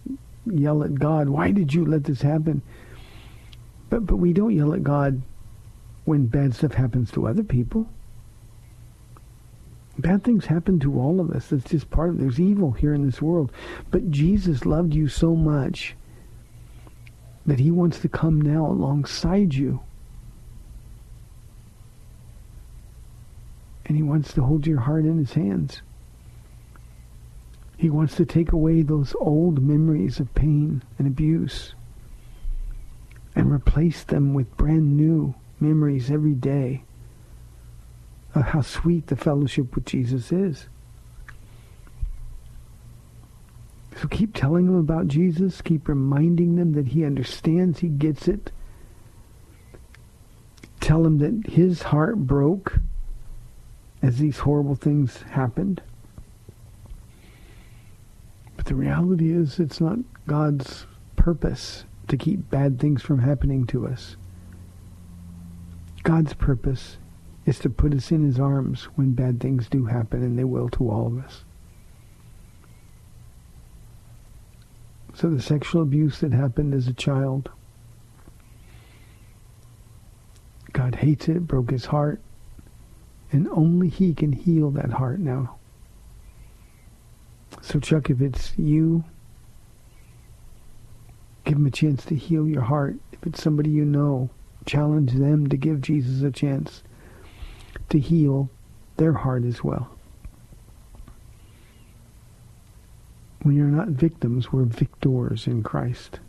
of 0.46 0.54
yell 0.54 0.84
at 0.84 0.94
God, 0.94 1.28
"Why 1.28 1.50
did 1.50 1.74
you 1.74 1.84
let 1.84 2.04
this 2.04 2.22
happen?" 2.22 2.62
But 3.88 4.06
but 4.06 4.18
we 4.18 4.32
don't 4.32 4.54
yell 4.54 4.72
at 4.72 4.84
God 4.84 5.22
when 6.04 6.26
bad 6.26 6.54
stuff 6.54 6.74
happens 6.74 7.10
to 7.12 7.26
other 7.26 7.42
people. 7.42 7.88
Bad 9.98 10.22
things 10.22 10.46
happen 10.46 10.78
to 10.78 11.00
all 11.00 11.18
of 11.18 11.32
us. 11.32 11.48
That's 11.48 11.68
just 11.68 11.90
part 11.90 12.10
of 12.10 12.14
it. 12.14 12.18
There's 12.20 12.38
evil 12.38 12.70
here 12.70 12.94
in 12.94 13.04
this 13.04 13.20
world. 13.20 13.50
But 13.90 14.12
Jesus 14.12 14.64
loved 14.64 14.94
you 14.94 15.08
so 15.08 15.34
much 15.34 15.96
that 17.44 17.58
he 17.58 17.72
wants 17.72 17.98
to 18.02 18.08
come 18.08 18.40
now 18.40 18.66
alongside 18.66 19.54
you 19.54 19.80
and 23.90 23.96
he 23.96 24.04
wants 24.04 24.32
to 24.32 24.40
hold 24.40 24.68
your 24.68 24.78
heart 24.78 25.04
in 25.04 25.18
his 25.18 25.32
hands. 25.32 25.82
He 27.76 27.90
wants 27.90 28.14
to 28.14 28.24
take 28.24 28.52
away 28.52 28.82
those 28.82 29.16
old 29.18 29.60
memories 29.60 30.20
of 30.20 30.32
pain 30.32 30.84
and 30.96 31.08
abuse 31.08 31.74
and 33.34 33.50
replace 33.50 34.04
them 34.04 34.32
with 34.32 34.56
brand 34.56 34.96
new 34.96 35.34
memories 35.58 36.08
every 36.08 36.34
day 36.34 36.84
of 38.32 38.42
how 38.42 38.60
sweet 38.60 39.08
the 39.08 39.16
fellowship 39.16 39.74
with 39.74 39.86
Jesus 39.86 40.30
is. 40.30 40.68
So 44.00 44.06
keep 44.06 44.36
telling 44.36 44.66
them 44.66 44.78
about 44.78 45.08
Jesus. 45.08 45.60
Keep 45.62 45.88
reminding 45.88 46.54
them 46.54 46.74
that 46.74 46.86
he 46.86 47.04
understands, 47.04 47.80
he 47.80 47.88
gets 47.88 48.28
it. 48.28 48.52
Tell 50.78 51.02
them 51.02 51.18
that 51.18 51.50
his 51.50 51.82
heart 51.82 52.18
broke 52.18 52.78
as 54.02 54.18
these 54.18 54.38
horrible 54.38 54.74
things 54.74 55.22
happened. 55.22 55.82
But 58.56 58.66
the 58.66 58.74
reality 58.74 59.32
is 59.32 59.58
it's 59.58 59.80
not 59.80 59.98
God's 60.26 60.86
purpose 61.16 61.84
to 62.08 62.16
keep 62.16 62.50
bad 62.50 62.78
things 62.78 63.02
from 63.02 63.20
happening 63.20 63.66
to 63.68 63.86
us. 63.86 64.16
God's 66.02 66.34
purpose 66.34 66.96
is 67.46 67.58
to 67.60 67.70
put 67.70 67.94
us 67.94 68.10
in 68.10 68.24
his 68.24 68.40
arms 68.40 68.84
when 68.96 69.12
bad 69.12 69.40
things 69.40 69.68
do 69.68 69.86
happen, 69.86 70.22
and 70.22 70.38
they 70.38 70.44
will 70.44 70.68
to 70.70 70.90
all 70.90 71.06
of 71.06 71.18
us. 71.18 71.44
So 75.14 75.28
the 75.28 75.42
sexual 75.42 75.82
abuse 75.82 76.20
that 76.20 76.32
happened 76.32 76.72
as 76.72 76.86
a 76.86 76.92
child, 76.92 77.50
God 80.72 80.94
hates 80.96 81.28
it, 81.28 81.46
broke 81.46 81.70
his 81.70 81.86
heart. 81.86 82.20
And 83.32 83.48
only 83.48 83.88
he 83.88 84.12
can 84.12 84.32
heal 84.32 84.70
that 84.72 84.90
heart 84.90 85.20
now. 85.20 85.56
So 87.62 87.78
Chuck, 87.78 88.10
if 88.10 88.20
it's 88.20 88.52
you, 88.56 89.04
give 91.44 91.56
him 91.56 91.66
a 91.66 91.70
chance 91.70 92.04
to 92.06 92.16
heal 92.16 92.48
your 92.48 92.62
heart. 92.62 92.96
If 93.12 93.26
it's 93.26 93.42
somebody 93.42 93.70
you 93.70 93.84
know, 93.84 94.30
challenge 94.66 95.12
them 95.12 95.48
to 95.48 95.56
give 95.56 95.80
Jesus 95.80 96.22
a 96.22 96.30
chance 96.30 96.82
to 97.88 97.98
heal 97.98 98.50
their 98.96 99.12
heart 99.12 99.44
as 99.44 99.62
well. 99.62 99.90
We 103.44 103.60
are 103.60 103.64
not 103.64 103.88
victims, 103.88 104.52
we're 104.52 104.64
victors 104.64 105.46
in 105.46 105.62
Christ. 105.62 106.20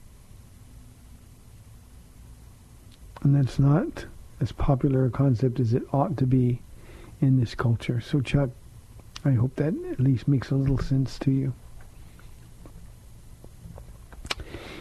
And 3.21 3.35
that's 3.35 3.59
not 3.59 4.05
as 4.39 4.51
popular 4.51 5.05
a 5.05 5.09
concept 5.09 5.59
as 5.59 5.73
it 5.73 5.83
ought 5.91 6.17
to 6.17 6.25
be 6.25 6.61
in 7.22 7.39
this 7.39 7.55
culture. 7.55 8.01
So, 8.01 8.19
Chuck, 8.19 8.49
I 9.24 9.32
hope 9.32 9.55
that 9.55 9.74
at 9.91 9.99
least 9.99 10.28
makes 10.28 10.51
a 10.51 10.55
little 10.55 10.80
sense 10.80 11.17
to 11.19 11.32
you. 11.32 11.53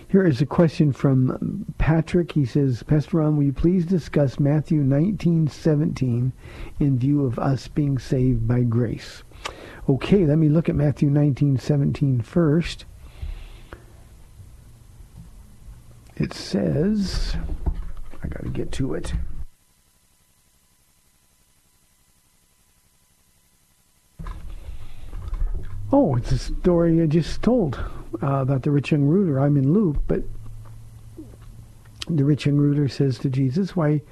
Here 0.08 0.26
is 0.26 0.40
a 0.40 0.46
question 0.46 0.92
from 0.92 1.72
Patrick. 1.78 2.32
He 2.32 2.44
says, 2.44 2.82
Pastor 2.82 3.18
Ron, 3.18 3.36
will 3.36 3.44
you 3.44 3.52
please 3.52 3.86
discuss 3.86 4.40
Matthew 4.40 4.82
19:17 4.82 6.32
in 6.80 6.98
view 6.98 7.24
of 7.24 7.38
us 7.38 7.68
being 7.68 7.96
saved 7.96 8.48
by 8.48 8.62
grace? 8.62 9.22
Okay, 9.88 10.26
let 10.26 10.38
me 10.38 10.48
look 10.48 10.68
at 10.68 10.74
Matthew 10.74 11.10
19:17 11.10 12.24
first. 12.24 12.86
It 16.16 16.34
says, 16.34 17.36
I 18.22 18.26
got 18.26 18.42
to 18.42 18.50
get 18.50 18.72
to 18.72 18.94
it. 18.94 19.14
Oh, 25.92 26.14
it's 26.14 26.30
a 26.30 26.38
story 26.38 27.02
I 27.02 27.06
just 27.06 27.42
told 27.42 27.74
uh, 28.22 28.26
about 28.26 28.62
the 28.62 28.70
rich 28.70 28.92
young 28.92 29.02
ruler. 29.02 29.40
I'm 29.40 29.56
in 29.56 29.72
Luke, 29.72 29.96
but 30.06 30.22
the 32.08 32.24
rich 32.24 32.46
young 32.46 32.58
ruler 32.58 32.86
says 32.86 33.18
to 33.18 33.28
Jesus, 33.28 33.74
"Why?" 33.74 34.02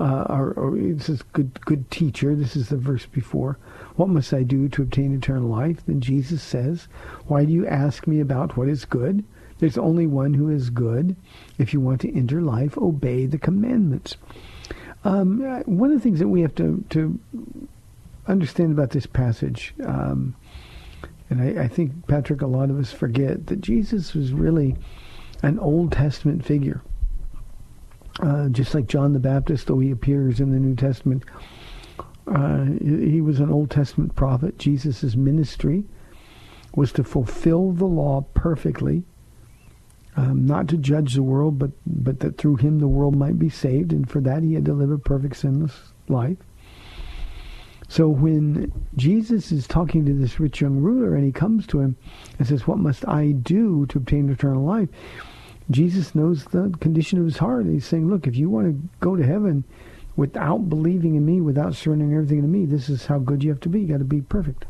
Uh, 0.00 0.24
or, 0.30 0.52
or 0.52 0.78
it 0.78 1.02
says, 1.02 1.22
"Good, 1.34 1.60
good 1.66 1.90
teacher." 1.90 2.34
This 2.34 2.56
is 2.56 2.70
the 2.70 2.78
verse 2.78 3.04
before. 3.04 3.58
What 3.96 4.08
must 4.08 4.32
I 4.32 4.44
do 4.44 4.68
to 4.70 4.82
obtain 4.82 5.14
eternal 5.14 5.48
life? 5.48 5.84
Then 5.84 6.00
Jesus 6.00 6.42
says, 6.42 6.88
"Why 7.26 7.44
do 7.44 7.52
you 7.52 7.66
ask 7.66 8.06
me 8.06 8.20
about 8.20 8.56
what 8.56 8.68
is 8.68 8.86
good? 8.86 9.22
There's 9.58 9.78
only 9.78 10.06
one 10.06 10.32
who 10.32 10.48
is 10.48 10.70
good. 10.70 11.16
If 11.58 11.74
you 11.74 11.80
want 11.80 12.00
to 12.02 12.14
enter 12.16 12.40
life, 12.40 12.78
obey 12.78 13.26
the 13.26 13.38
commandments." 13.38 14.16
Um, 15.04 15.40
one 15.66 15.90
of 15.90 15.96
the 15.96 16.02
things 16.02 16.18
that 16.18 16.28
we 16.28 16.40
have 16.40 16.54
to 16.54 16.82
to 16.90 17.18
understand 18.26 18.72
about 18.72 18.90
this 18.90 19.06
passage. 19.06 19.74
Um, 19.84 20.34
and 21.28 21.42
I, 21.42 21.64
I, 21.64 21.68
think, 21.68 22.06
Patrick, 22.06 22.42
a 22.42 22.46
lot 22.46 22.70
of 22.70 22.78
us 22.78 22.92
forget 22.92 23.46
that 23.46 23.60
Jesus 23.60 24.14
was 24.14 24.32
really 24.32 24.76
an 25.42 25.58
Old 25.58 25.92
Testament 25.92 26.44
figure. 26.44 26.82
Uh, 28.20 28.48
just 28.48 28.74
like 28.74 28.86
John 28.86 29.12
the 29.12 29.18
Baptist, 29.18 29.66
though 29.66 29.78
he 29.78 29.90
appears 29.90 30.40
in 30.40 30.50
the 30.50 30.58
New 30.58 30.74
Testament, 30.74 31.24
uh, 32.26 32.64
he 32.80 33.20
was 33.20 33.40
an 33.40 33.52
Old 33.52 33.70
Testament 33.70 34.14
prophet. 34.14 34.58
Jesus' 34.58 35.14
ministry 35.16 35.84
was 36.74 36.92
to 36.92 37.04
fulfill 37.04 37.72
the 37.72 37.84
law 37.84 38.22
perfectly, 38.34 39.04
um, 40.16 40.46
not 40.46 40.68
to 40.68 40.76
judge 40.76 41.14
the 41.14 41.22
world, 41.22 41.58
but, 41.58 41.72
but 41.86 42.20
that 42.20 42.38
through 42.38 42.56
him 42.56 42.78
the 42.78 42.88
world 42.88 43.16
might 43.16 43.38
be 43.38 43.50
saved. 43.50 43.92
And 43.92 44.08
for 44.08 44.20
that 44.20 44.42
he 44.42 44.54
had 44.54 44.64
to 44.64 44.72
live 44.72 44.90
a 44.90 44.98
perfect 44.98 45.36
sinless 45.36 45.92
life. 46.08 46.38
So 47.88 48.08
when 48.08 48.72
Jesus 48.96 49.52
is 49.52 49.66
talking 49.66 50.04
to 50.06 50.12
this 50.12 50.40
rich 50.40 50.60
young 50.60 50.78
ruler 50.78 51.14
and 51.14 51.24
he 51.24 51.32
comes 51.32 51.66
to 51.68 51.80
him 51.80 51.96
and 52.38 52.46
says, 52.46 52.66
What 52.66 52.78
must 52.78 53.06
I 53.06 53.32
do 53.32 53.86
to 53.86 53.98
obtain 53.98 54.28
eternal 54.28 54.64
life? 54.64 54.88
Jesus 55.70 56.14
knows 56.14 56.44
the 56.44 56.74
condition 56.80 57.18
of 57.18 57.24
his 57.24 57.38
heart. 57.38 57.66
He's 57.66 57.86
saying, 57.86 58.08
Look, 58.08 58.26
if 58.26 58.36
you 58.36 58.50
want 58.50 58.66
to 58.66 58.88
go 59.00 59.16
to 59.16 59.24
heaven, 59.24 59.64
without 60.16 60.68
believing 60.68 61.14
in 61.14 61.24
me, 61.24 61.40
without 61.40 61.74
surrendering 61.74 62.14
everything 62.14 62.42
to 62.42 62.48
me, 62.48 62.64
this 62.64 62.88
is 62.88 63.06
how 63.06 63.18
good 63.18 63.44
you 63.44 63.50
have 63.50 63.60
to 63.60 63.68
be. 63.68 63.80
You 63.80 63.88
got 63.88 63.98
to 63.98 64.04
be 64.04 64.22
perfect. 64.22 64.64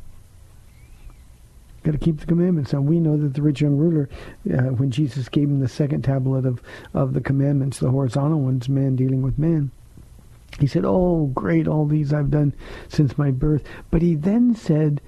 Got 1.84 1.92
to 1.92 1.98
keep 1.98 2.18
the 2.18 2.26
commandments. 2.26 2.72
And 2.72 2.86
we 2.86 2.98
know 2.98 3.16
that 3.16 3.34
the 3.34 3.42
rich 3.42 3.60
young 3.60 3.76
ruler, 3.76 4.08
uh, 4.52 4.72
when 4.72 4.90
Jesus 4.90 5.28
gave 5.28 5.48
him 5.48 5.60
the 5.60 5.68
second 5.68 6.02
tablet 6.02 6.44
of, 6.44 6.60
of 6.94 7.14
the 7.14 7.20
commandments, 7.20 7.78
the 7.78 7.90
horizontal 7.90 8.40
ones, 8.40 8.68
man 8.68 8.96
dealing 8.96 9.22
with 9.22 9.38
man, 9.38 9.70
he 10.60 10.66
said, 10.66 10.84
Oh, 10.86 11.30
great, 11.34 11.68
all 11.68 11.86
these 11.86 12.12
I've 12.12 12.30
done 12.30 12.54
since 12.88 13.18
my 13.18 13.30
birth. 13.30 13.62
But 13.90 14.02
he 14.02 14.14
then 14.14 14.54
said, 14.54 15.00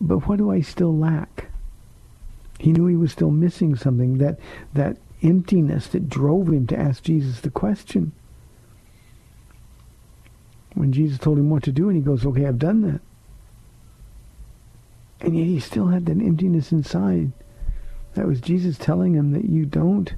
But 0.00 0.28
what 0.28 0.38
do 0.38 0.50
I 0.50 0.60
still 0.60 0.96
lack? 0.96 1.50
He 2.58 2.72
knew 2.72 2.86
he 2.86 2.96
was 2.96 3.12
still 3.12 3.30
missing 3.30 3.76
something, 3.76 4.18
that, 4.18 4.38
that 4.74 4.98
emptiness 5.22 5.86
that 5.88 6.08
drove 6.08 6.48
him 6.48 6.66
to 6.68 6.78
ask 6.78 7.02
Jesus 7.02 7.40
the 7.40 7.50
question. 7.50 8.12
When 10.74 10.92
Jesus 10.92 11.18
told 11.18 11.38
him 11.38 11.50
what 11.50 11.62
to 11.64 11.72
do, 11.72 11.88
and 11.88 11.96
he 11.96 12.02
goes, 12.02 12.24
Okay, 12.24 12.46
I've 12.46 12.58
done 12.58 12.82
that. 12.82 13.00
And 15.20 15.36
yet 15.36 15.46
he 15.46 15.58
still 15.58 15.88
had 15.88 16.06
that 16.06 16.12
emptiness 16.12 16.70
inside. 16.70 17.32
That 18.14 18.26
was 18.26 18.40
Jesus 18.40 18.78
telling 18.78 19.14
him 19.14 19.32
that 19.32 19.44
you 19.44 19.66
don't 19.66 20.14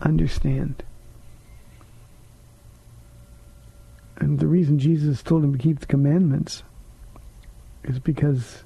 understand. 0.00 0.82
And 4.16 4.38
the 4.38 4.46
reason 4.46 4.78
Jesus 4.78 5.22
told 5.22 5.44
him 5.44 5.52
to 5.52 5.58
keep 5.58 5.80
the 5.80 5.86
commandments 5.86 6.62
is 7.84 7.98
because 7.98 8.64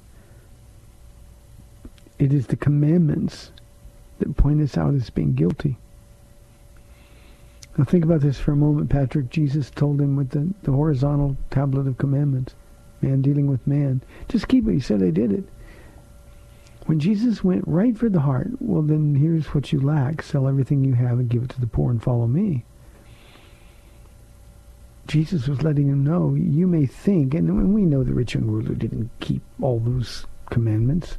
it 2.19 2.33
is 2.33 2.47
the 2.47 2.55
commandments 2.55 3.51
that 4.19 4.37
point 4.37 4.61
us 4.61 4.77
out 4.77 4.93
as 4.93 5.09
being 5.09 5.33
guilty. 5.33 5.77
Now 7.77 7.83
think 7.83 8.03
about 8.03 8.21
this 8.21 8.39
for 8.39 8.51
a 8.51 8.55
moment, 8.55 8.89
Patrick. 8.89 9.29
Jesus 9.29 9.69
told 9.69 10.01
him 10.01 10.15
with 10.15 10.31
the, 10.31 10.53
the 10.63 10.71
horizontal 10.71 11.37
tablet 11.51 11.87
of 11.87 11.97
commandments 11.97 12.55
man 13.01 13.21
dealing 13.21 13.47
with 13.47 13.65
man. 13.67 14.01
Just 14.29 14.47
keep 14.47 14.67
it. 14.67 14.73
He 14.73 14.79
said 14.79 15.03
I 15.03 15.11
did 15.11 15.31
it. 15.31 15.43
When 16.85 16.99
Jesus 16.99 17.43
went 17.43 17.67
right 17.67 17.97
for 17.97 18.09
the 18.09 18.21
heart, 18.21 18.49
well, 18.59 18.81
then 18.81 19.15
here's 19.15 19.47
what 19.47 19.73
you 19.73 19.79
lack. 19.79 20.21
Sell 20.21 20.47
everything 20.47 20.83
you 20.83 20.93
have 20.93 21.19
and 21.19 21.29
give 21.29 21.43
it 21.43 21.49
to 21.49 21.59
the 21.61 21.67
poor 21.67 21.91
and 21.91 22.01
follow 22.01 22.27
me. 22.27 22.63
Jesus 25.07 25.47
was 25.47 25.63
letting 25.63 25.87
him 25.87 26.03
know, 26.03 26.35
you 26.35 26.67
may 26.67 26.85
think, 26.85 27.33
and 27.33 27.73
we 27.73 27.83
know 27.83 28.03
the 28.03 28.13
rich 28.13 28.33
young 28.33 28.45
ruler 28.45 28.75
didn't 28.75 29.09
keep 29.19 29.41
all 29.61 29.79
those 29.79 30.25
commandments. 30.49 31.17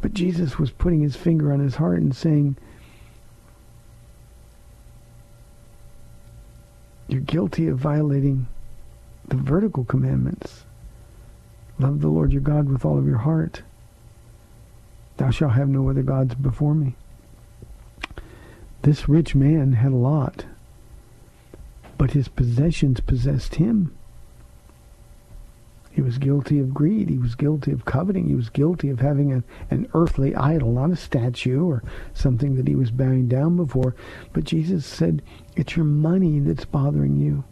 But 0.00 0.14
Jesus 0.14 0.58
was 0.58 0.70
putting 0.70 1.02
his 1.02 1.14
finger 1.14 1.52
on 1.52 1.60
his 1.60 1.74
heart 1.74 2.00
and 2.00 2.16
saying, 2.16 2.56
you're 7.08 7.20
guilty 7.20 7.68
of 7.68 7.78
violating 7.78 8.46
the 9.28 9.36
vertical 9.36 9.84
commandments. 9.84 10.64
Love 11.78 12.00
the 12.00 12.08
Lord 12.08 12.32
your 12.32 12.40
God 12.40 12.68
with 12.68 12.84
all 12.84 12.98
of 12.98 13.06
your 13.06 13.18
heart. 13.18 13.62
Thou 15.16 15.30
shalt 15.30 15.52
have 15.52 15.68
no 15.68 15.90
other 15.90 16.02
gods 16.02 16.34
before 16.34 16.74
me. 16.74 16.94
This 18.82 19.08
rich 19.08 19.34
man 19.34 19.74
had 19.74 19.92
a 19.92 19.96
lot, 19.96 20.46
but 22.00 22.12
his 22.12 22.28
possessions 22.28 22.98
possessed 22.98 23.56
him. 23.56 23.94
He 25.90 26.00
was 26.00 26.16
guilty 26.16 26.58
of 26.58 26.72
greed. 26.72 27.10
He 27.10 27.18
was 27.18 27.34
guilty 27.34 27.72
of 27.72 27.84
coveting. 27.84 28.26
He 28.26 28.34
was 28.34 28.48
guilty 28.48 28.88
of 28.88 29.00
having 29.00 29.34
a, 29.34 29.44
an 29.70 29.86
earthly 29.92 30.34
idol, 30.34 30.72
not 30.72 30.92
a 30.92 30.96
statue 30.96 31.62
or 31.62 31.82
something 32.14 32.54
that 32.54 32.66
he 32.66 32.74
was 32.74 32.90
bowing 32.90 33.28
down 33.28 33.54
before. 33.54 33.94
But 34.32 34.44
Jesus 34.44 34.86
said, 34.86 35.20
it's 35.56 35.76
your 35.76 35.84
money 35.84 36.38
that's 36.38 36.64
bothering 36.64 37.18
you. 37.18 37.44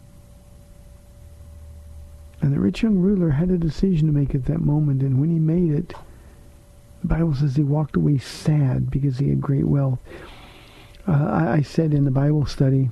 And 2.41 2.51
the 2.51 2.59
rich 2.59 2.81
young 2.81 2.97
ruler 2.97 3.29
had 3.29 3.51
a 3.51 3.57
decision 3.59 4.07
to 4.07 4.13
make 4.13 4.33
at 4.33 4.45
that 4.45 4.61
moment, 4.61 5.03
and 5.03 5.21
when 5.21 5.29
he 5.29 5.37
made 5.37 5.73
it, 5.73 5.93
the 7.01 7.07
Bible 7.07 7.35
says 7.35 7.55
he 7.55 7.61
walked 7.61 7.95
away 7.95 8.17
sad 8.17 8.89
because 8.89 9.19
he 9.19 9.29
had 9.29 9.41
great 9.41 9.67
wealth. 9.67 9.99
Uh, 11.07 11.11
I, 11.11 11.51
I 11.57 11.61
said 11.61 11.93
in 11.93 12.05
the 12.05 12.09
Bible 12.09 12.47
study 12.47 12.89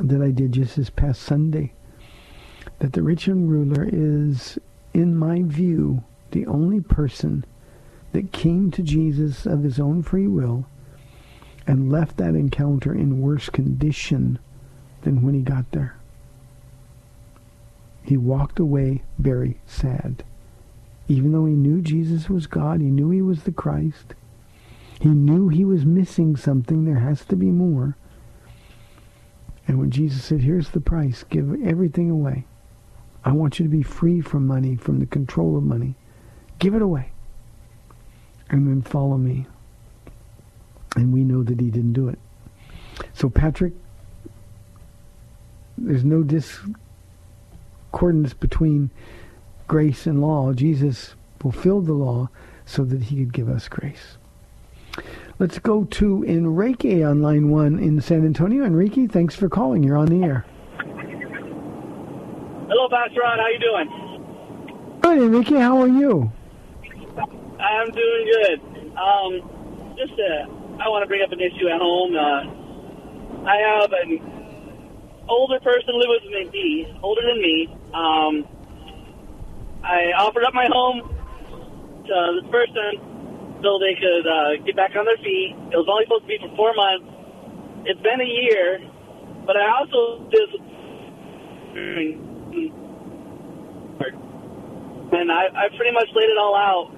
that 0.00 0.22
I 0.22 0.30
did 0.30 0.52
just 0.52 0.76
this 0.76 0.90
past 0.90 1.22
Sunday 1.22 1.72
that 2.78 2.92
the 2.92 3.02
rich 3.02 3.26
young 3.26 3.46
ruler 3.46 3.88
is, 3.90 4.58
in 4.94 5.16
my 5.16 5.42
view, 5.42 6.04
the 6.30 6.46
only 6.46 6.80
person 6.80 7.44
that 8.12 8.32
came 8.32 8.70
to 8.70 8.82
Jesus 8.82 9.46
of 9.46 9.62
his 9.62 9.80
own 9.80 10.02
free 10.02 10.26
will 10.26 10.66
and 11.66 11.90
left 11.90 12.16
that 12.16 12.34
encounter 12.34 12.94
in 12.94 13.20
worse 13.20 13.48
condition 13.50 14.38
than 15.02 15.22
when 15.22 15.34
he 15.34 15.42
got 15.42 15.70
there. 15.72 15.96
He 18.02 18.16
walked 18.16 18.58
away 18.58 19.02
very 19.18 19.60
sad. 19.66 20.24
Even 21.08 21.32
though 21.32 21.46
he 21.46 21.54
knew 21.54 21.82
Jesus 21.82 22.30
was 22.30 22.46
God, 22.46 22.80
he 22.80 22.86
knew 22.86 23.10
he 23.10 23.22
was 23.22 23.42
the 23.42 23.52
Christ. 23.52 24.14
He 25.00 25.08
knew 25.08 25.48
he 25.48 25.64
was 25.64 25.84
missing 25.84 26.36
something. 26.36 26.84
There 26.84 27.00
has 27.00 27.24
to 27.26 27.36
be 27.36 27.50
more. 27.50 27.96
And 29.68 29.78
when 29.78 29.90
Jesus 29.90 30.24
said, 30.24 30.40
here's 30.40 30.70
the 30.70 30.80
price, 30.80 31.24
give 31.28 31.54
everything 31.62 32.10
away. 32.10 32.46
I 33.24 33.32
want 33.32 33.58
you 33.58 33.66
to 33.66 33.70
be 33.70 33.82
free 33.82 34.22
from 34.22 34.46
money, 34.46 34.76
from 34.76 34.98
the 34.98 35.06
control 35.06 35.56
of 35.58 35.62
money. 35.62 35.94
Give 36.58 36.74
it 36.74 36.82
away. 36.82 37.12
And 38.48 38.66
then 38.66 38.80
follow 38.82 39.18
me. 39.18 39.46
And 40.96 41.12
we 41.12 41.22
know 41.22 41.42
that 41.42 41.60
he 41.60 41.70
didn't 41.70 41.92
do 41.92 42.08
it. 42.08 42.18
So 43.12 43.28
Patrick, 43.28 43.74
there's 45.76 46.04
no 46.04 46.22
discordance 46.22 46.72
between 48.34 48.90
grace 49.68 50.06
and 50.06 50.22
law. 50.22 50.52
Jesus 50.54 51.14
fulfilled 51.38 51.86
the 51.86 51.92
law 51.92 52.30
so 52.64 52.84
that 52.84 53.02
he 53.02 53.16
could 53.16 53.32
give 53.32 53.48
us 53.48 53.68
grace. 53.68 54.17
Let's 55.40 55.60
go 55.60 55.84
to 55.84 56.24
Enrique 56.24 57.00
on 57.02 57.22
line 57.22 57.48
one 57.48 57.78
in 57.78 58.00
San 58.00 58.26
Antonio. 58.26 58.64
Enrique, 58.64 59.06
thanks 59.06 59.36
for 59.36 59.48
calling. 59.48 59.84
You're 59.84 59.96
on 59.96 60.06
the 60.06 60.24
air. 60.24 60.44
Hello, 62.66 62.88
Pastor 62.90 63.20
Ron. 63.20 63.38
How 63.38 63.46
you 63.46 63.60
doing? 63.60 65.00
Good, 65.00 65.18
Enrique. 65.18 65.60
How 65.60 65.80
are 65.80 65.86
you? 65.86 66.32
I'm 67.60 67.90
doing 67.92 68.26
good. 68.26 68.60
Um, 68.98 69.94
just 69.96 70.12
uh, 70.14 70.50
I 70.82 70.88
want 70.88 71.04
to 71.04 71.06
bring 71.06 71.22
up 71.22 71.30
an 71.30 71.40
issue 71.40 71.68
at 71.68 71.80
home. 71.80 72.16
Uh, 72.16 72.42
I 73.48 73.58
have 73.58 73.92
an 73.92 74.18
older 75.28 75.60
person 75.60 75.94
live 75.94 76.08
with 76.20 76.52
me, 76.52 76.98
older 77.00 77.22
than 77.22 77.40
me. 77.40 77.68
Um, 77.94 78.44
I 79.84 80.10
offered 80.18 80.42
up 80.42 80.52
my 80.52 80.66
home 80.66 81.14
to 82.08 82.40
this 82.42 82.50
person 82.50 83.17
so 83.62 83.78
they 83.78 83.94
could 83.98 84.26
uh, 84.26 84.62
get 84.64 84.76
back 84.76 84.94
on 84.94 85.04
their 85.04 85.18
feet. 85.18 85.54
It 85.72 85.76
was 85.76 85.88
only 85.90 86.04
supposed 86.06 86.24
to 86.24 86.30
be 86.30 86.38
for 86.38 86.54
four 86.56 86.72
months. 86.74 87.06
It's 87.86 88.00
been 88.00 88.20
a 88.20 88.30
year, 88.30 88.78
but 89.46 89.56
I 89.56 89.66
also 89.78 90.28
just 90.30 90.52
and 95.12 95.32
I, 95.32 95.48
I 95.50 95.68
pretty 95.76 95.92
much 95.92 96.08
laid 96.14 96.30
it 96.30 96.38
all 96.38 96.54
out, 96.54 96.92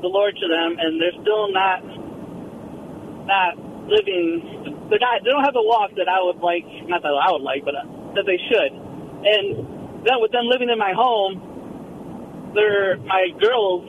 the 0.00 0.08
Lord 0.08 0.34
to 0.36 0.46
them, 0.48 0.76
and 0.78 1.00
they're 1.00 1.18
still 1.22 1.52
not 1.52 1.80
not 3.26 3.58
living. 3.88 4.88
They're 4.90 4.98
not. 5.02 5.22
They 5.24 5.30
don't 5.30 5.44
have 5.44 5.54
the 5.54 5.64
walk 5.64 5.92
that 5.96 6.08
I 6.08 6.22
would 6.22 6.38
like. 6.38 6.64
Not 6.88 7.02
that 7.02 7.12
I 7.12 7.32
would 7.32 7.42
like, 7.42 7.64
but 7.64 7.74
uh, 7.74 7.84
that 8.14 8.24
they 8.26 8.38
should. 8.48 8.72
And 8.72 10.04
then 10.06 10.20
with 10.20 10.32
them 10.32 10.46
living 10.46 10.70
in 10.70 10.78
my 10.78 10.92
home, 10.94 12.52
they're 12.54 12.96
my 12.98 13.28
girls 13.40 13.84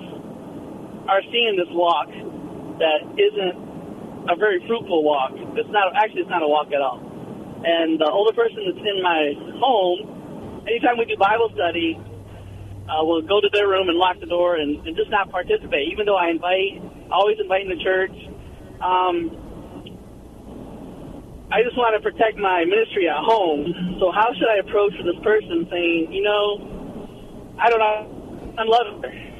are 1.07 1.21
seeing 1.31 1.55
this 1.57 1.69
walk 1.71 2.07
that 2.79 3.01
isn't 3.19 3.55
a 4.29 4.35
very 4.35 4.63
fruitful 4.67 5.03
walk. 5.03 5.31
It's 5.55 5.69
not 5.69 5.95
actually 5.95 6.21
it's 6.21 6.31
not 6.31 6.43
a 6.43 6.47
walk 6.47 6.71
at 6.71 6.81
all. 6.81 6.99
And 7.63 7.99
the 7.99 8.09
older 8.11 8.33
person 8.35 8.59
that's 8.67 8.83
in 8.83 8.99
my 9.03 9.31
home, 9.59 10.63
anytime 10.67 10.97
we 10.99 11.05
do 11.05 11.15
Bible 11.19 11.51
study, 11.55 11.95
uh, 12.87 13.03
we'll 13.03 13.23
go 13.23 13.39
to 13.39 13.49
their 13.53 13.67
room 13.67 13.87
and 13.87 13.97
lock 13.97 14.19
the 14.19 14.27
door 14.27 14.57
and, 14.57 14.85
and 14.85 14.95
just 14.95 15.09
not 15.09 15.31
participate. 15.31 15.87
Even 15.91 16.05
though 16.05 16.19
I 16.19 16.27
invite, 16.29 16.83
always 17.11 17.37
invite 17.39 17.63
in 17.63 17.71
the 17.71 17.83
church. 17.83 18.15
Um, 18.83 19.43
I 21.51 21.61
just 21.63 21.77
want 21.77 21.95
to 21.95 22.01
protect 22.03 22.35
my 22.35 22.65
ministry 22.65 23.07
at 23.07 23.15
home. 23.23 23.99
So 23.99 24.11
how 24.11 24.33
should 24.35 24.49
I 24.49 24.59
approach 24.59 24.91
this 25.05 25.19
person 25.23 25.67
saying, 25.69 26.11
you 26.11 26.23
know, 26.23 27.55
I 27.61 27.69
don't 27.69 27.79
know, 27.79 28.55
I'm 28.57 28.67
loving 28.67 28.99
her. 29.03 29.32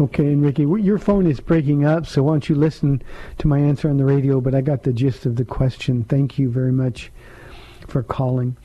Okay, 0.00 0.32
Enrique, 0.32 0.62
your 0.62 0.98
phone 0.98 1.26
is 1.26 1.40
breaking 1.40 1.84
up, 1.84 2.06
so 2.06 2.22
why 2.22 2.34
don't 2.34 2.48
you 2.48 2.54
listen 2.54 3.02
to 3.38 3.48
my 3.48 3.58
answer 3.58 3.90
on 3.90 3.96
the 3.96 4.04
radio? 4.04 4.40
But 4.40 4.54
I 4.54 4.60
got 4.60 4.84
the 4.84 4.92
gist 4.92 5.26
of 5.26 5.34
the 5.34 5.44
question. 5.44 6.04
Thank 6.04 6.38
you 6.38 6.48
very 6.48 6.70
much 6.70 7.10
for 7.88 8.04
calling. 8.04 8.56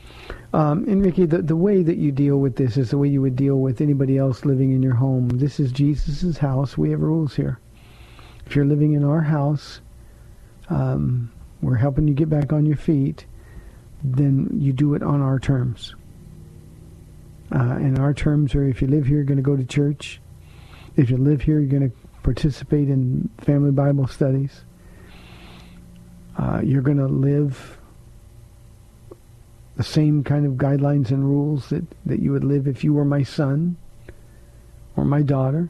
Um, 0.53 0.87
Enrique, 0.87 1.25
the, 1.25 1.41
the 1.41 1.55
way 1.55 1.81
that 1.81 1.97
you 1.97 2.11
deal 2.11 2.37
with 2.37 2.57
this 2.57 2.77
is 2.77 2.91
the 2.91 2.99
way 2.99 3.07
you 3.07 3.19
would 3.23 3.35
deal 3.35 3.55
with 3.55 3.81
anybody 3.81 4.15
else 4.15 4.45
living 4.45 4.73
in 4.73 4.83
your 4.83 4.93
home. 4.93 5.27
This 5.27 5.59
is 5.59 5.71
Jesus' 5.71 6.37
house. 6.37 6.77
We 6.77 6.91
have 6.91 7.01
rules 7.01 7.35
here. 7.35 7.59
If 8.45 8.55
you're 8.55 8.65
living 8.65 8.93
in 8.93 9.03
our 9.03 9.21
house, 9.21 9.81
um, 10.69 11.31
we're 11.63 11.77
helping 11.77 12.07
you 12.07 12.13
get 12.13 12.29
back 12.29 12.53
on 12.53 12.67
your 12.67 12.77
feet, 12.77 13.25
then 14.03 14.49
you 14.53 14.71
do 14.71 14.93
it 14.93 15.01
on 15.01 15.21
our 15.21 15.39
terms. 15.39 15.95
Uh, 17.53 17.77
and 17.77 17.99
our 17.99 18.13
terms 18.13 18.55
are 18.55 18.67
if 18.67 18.81
you 18.81 18.87
live 18.87 19.05
here, 19.05 19.17
you're 19.17 19.25
going 19.25 19.37
to 19.37 19.43
go 19.43 19.55
to 19.55 19.63
church. 19.63 20.19
If 20.95 21.09
you 21.11 21.17
live 21.17 21.41
here, 21.41 21.59
you're 21.59 21.79
going 21.79 21.89
to 21.89 21.95
participate 22.23 22.89
in 22.89 23.29
family 23.39 23.71
Bible 23.71 24.07
studies. 24.07 24.63
Uh, 26.37 26.61
you're 26.63 26.81
going 26.81 26.97
to 26.97 27.07
live 27.07 27.79
the 29.75 29.83
same 29.83 30.23
kind 30.23 30.45
of 30.45 30.53
guidelines 30.53 31.09
and 31.09 31.23
rules 31.23 31.69
that, 31.69 31.85
that 32.05 32.19
you 32.19 32.31
would 32.31 32.43
live 32.43 32.67
if 32.67 32.83
you 32.83 32.93
were 32.93 33.05
my 33.05 33.21
son 33.23 33.77
or 34.95 35.05
my 35.05 35.21
daughter. 35.21 35.69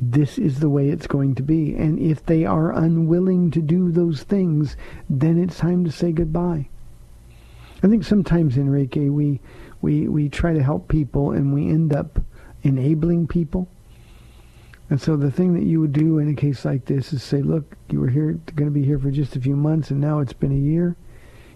This 0.00 0.38
is 0.38 0.60
the 0.60 0.68
way 0.68 0.88
it's 0.88 1.06
going 1.06 1.34
to 1.36 1.42
be. 1.42 1.74
And 1.74 1.98
if 1.98 2.26
they 2.26 2.44
are 2.44 2.72
unwilling 2.72 3.50
to 3.52 3.62
do 3.62 3.90
those 3.90 4.24
things, 4.24 4.76
then 5.08 5.42
it's 5.42 5.58
time 5.58 5.84
to 5.84 5.92
say 5.92 6.12
goodbye. 6.12 6.68
I 7.82 7.88
think 7.88 8.04
sometimes 8.04 8.56
Enrique 8.56 9.08
we, 9.08 9.40
we, 9.82 10.08
we 10.08 10.28
try 10.28 10.54
to 10.54 10.62
help 10.62 10.88
people 10.88 11.32
and 11.32 11.52
we 11.52 11.68
end 11.68 11.92
up 11.92 12.20
enabling 12.62 13.26
people. 13.26 13.68
And 14.88 15.00
so 15.00 15.16
the 15.16 15.30
thing 15.30 15.54
that 15.54 15.64
you 15.64 15.80
would 15.80 15.92
do 15.92 16.18
in 16.18 16.28
a 16.28 16.34
case 16.34 16.64
like 16.64 16.84
this 16.84 17.12
is 17.12 17.22
say, 17.22 17.42
look, 17.42 17.76
you 17.90 18.00
were 18.00 18.08
here, 18.08 18.32
going 18.54 18.68
to 18.68 18.74
be 18.74 18.84
here 18.84 18.98
for 18.98 19.10
just 19.10 19.36
a 19.36 19.40
few 19.40 19.56
months, 19.56 19.90
and 19.90 20.00
now 20.00 20.20
it's 20.20 20.32
been 20.32 20.52
a 20.52 20.54
year. 20.54 20.96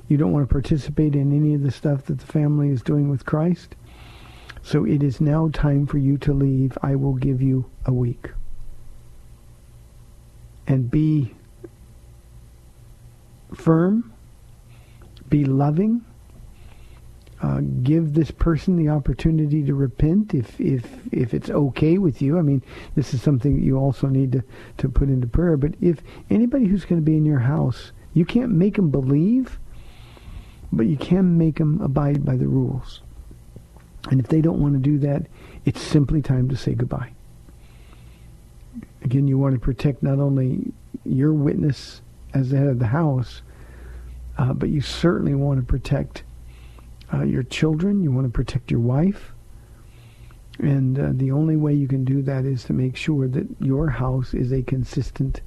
You 0.08 0.16
don't 0.16 0.32
want 0.32 0.48
to 0.48 0.52
participate 0.52 1.14
in 1.14 1.32
any 1.34 1.54
of 1.54 1.62
the 1.62 1.70
stuff 1.70 2.06
that 2.06 2.18
the 2.18 2.26
family 2.26 2.70
is 2.70 2.82
doing 2.82 3.08
with 3.08 3.26
Christ. 3.26 3.74
So 4.62 4.84
it 4.84 5.02
is 5.02 5.20
now 5.20 5.50
time 5.52 5.86
for 5.86 5.98
you 5.98 6.16
to 6.18 6.32
leave. 6.32 6.76
I 6.82 6.96
will 6.96 7.14
give 7.14 7.40
you 7.42 7.70
a 7.84 7.92
week. 7.92 8.30
And 10.66 10.90
be 10.90 11.34
firm, 13.54 14.12
be 15.28 15.44
loving, 15.44 16.04
uh, 17.42 17.60
give 17.82 18.14
this 18.14 18.30
person 18.30 18.76
the 18.76 18.88
opportunity 18.88 19.62
to 19.64 19.74
repent 19.74 20.32
if 20.32 20.58
if 20.60 20.84
if 21.12 21.34
it's 21.34 21.50
okay 21.50 21.98
with 21.98 22.22
you. 22.22 22.38
I 22.38 22.42
mean, 22.42 22.62
this 22.94 23.12
is 23.12 23.22
something 23.22 23.62
you 23.62 23.76
also 23.76 24.06
need 24.06 24.32
to 24.32 24.42
to 24.78 24.88
put 24.88 25.08
into 25.08 25.26
prayer. 25.26 25.56
But 25.56 25.74
if 25.80 25.98
anybody 26.30 26.66
who's 26.66 26.84
going 26.84 27.00
to 27.00 27.04
be 27.04 27.16
in 27.16 27.26
your 27.26 27.40
house, 27.40 27.92
you 28.14 28.24
can't 28.24 28.52
make 28.52 28.76
them 28.76 28.90
believe, 28.90 29.58
but 30.72 30.86
you 30.86 30.96
can 30.96 31.36
make 31.36 31.56
them 31.56 31.80
abide 31.82 32.24
by 32.24 32.36
the 32.36 32.48
rules. 32.48 33.02
And 34.10 34.20
if 34.20 34.28
they 34.28 34.40
don't 34.40 34.60
want 34.60 34.74
to 34.74 34.80
do 34.80 34.98
that, 34.98 35.26
it's 35.64 35.80
simply 35.80 36.22
time 36.22 36.48
to 36.48 36.56
say 36.56 36.74
goodbye. 36.74 37.12
Again, 39.02 39.28
you 39.28 39.36
want 39.36 39.54
to 39.54 39.60
protect 39.60 40.02
not 40.02 40.18
only 40.18 40.72
your 41.04 41.32
witness 41.32 42.00
as 42.32 42.50
the 42.50 42.56
head 42.56 42.68
of 42.68 42.78
the 42.78 42.86
house, 42.86 43.42
uh, 44.38 44.52
but 44.52 44.68
you 44.68 44.80
certainly 44.80 45.34
want 45.34 45.60
to 45.60 45.66
protect 45.66 46.22
uh, 47.12 47.22
your 47.22 47.42
children. 47.42 48.02
You 48.02 48.10
want 48.12 48.26
to 48.26 48.32
protect 48.32 48.70
your 48.70 48.80
wife. 48.80 49.32
And 50.58 50.98
uh, 50.98 51.10
the 51.12 51.30
only 51.32 51.56
way 51.56 51.74
you 51.74 51.86
can 51.86 52.04
do 52.04 52.22
that 52.22 52.44
is 52.44 52.64
to 52.64 52.72
make 52.72 52.96
sure 52.96 53.28
that 53.28 53.46
your 53.60 53.90
house 53.90 54.32
is 54.32 54.52
a 54.52 54.62
consistent 54.62 55.40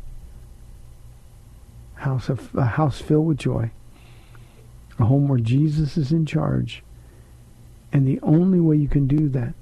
house 1.95 2.29
of 2.29 2.55
a 2.55 2.65
house 2.65 3.01
filled 3.01 3.25
with 3.27 3.37
joy, 3.37 3.71
a 4.99 5.05
home 5.05 5.27
where 5.27 5.39
Jesus 5.39 5.97
is 5.97 6.11
in 6.11 6.25
charge. 6.25 6.83
And 7.91 8.07
the 8.07 8.19
only 8.21 8.59
way 8.59 8.77
you 8.77 8.87
can 8.87 9.07
do 9.07 9.29
that 9.29 9.53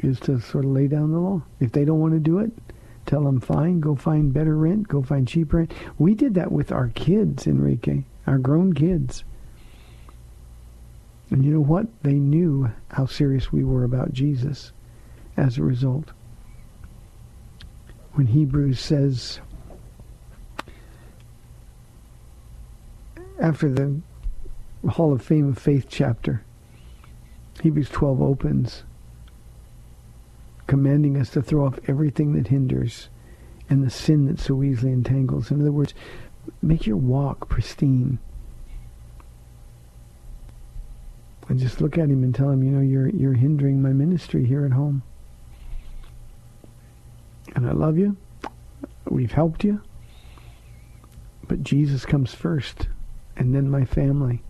is 0.00 0.18
to 0.20 0.40
sort 0.40 0.64
of 0.64 0.70
lay 0.70 0.88
down 0.88 1.12
the 1.12 1.18
law. 1.18 1.42
If 1.60 1.72
they 1.72 1.84
don't 1.84 2.00
want 2.00 2.14
to 2.14 2.18
do 2.18 2.38
it, 2.38 2.50
tell 3.06 3.22
them 3.24 3.40
fine, 3.40 3.80
go 3.80 3.94
find 3.94 4.32
better 4.32 4.56
rent, 4.56 4.88
go 4.88 5.02
find 5.02 5.28
cheaper 5.28 5.58
rent. 5.58 5.74
We 5.98 6.14
did 6.14 6.34
that 6.34 6.50
with 6.50 6.72
our 6.72 6.88
kids, 6.88 7.46
Enrique, 7.46 8.04
our 8.26 8.38
grown 8.38 8.72
kids. 8.72 9.22
And 11.32 11.46
you 11.46 11.50
know 11.50 11.60
what? 11.60 11.86
They 12.02 12.12
knew 12.12 12.70
how 12.90 13.06
serious 13.06 13.50
we 13.50 13.64
were 13.64 13.84
about 13.84 14.12
Jesus 14.12 14.72
as 15.34 15.56
a 15.56 15.62
result. 15.62 16.12
When 18.12 18.26
Hebrews 18.26 18.78
says, 18.78 19.40
after 23.40 23.70
the 23.70 24.02
Hall 24.86 25.14
of 25.14 25.22
Fame 25.22 25.48
of 25.48 25.58
Faith 25.58 25.86
chapter, 25.88 26.44
Hebrews 27.62 27.88
12 27.88 28.20
opens, 28.20 28.84
commanding 30.66 31.16
us 31.16 31.30
to 31.30 31.40
throw 31.40 31.64
off 31.64 31.78
everything 31.88 32.34
that 32.34 32.48
hinders 32.48 33.08
and 33.70 33.82
the 33.82 33.90
sin 33.90 34.26
that 34.26 34.38
so 34.38 34.62
easily 34.62 34.92
entangles. 34.92 35.50
In 35.50 35.62
other 35.62 35.72
words, 35.72 35.94
make 36.60 36.86
your 36.86 36.98
walk 36.98 37.48
pristine 37.48 38.18
and 41.48 41.58
just 41.58 41.80
look 41.80 41.98
at 41.98 42.08
him 42.08 42.22
and 42.22 42.34
tell 42.34 42.50
him, 42.50 42.62
you 42.62 42.70
know, 42.70 42.80
you're 42.80 43.08
you're 43.08 43.34
hindering 43.34 43.82
my 43.82 43.92
ministry 43.92 44.44
here 44.44 44.64
at 44.64 44.72
home. 44.72 45.02
And 47.54 47.66
I 47.68 47.72
love 47.72 47.98
you. 47.98 48.16
We've 49.08 49.32
helped 49.32 49.64
you. 49.64 49.82
But 51.48 51.62
Jesus 51.62 52.06
comes 52.06 52.34
first, 52.34 52.88
and 53.36 53.54
then 53.54 53.68
my 53.68 53.84
family. 53.84 54.42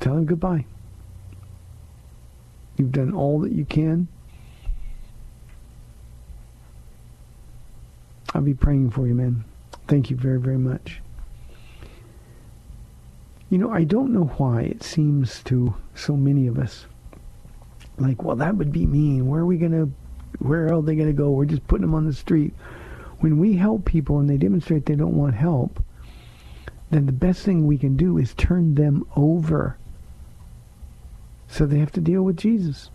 Tell 0.00 0.16
him 0.16 0.24
goodbye. 0.24 0.64
You've 2.76 2.92
done 2.92 3.14
all 3.14 3.40
that 3.40 3.52
you 3.52 3.64
can. 3.64 4.08
I'll 8.34 8.40
be 8.40 8.54
praying 8.54 8.90
for 8.90 9.06
you, 9.06 9.14
man. 9.14 9.44
Thank 9.86 10.08
you 10.10 10.16
very, 10.16 10.40
very 10.40 10.58
much. 10.58 11.01
You 13.52 13.58
know, 13.58 13.70
I 13.70 13.84
don't 13.84 14.14
know 14.14 14.32
why 14.38 14.62
it 14.62 14.82
seems 14.82 15.42
to 15.42 15.74
so 15.94 16.16
many 16.16 16.46
of 16.46 16.58
us 16.58 16.86
like, 17.98 18.22
well, 18.22 18.36
that 18.36 18.56
would 18.56 18.72
be 18.72 18.86
mean. 18.86 19.26
Where 19.26 19.42
are 19.42 19.46
we 19.46 19.58
going 19.58 19.72
to, 19.72 19.92
where 20.38 20.72
are 20.72 20.80
they 20.80 20.94
going 20.94 21.08
to 21.08 21.12
go? 21.12 21.30
We're 21.32 21.44
just 21.44 21.66
putting 21.66 21.84
them 21.84 21.94
on 21.94 22.06
the 22.06 22.14
street. 22.14 22.54
When 23.18 23.38
we 23.38 23.56
help 23.56 23.84
people 23.84 24.20
and 24.20 24.30
they 24.30 24.38
demonstrate 24.38 24.86
they 24.86 24.94
don't 24.94 25.18
want 25.18 25.34
help, 25.34 25.84
then 26.88 27.04
the 27.04 27.12
best 27.12 27.42
thing 27.42 27.66
we 27.66 27.76
can 27.76 27.94
do 27.94 28.16
is 28.16 28.32
turn 28.32 28.74
them 28.74 29.06
over. 29.16 29.76
So 31.46 31.66
they 31.66 31.78
have 31.78 31.92
to 31.92 32.00
deal 32.00 32.22
with 32.22 32.38
Jesus. 32.38 32.88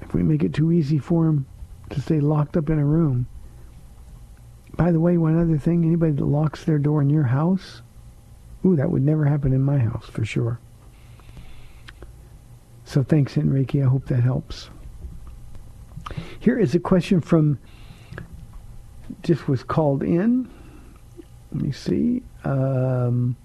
If 0.00 0.14
we 0.14 0.22
make 0.22 0.42
it 0.42 0.54
too 0.54 0.72
easy 0.72 0.96
for 0.96 1.26
them 1.26 1.44
to 1.90 2.00
stay 2.00 2.20
locked 2.20 2.56
up 2.56 2.70
in 2.70 2.78
a 2.78 2.86
room, 2.86 3.26
by 4.80 4.90
the 4.90 4.98
way, 4.98 5.18
one 5.18 5.38
other 5.38 5.58
thing, 5.58 5.84
anybody 5.84 6.12
that 6.12 6.24
locks 6.24 6.64
their 6.64 6.78
door 6.78 7.02
in 7.02 7.10
your 7.10 7.24
house, 7.24 7.82
ooh, 8.64 8.76
that 8.76 8.90
would 8.90 9.02
never 9.02 9.26
happen 9.26 9.52
in 9.52 9.60
my 9.60 9.76
house 9.76 10.06
for 10.06 10.24
sure. 10.24 10.58
So 12.86 13.02
thanks, 13.02 13.36
Enrique. 13.36 13.82
I 13.82 13.84
hope 13.84 14.06
that 14.06 14.22
helps. 14.22 14.70
Here 16.38 16.58
is 16.58 16.74
a 16.74 16.78
question 16.80 17.20
from, 17.20 17.58
just 19.22 19.48
was 19.48 19.62
called 19.62 20.02
in. 20.02 20.50
Let 21.52 21.62
me 21.62 21.72
see. 21.72 22.22
Um, 22.44 23.36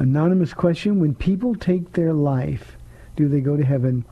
anonymous 0.00 0.54
question. 0.54 0.98
When 0.98 1.14
people 1.14 1.54
take 1.54 1.92
their 1.92 2.12
life, 2.12 2.76
do 3.14 3.28
they 3.28 3.40
go 3.40 3.56
to 3.56 3.64
heaven? 3.64 4.04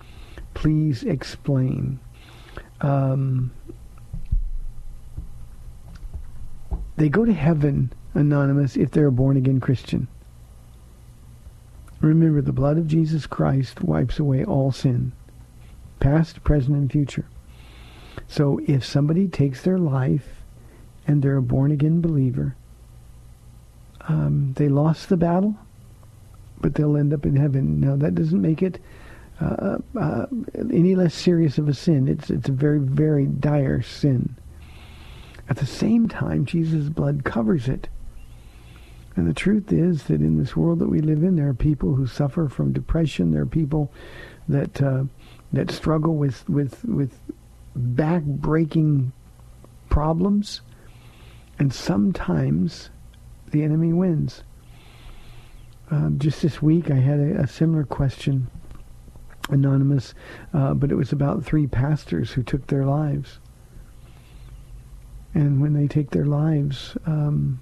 Please 0.55 1.03
explain. 1.03 1.99
Um, 2.82 3.51
They 6.97 7.09
go 7.09 7.24
to 7.24 7.32
heaven, 7.32 7.92
anonymous, 8.14 8.76
if 8.76 8.90
they're 8.90 9.09
a 9.09 9.12
born-again 9.12 9.61
Christian. 9.61 10.09
Remember, 12.01 12.40
the 12.42 12.53
blood 12.53 12.78
of 12.78 12.86
Jesus 12.86 13.26
Christ 13.26 13.82
wipes 13.82 14.18
away 14.18 14.44
all 14.44 14.72
sin, 14.72 15.12
past, 16.01 16.42
present, 16.44 16.76
and 16.76 16.90
future. 16.90 17.26
So 18.28 18.61
if 18.66 18.84
somebody 18.84 19.28
takes 19.28 19.62
their 19.62 19.78
life 19.78 20.42
and 21.07 21.22
they're 21.22 21.36
a 21.36 21.42
born-again 21.42 22.01
believer, 22.01 22.57
um, 24.09 24.55
they 24.57 24.68
lost 24.68 25.09
the 25.09 25.16
battle, 25.16 25.57
but 26.61 26.74
they'll 26.74 26.97
end 26.97 27.12
up 27.12 27.26
in 27.26 27.36
heaven. 27.36 27.80
Now, 27.80 27.97
that 27.97 28.14
doesn't 28.14 28.40
make 28.40 28.62
it 28.62 28.80
uh, 29.40 29.78
uh, 29.99 30.26
any 30.55 30.94
less 30.94 31.14
serious 31.14 31.59
of 31.59 31.68
a 31.68 31.74
sin. 31.74 32.09
It's, 32.09 32.30
it's 32.30 32.49
a 32.49 32.53
very, 32.53 32.78
very 32.78 33.26
dire 33.26 33.82
sin. 33.82 34.36
At 35.49 35.57
the 35.59 35.66
same 35.66 36.09
time, 36.09 36.44
Jesus' 36.44 36.88
blood 36.88 37.24
covers 37.24 37.68
it. 37.68 37.88
And 39.14 39.26
the 39.26 39.34
truth 39.34 39.72
is 39.72 40.05
that 40.05 40.20
in 40.20 40.38
this 40.38 40.55
world 40.55 40.78
that 40.80 40.90
we 40.90 41.01
live 41.01 41.22
in, 41.22 41.36
there 41.36 41.49
are 41.49 41.55
people 41.55 41.94
who 41.94 42.07
suffer 42.07 42.49
from 42.49 42.72
depression. 42.72 43.32
There 43.32 43.42
are 43.42 43.47
people 43.47 43.90
that 44.49 44.82
uh, 44.82 45.05
that 45.53 45.70
struggle 45.70 46.16
with 46.16 46.47
with 46.49 46.84
with 46.84 47.18
back-breaking 47.74 49.12
problems, 49.88 50.61
and 51.59 51.72
sometimes 51.72 52.90
the 53.51 53.62
enemy 53.62 53.92
wins. 53.92 54.42
Uh, 55.90 56.11
just 56.11 56.42
this 56.42 56.61
week, 56.61 56.90
I 56.90 56.97
had 56.97 57.20
a, 57.20 57.42
a 57.42 57.47
similar 57.47 57.84
question, 57.84 58.49
anonymous, 59.49 60.14
uh, 60.53 60.74
but 60.74 60.90
it 60.90 60.97
was 60.97 61.12
about 61.12 61.44
three 61.44 61.66
pastors 61.66 62.32
who 62.32 62.42
took 62.42 62.66
their 62.66 62.84
lives. 62.84 63.38
And 65.37 65.61
when 65.61 65.74
they 65.74 65.87
take 65.87 66.12
their 66.12 66.24
lives, 66.24 66.97
um, 67.05 67.61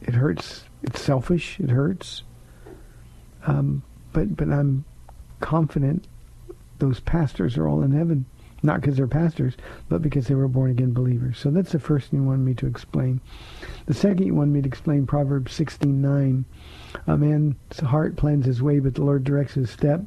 it 0.00 0.14
hurts. 0.14 0.62
It's 0.84 1.00
selfish. 1.00 1.58
It 1.58 1.70
hurts. 1.70 2.22
Um, 3.48 3.82
but 4.12 4.36
but 4.36 4.48
I'm 4.48 4.84
confident 5.40 6.06
those 6.78 7.00
pastors 7.00 7.58
are 7.58 7.66
all 7.66 7.82
in 7.82 7.90
heaven, 7.90 8.26
not 8.62 8.80
because 8.80 8.96
they're 8.96 9.08
pastors, 9.08 9.54
but 9.88 10.02
because 10.02 10.28
they 10.28 10.36
were 10.36 10.46
born 10.46 10.70
again 10.70 10.92
believers. 10.92 11.36
So 11.36 11.50
that's 11.50 11.72
the 11.72 11.80
first 11.80 12.10
thing 12.10 12.20
you 12.20 12.26
wanted 12.26 12.44
me 12.44 12.54
to 12.54 12.66
explain. 12.68 13.20
The 13.86 13.94
second 13.94 14.24
you 14.24 14.34
wanted 14.36 14.52
me 14.52 14.62
to 14.62 14.68
explain 14.68 15.04
Proverbs 15.04 15.52
16:9. 15.52 16.44
A 17.08 17.18
man's 17.18 17.80
heart 17.80 18.14
plans 18.14 18.46
his 18.46 18.62
way, 18.62 18.78
but 18.78 18.94
the 18.94 19.02
Lord 19.02 19.24
directs 19.24 19.54
his 19.54 19.68
step. 19.68 20.04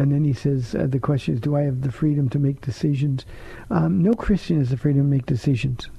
And 0.00 0.10
then 0.10 0.24
he 0.24 0.32
says, 0.32 0.74
uh, 0.74 0.86
the 0.88 0.98
question 0.98 1.34
is, 1.34 1.40
do 1.42 1.54
I 1.56 1.60
have 1.60 1.82
the 1.82 1.92
freedom 1.92 2.30
to 2.30 2.38
make 2.38 2.62
decisions? 2.62 3.26
Um, 3.68 4.02
no 4.02 4.14
Christian 4.14 4.56
has 4.56 4.70
the 4.70 4.78
freedom 4.78 5.02
to 5.02 5.08
make 5.08 5.26
decisions. 5.26 5.90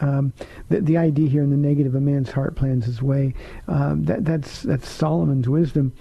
Um, 0.00 0.32
the, 0.70 0.80
the 0.80 0.96
idea 0.96 1.28
here 1.28 1.44
in 1.44 1.50
the 1.50 1.56
negative, 1.56 1.94
a 1.94 2.00
man's 2.00 2.32
heart 2.32 2.56
plans 2.56 2.86
his 2.86 3.00
way, 3.00 3.34
um, 3.68 4.02
that, 4.06 4.24
that's, 4.24 4.62
that's 4.62 4.88
Solomon's 4.88 5.48
wisdom. 5.48 5.92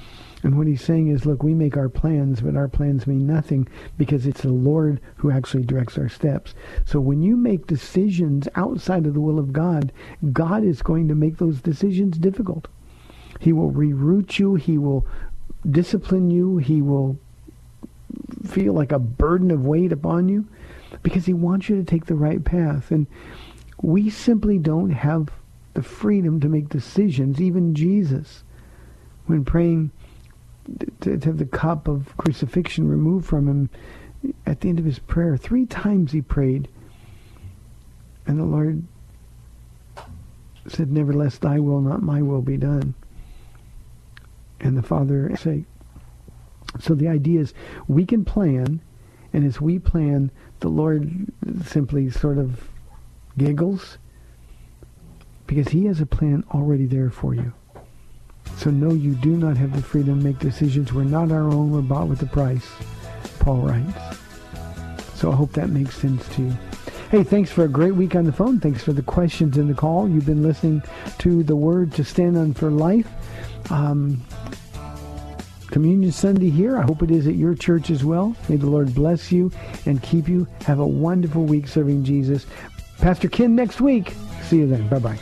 And 0.41 0.57
what 0.57 0.65
he's 0.65 0.83
saying 0.83 1.09
is, 1.09 1.27
look, 1.27 1.43
we 1.43 1.53
make 1.53 1.77
our 1.77 1.89
plans, 1.89 2.41
but 2.41 2.55
our 2.55 2.67
plans 2.67 3.05
mean 3.05 3.27
nothing 3.27 3.67
because 3.99 4.25
it's 4.25 4.41
the 4.41 4.49
Lord 4.49 4.99
who 5.17 5.29
actually 5.29 5.63
directs 5.63 5.99
our 5.99 6.09
steps. 6.09 6.55
So 6.85 6.99
when 6.99 7.21
you 7.21 7.37
make 7.37 7.67
decisions 7.67 8.47
outside 8.55 9.05
of 9.05 9.13
the 9.13 9.21
will 9.21 9.37
of 9.37 9.53
God, 9.53 9.91
God 10.33 10.63
is 10.63 10.81
going 10.81 11.07
to 11.07 11.13
make 11.13 11.37
those 11.37 11.61
decisions 11.61 12.17
difficult. 12.17 12.67
He 13.39 13.53
will 13.53 13.71
reroute 13.71 14.39
you. 14.39 14.55
He 14.55 14.79
will 14.79 15.05
discipline 15.69 16.31
you. 16.31 16.57
He 16.57 16.81
will 16.81 17.17
feel 18.45 18.73
like 18.73 18.91
a 18.91 18.99
burden 18.99 19.51
of 19.51 19.65
weight 19.65 19.91
upon 19.91 20.29
you 20.29 20.47
because 21.03 21.25
he 21.25 21.33
wants 21.33 21.69
you 21.69 21.75
to 21.77 21.83
take 21.83 22.05
the 22.05 22.15
right 22.15 22.43
path. 22.43 22.91
And 22.91 23.07
we 23.81 24.09
simply 24.09 24.57
don't 24.57 24.91
have 24.91 25.29
the 25.73 25.83
freedom 25.83 26.39
to 26.41 26.49
make 26.49 26.69
decisions. 26.69 27.39
Even 27.39 27.75
Jesus, 27.75 28.43
when 29.25 29.45
praying 29.45 29.91
to, 31.01 31.17
to 31.17 31.29
have 31.29 31.37
the 31.37 31.45
cup 31.45 31.87
of 31.87 32.15
crucifixion 32.17 32.87
removed 32.87 33.25
from 33.25 33.47
him, 33.47 33.69
at 34.45 34.61
the 34.61 34.69
end 34.69 34.79
of 34.79 34.85
his 34.85 34.99
prayer, 34.99 35.37
three 35.37 35.65
times 35.65 36.11
he 36.11 36.21
prayed. 36.21 36.67
And 38.27 38.39
the 38.39 38.43
Lord 38.43 38.83
said, 40.67 40.91
Nevertheless, 40.91 41.37
thy 41.39 41.59
will, 41.59 41.81
not 41.81 42.03
my 42.03 42.21
will, 42.21 42.41
be 42.41 42.57
done. 42.57 42.93
And 44.61 44.77
the 44.77 44.83
Father 44.83 45.35
said, 45.35 45.65
so 46.79 46.93
the 46.93 47.07
idea 47.07 47.41
is 47.41 47.53
we 47.87 48.05
can 48.05 48.23
plan, 48.23 48.81
and 49.33 49.45
as 49.45 49.59
we 49.59 49.79
plan, 49.79 50.31
the 50.61 50.69
Lord 50.69 51.27
simply 51.65 52.09
sort 52.09 52.37
of 52.37 52.69
giggles 53.37 53.97
because 55.47 55.69
he 55.69 55.85
has 55.85 55.99
a 55.99 56.05
plan 56.05 56.45
already 56.53 56.85
there 56.85 57.09
for 57.09 57.33
you. 57.33 57.51
So 58.57 58.69
no, 58.69 58.93
you 58.93 59.15
do 59.15 59.35
not 59.35 59.57
have 59.57 59.75
the 59.75 59.81
freedom 59.81 60.19
to 60.19 60.23
make 60.23 60.39
decisions. 60.39 60.93
We're 60.93 61.03
not 61.03 61.31
our 61.31 61.49
own. 61.49 61.71
We're 61.71 61.81
bought 61.81 62.07
with 62.07 62.21
a 62.21 62.27
price, 62.27 62.69
Paul 63.39 63.61
writes. 63.61 64.17
So 65.15 65.31
I 65.31 65.35
hope 65.35 65.51
that 65.53 65.69
makes 65.69 65.97
sense 65.97 66.27
to 66.35 66.43
you. 66.43 66.57
Hey, 67.09 67.23
thanks 67.23 67.51
for 67.51 67.65
a 67.65 67.67
great 67.67 67.95
week 67.95 68.15
on 68.15 68.23
the 68.23 68.31
phone. 68.31 68.59
Thanks 68.59 68.83
for 68.83 68.93
the 68.93 69.01
questions 69.01 69.57
and 69.57 69.69
the 69.69 69.73
call. 69.73 70.07
You've 70.07 70.25
been 70.25 70.43
listening 70.43 70.81
to 71.17 71.43
the 71.43 71.55
Word 71.55 71.91
to 71.93 72.03
Stand 72.05 72.37
on 72.37 72.53
for 72.53 72.71
Life. 72.71 73.09
Um, 73.69 74.21
Communion 75.71 76.11
Sunday 76.11 76.49
here. 76.49 76.77
I 76.77 76.83
hope 76.83 77.01
it 77.01 77.09
is 77.09 77.27
at 77.27 77.35
your 77.35 77.55
church 77.55 77.89
as 77.89 78.03
well. 78.03 78.35
May 78.49 78.57
the 78.57 78.67
Lord 78.67 78.93
bless 78.93 79.31
you 79.31 79.51
and 79.85 80.03
keep 80.03 80.27
you. 80.27 80.45
Have 80.65 80.79
a 80.79 80.85
wonderful 80.85 81.45
week 81.45 81.67
serving 81.67 82.03
Jesus. 82.03 82.45
Pastor 82.99 83.29
Ken 83.29 83.55
next 83.55 83.81
week. 83.81 84.13
See 84.43 84.57
you 84.57 84.67
then. 84.67 84.87
Bye-bye. 84.89 85.17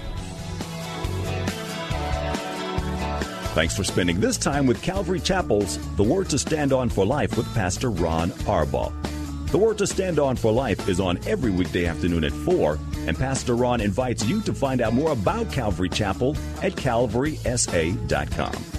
Thanks 3.53 3.75
for 3.75 3.83
spending 3.83 4.19
this 4.19 4.37
time 4.37 4.67
with 4.67 4.81
Calvary 4.81 5.19
Chapel's 5.19 5.77
The 5.95 6.03
Word 6.03 6.29
to 6.29 6.39
Stand 6.39 6.71
On 6.71 6.89
for 6.89 7.05
Life 7.05 7.35
with 7.35 7.51
Pastor 7.53 7.89
Ron 7.89 8.29
Arbaugh. 8.45 8.93
The 9.51 9.57
Word 9.57 9.79
to 9.79 9.87
Stand 9.87 10.19
On 10.19 10.35
for 10.35 10.51
Life 10.51 10.87
is 10.87 10.99
on 10.99 11.19
every 11.25 11.51
weekday 11.51 11.87
afternoon 11.87 12.23
at 12.23 12.31
4, 12.31 12.77
and 13.07 13.17
Pastor 13.17 13.55
Ron 13.55 13.81
invites 13.81 14.23
you 14.25 14.41
to 14.41 14.53
find 14.53 14.81
out 14.81 14.93
more 14.93 15.11
about 15.11 15.51
Calvary 15.51 15.89
Chapel 15.89 16.35
at 16.61 16.73
calvarysa.com. 16.73 18.78